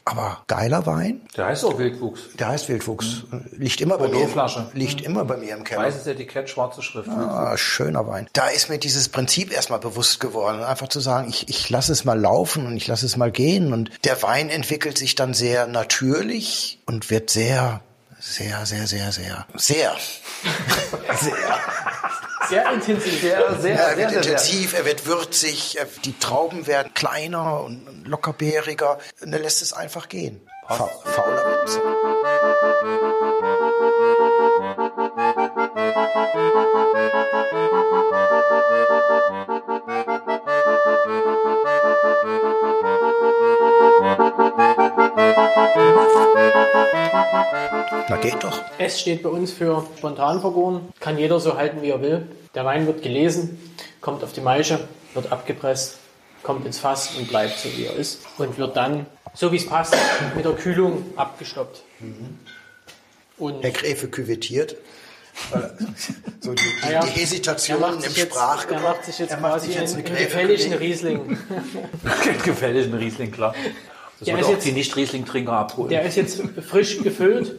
[0.05, 1.21] Aber geiler Wein.
[1.35, 2.21] Der heißt auch Wildwuchs.
[2.39, 3.23] Der heißt Wildwuchs.
[3.51, 4.11] Liegt immer bei mir.
[4.13, 4.67] Bordeaux-Flasche.
[4.73, 5.83] Liegt immer bei mir im Keller.
[5.83, 7.09] Weißes Etikett, schwarze Schrift.
[7.09, 8.27] Ah, schöner Wein.
[8.33, 10.63] Da ist mir dieses Prinzip erstmal bewusst geworden.
[10.63, 13.73] Einfach zu sagen, ich, ich lasse es mal laufen und ich lasse es mal gehen.
[13.73, 17.81] Und der Wein entwickelt sich dann sehr natürlich und wird sehr,
[18.19, 19.95] sehr, sehr, sehr, sehr, sehr,
[21.19, 21.59] sehr.
[22.49, 23.21] Sehr intensiv.
[23.21, 24.31] Sehr, sehr, Ja, er sehr, wird sehr, sehr.
[24.33, 28.97] intensiv, er wird würzig, die Trauben werden kleiner und lockerbeeriger.
[29.21, 30.47] Und er lässt es einfach gehen.
[30.67, 31.79] Fa fauler Witz.
[48.09, 48.61] Na geht doch.
[48.77, 50.81] S steht bei uns für spontan vergoren.
[50.99, 52.27] Kann jeder so halten, wie er will.
[52.55, 54.79] Der Wein wird gelesen, kommt auf die Maische,
[55.13, 55.97] wird abgepresst,
[56.43, 58.19] kommt ins Fass und bleibt so, wie er ist.
[58.37, 59.95] Und wird dann, so wie es passt,
[60.35, 61.81] mit der Kühlung abgestoppt.
[63.37, 64.75] Und Herr Gräfe küvettiert.
[66.41, 68.81] So die, die, Ah ja, die er Hesitation im jetzt, er Sprachgebrauch.
[68.83, 70.73] macht sich jetzt Er macht quasi sich jetzt einen, eine einen gefälligen.
[70.73, 71.37] Riesling.
[72.43, 73.55] Gefällig ein Riesling, klar.
[74.19, 75.89] Das Der wird ist auch jetzt- die Nicht-Riesling-Trinker abholen.
[75.89, 76.39] Der ist jetzt
[76.69, 77.55] frisch gefüllt.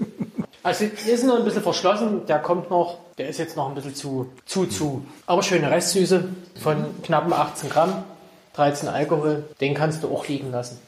[0.65, 3.95] Also ist noch ein bisschen verschlossen, der kommt noch, der ist jetzt noch ein bisschen
[3.95, 5.05] zu, zu, zu.
[5.27, 6.25] Aber schöne Restsüße
[6.63, 8.03] von knappen 18 Gramm,
[8.55, 10.79] 13 Alkohol, den kannst du auch liegen lassen.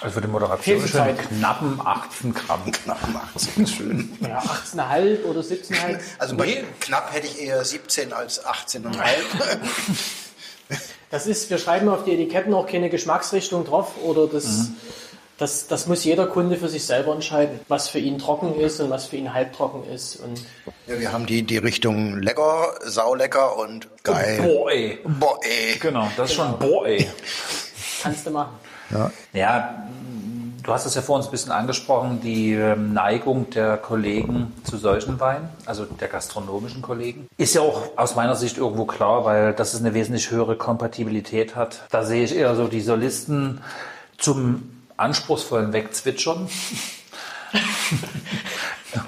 [0.00, 1.18] also für die Moderation Zeit.
[1.18, 2.72] knappen 18 Gramm.
[2.72, 2.98] Knapp
[3.36, 4.16] 18, schön.
[4.20, 5.98] Ja, 18,5 oder 17,5.
[6.18, 6.64] Also bei Nee.
[6.80, 8.88] knapp hätte ich eher 17 als 18,5.
[11.10, 14.68] Das ist, wir schreiben auf die Etiketten auch keine Geschmacksrichtung drauf oder das,
[15.38, 18.90] das, das muss jeder Kunde für sich selber entscheiden, was für ihn trocken ist und
[18.90, 20.16] was für ihn halbtrocken ist.
[20.16, 20.42] Und
[20.86, 24.40] ja, wir haben die, die Richtung lecker, saulecker und geil.
[24.42, 24.98] Boah, ey.
[25.04, 25.78] Boah, ey.
[25.78, 27.08] Genau, das ist schon boah, ey.
[28.02, 28.52] kannst du machen.
[28.90, 29.10] Ja.
[29.32, 29.88] Ja,
[30.68, 34.76] Du hast es ja vor uns ein bisschen angesprochen, die ähm, Neigung der Kollegen zu
[34.76, 37.26] solchen Weinen, also der gastronomischen Kollegen.
[37.38, 41.80] Ist ja auch aus meiner Sicht irgendwo klar, weil das eine wesentlich höhere Kompatibilität hat.
[41.90, 43.62] Da sehe ich eher so die Solisten
[44.18, 46.48] zum anspruchsvollen Wegzwitschern.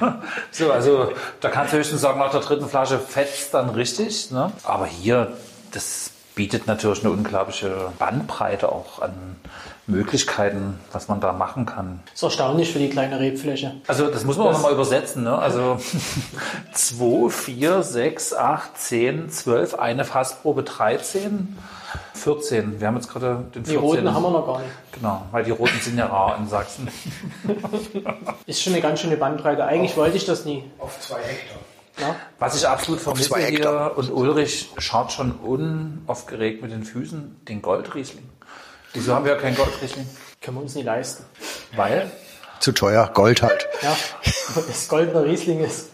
[0.51, 4.31] so, also da kannst du höchstens sagen, nach der dritten Flasche fetzt dann richtig.
[4.31, 4.53] Ne?
[4.65, 5.37] Aber hier,
[5.73, 9.37] das bietet natürlich eine unglaubliche Bandbreite auch an
[9.87, 12.01] Möglichkeiten, was man da machen kann.
[12.07, 13.75] Das ist erstaunlich für die kleine Rebfläche.
[13.87, 15.25] Also das muss man auch nochmal übersetzen.
[15.25, 15.37] Ne?
[15.37, 15.79] Also
[16.73, 21.59] 2, 4, 6, 8, 10, 12, eine Fassprobe 13,
[22.15, 22.81] 14.
[22.81, 23.71] Wir haben jetzt gerade den 14.
[23.73, 24.71] Die roten haben wir noch gar nicht.
[24.93, 26.89] Genau, weil die roten sind ja rar in Sachsen.
[28.47, 29.65] Ist schon eine ganz schöne Bandbreite.
[29.65, 30.71] Eigentlich wollte ich das nie.
[30.79, 31.59] Auf zwei Hektar.
[32.01, 32.17] Ja?
[32.39, 33.97] Was ich absolut vermisse zwei hier, Hektar.
[33.97, 38.29] und Ulrich schaut schon unaufgeregt mit den Füßen, den Goldriesling.
[38.93, 40.07] Wieso haben wir ja keinen Goldriesling?
[40.41, 41.25] Können wir uns nie leisten.
[41.77, 42.11] Weil,
[42.61, 43.69] Zu teuer, Gold halt.
[43.83, 43.97] Ja,
[44.55, 45.91] das goldene Riesling ist.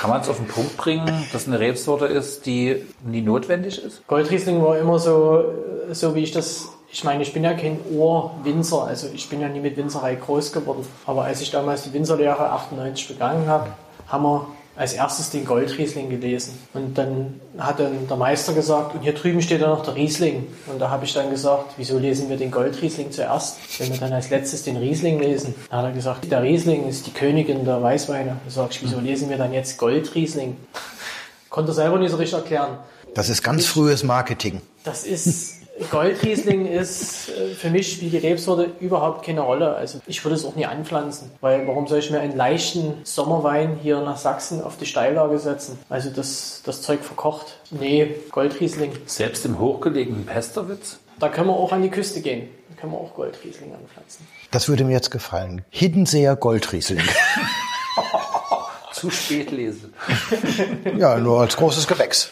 [0.00, 4.06] Kann man es auf den Punkt bringen, dass eine Rebsorte ist, die nie notwendig ist?
[4.06, 5.44] Goldriesling war immer so,
[5.90, 6.70] äh, so wie ich das.
[6.92, 10.52] Ich meine, ich bin ja kein Ohrwinzer, also ich bin ja nie mit Winzerei groß
[10.52, 10.86] geworden.
[11.06, 13.68] Aber als ich damals die Winzerlehre 98 begangen habe,
[14.08, 14.46] haben wir
[14.80, 16.58] als erstes den Goldriesling gelesen.
[16.72, 20.46] Und dann hat dann der Meister gesagt, und hier drüben steht ja noch der Riesling.
[20.72, 24.14] Und da habe ich dann gesagt, wieso lesen wir den Goldriesling zuerst, wenn wir dann
[24.14, 25.54] als letztes den Riesling lesen?
[25.68, 28.38] Da hat er gesagt, der Riesling ist die Königin der Weißweine.
[28.42, 30.56] Da sag ich, wieso lesen wir dann jetzt Goldriesling?
[31.50, 32.78] Konnte er selber nicht so richtig erklären.
[33.14, 34.62] Das ist ganz frühes Marketing.
[34.84, 35.56] Das ist,
[35.90, 39.74] Goldriesling ist, äh, für mich spielt die Rebsorte überhaupt keine Rolle.
[39.74, 43.78] Also ich würde es auch nie anpflanzen, weil warum soll ich mir einen leichten Sommerwein
[43.82, 45.78] hier nach Sachsen auf die Steillage setzen?
[45.88, 47.58] Also das, das Zeug verkocht.
[47.70, 48.92] Nee, Goldriesling.
[49.06, 50.98] Selbst im hochgelegenen Pesterwitz?
[51.18, 52.48] Da können wir auch an die Küste gehen.
[52.68, 54.26] Da können wir auch Goldriesling anpflanzen.
[54.50, 55.64] Das würde mir jetzt gefallen.
[55.70, 57.02] Hiddenseer Goldriesling.
[58.92, 59.90] Zu spät lese.
[60.96, 62.30] Ja, nur als großes Gewächs.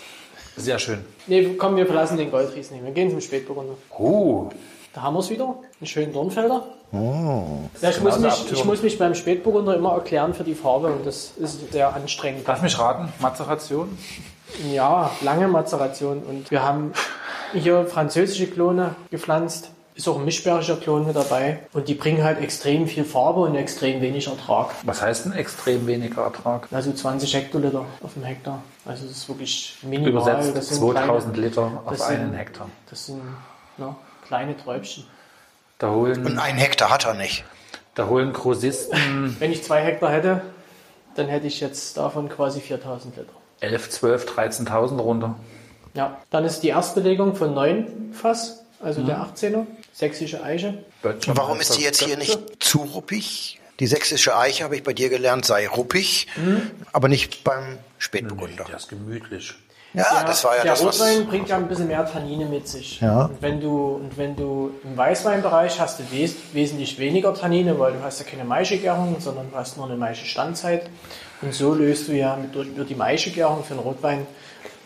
[0.58, 1.04] Sehr schön.
[1.26, 2.84] Nee, komm, wir verlassen den Goldriesling.
[2.84, 3.74] Wir gehen zum Spätburgunder.
[3.96, 4.50] Uh,
[4.94, 5.54] Da haben wir es wieder.
[5.80, 6.64] Einen schönen Dornfelder.
[6.92, 7.44] Oh.
[7.80, 10.88] Ja, ich, muss Genauso mich, ich muss mich beim Spätburgunder immer erklären für die Farbe
[10.88, 12.44] und das ist sehr anstrengend.
[12.46, 13.96] lass mich raten, Mazeration?
[14.72, 16.22] Ja, lange Mazeration.
[16.22, 16.92] Und wir haben
[17.52, 19.70] hier französische Klone gepflanzt.
[19.98, 21.58] Ist auch ein mischbärischer Klon mit dabei.
[21.72, 24.70] Und die bringen halt extrem viel Farbe und extrem wenig Ertrag.
[24.84, 26.68] Was heißt denn extrem weniger Ertrag?
[26.70, 28.62] Also 20 Hektoliter auf dem Hektar.
[28.84, 30.10] Also das ist wirklich minimal.
[30.10, 32.68] Übersetzt das sind 2000 kleine, Liter auf das einen sind- Hektar.
[32.88, 33.20] Das sind
[33.76, 35.04] ne, kleine Träubchen.
[35.80, 37.44] Da holen, Und einen Hektar hat er nicht.
[37.96, 40.42] da holen Grossisten Wenn ich zwei Hektar hätte,
[41.16, 43.32] dann hätte ich jetzt davon quasi 4000 Liter.
[43.60, 45.34] 11, 12, 13.000 runter.
[45.94, 49.66] Ja, dann ist die Erstbelegung von 9 Fass, also der 18er,
[49.98, 50.74] sächsische Eiche.
[51.02, 53.60] Und warum ist die jetzt hier nicht zu ruppig?
[53.80, 56.26] Die sächsische Eiche, habe ich bei dir gelernt, sei ruppig,
[56.92, 58.64] aber nicht beim Spätburgunder.
[58.64, 59.54] Der ist gemütlich.
[59.94, 61.00] Ja, das war ja der das, was...
[61.00, 63.00] Rotwein bringt ja ein bisschen mehr Tannine mit sich.
[63.00, 63.24] Ja.
[63.24, 67.94] Und wenn du, und wenn du im Weißweinbereich hast du wes wesentlich weniger Tannine, weil
[67.94, 70.90] du hast ja keine Maischegärung, sondern du hast nur eine Maischestandzeit.
[71.40, 74.26] Und so löst du ja mit, durch, durch die Maischegärung für den Rotwein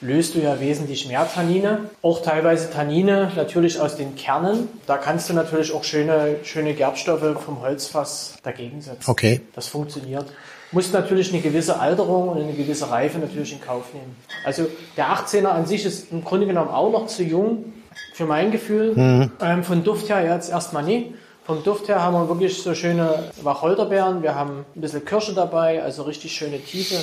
[0.03, 1.91] löst du ja wesentlich mehr Tannine.
[2.03, 4.69] Auch teilweise Tannine natürlich aus den Kernen.
[4.87, 9.11] Da kannst du natürlich auch schöne, schöne Gerbstoffe vom Holzfass dagegen setzen.
[9.11, 9.41] Okay.
[9.55, 10.27] Das funktioniert.
[10.73, 14.17] Muss natürlich eine gewisse Alterung und eine gewisse Reife natürlich in Kauf nehmen.
[14.45, 17.73] Also der 18er an sich ist im Grunde genommen auch noch zu jung,
[18.15, 19.31] für mein Gefühl.
[19.41, 21.15] Ähm, von Duft her jetzt erstmal nie.
[21.45, 24.23] Vom Duft her haben wir wirklich so schöne Wacholderbeeren.
[24.23, 26.97] Wir haben ein bisschen Kirsche dabei, also richtig schöne tiefe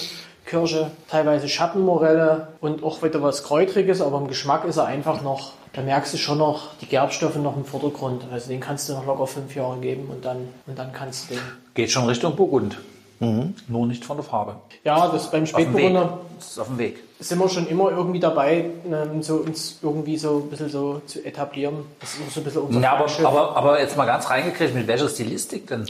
[0.49, 5.51] Kirsche, teilweise Schattenmorelle und auch wieder was Kräutriges, aber im Geschmack ist er einfach noch,
[5.73, 8.23] da merkst du schon noch die Gerbstoffe noch im Vordergrund.
[8.31, 11.35] Also den kannst du noch locker fünf Jahre geben und dann, und dann kannst du
[11.35, 11.43] den
[11.75, 12.77] Geht schon Richtung Burgund.
[13.19, 14.55] Nur nicht von der Farbe.
[14.85, 15.45] Ja, das beim.
[15.45, 17.03] Spätburgunder Das ist auf dem Weg.
[17.19, 21.25] sind wir schon immer irgendwie dabei, ähm, so uns irgendwie so ein bisschen so zu
[21.25, 21.85] etablieren.
[21.99, 24.87] Das ist so ein bisschen unser Ja, aber, aber, aber jetzt mal ganz reingekriegt, mit
[24.87, 25.85] welcher Stilistik denn?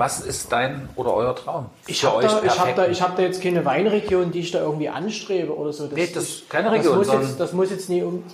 [0.00, 1.66] Was ist dein oder euer Traum?
[1.86, 4.60] ich habe da, ich hab da, ich hab da jetzt keine Weinregion, die ich da
[4.60, 5.84] irgendwie anstrebe oder so.
[5.86, 8.24] Das, Nee, das ist- keine Region, Das muss, jetzt, das muss jetzt nie um,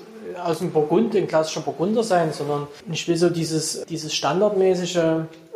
[0.44, 5.00] aus dem Burgund, ein klassischer Burgunder sein, sondern ich will so dieses, dieses standardmäßige,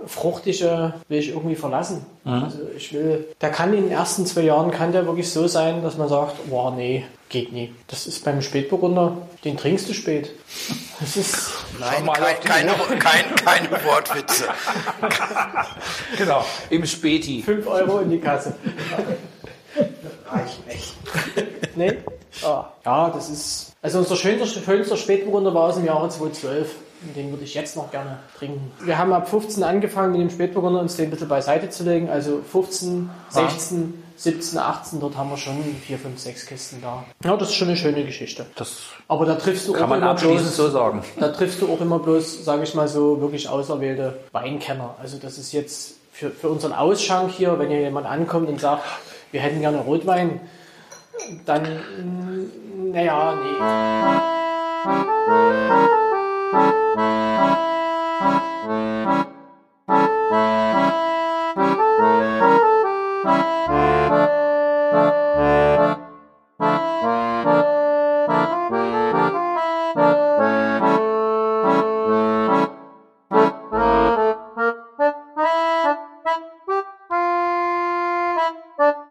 [0.07, 2.05] fruchtige, will ich irgendwie verlassen.
[2.25, 2.33] Mhm.
[2.45, 5.83] Also ich will, der kann in den ersten zwei Jahren, kann der wirklich so sein,
[5.83, 7.75] dass man sagt, boah, nee, geht nie.
[7.87, 10.31] Das ist beim Spätburgunder, den trinkst du spät.
[10.99, 14.45] Das ist, Nein, mal kein, keine, kein, keine Wortwitze.
[16.19, 17.43] Genau, im Späti.
[17.43, 18.55] 5 Euro in die Kasse.
[20.29, 20.95] Reicht nicht.
[21.77, 21.99] Nee?
[22.43, 22.67] Ah.
[22.85, 23.73] Ja, das ist.
[23.81, 26.75] Also unser schönster, schönster Spätburgunder war aus dem Jahre 2012.
[27.03, 28.71] Und den würde ich jetzt noch gerne trinken.
[28.85, 32.11] Wir haben ab 15 angefangen, mit dem Spätburgunder uns den ein bisschen beiseite zu legen.
[32.11, 35.57] Also 15, 16, 17, 18, dort haben wir schon
[35.87, 37.05] 4, 5, 6 Kisten da.
[37.25, 38.45] Ja, das ist schon eine schöne Geschichte.
[38.55, 38.77] Das
[39.09, 41.03] Aber da triffst du kann auch man immer abschließend bloß, so sagen.
[41.19, 44.95] da triffst du auch immer bloß, sage ich mal so, wirklich auserwählte Weinkenner.
[45.01, 48.83] Also das ist jetzt für, für unseren Ausschank hier, wenn hier jemand ankommt und sagt,
[49.33, 50.41] wir hätten gerne Rotwein,
[51.47, 54.31] dann, mm, naja, nee.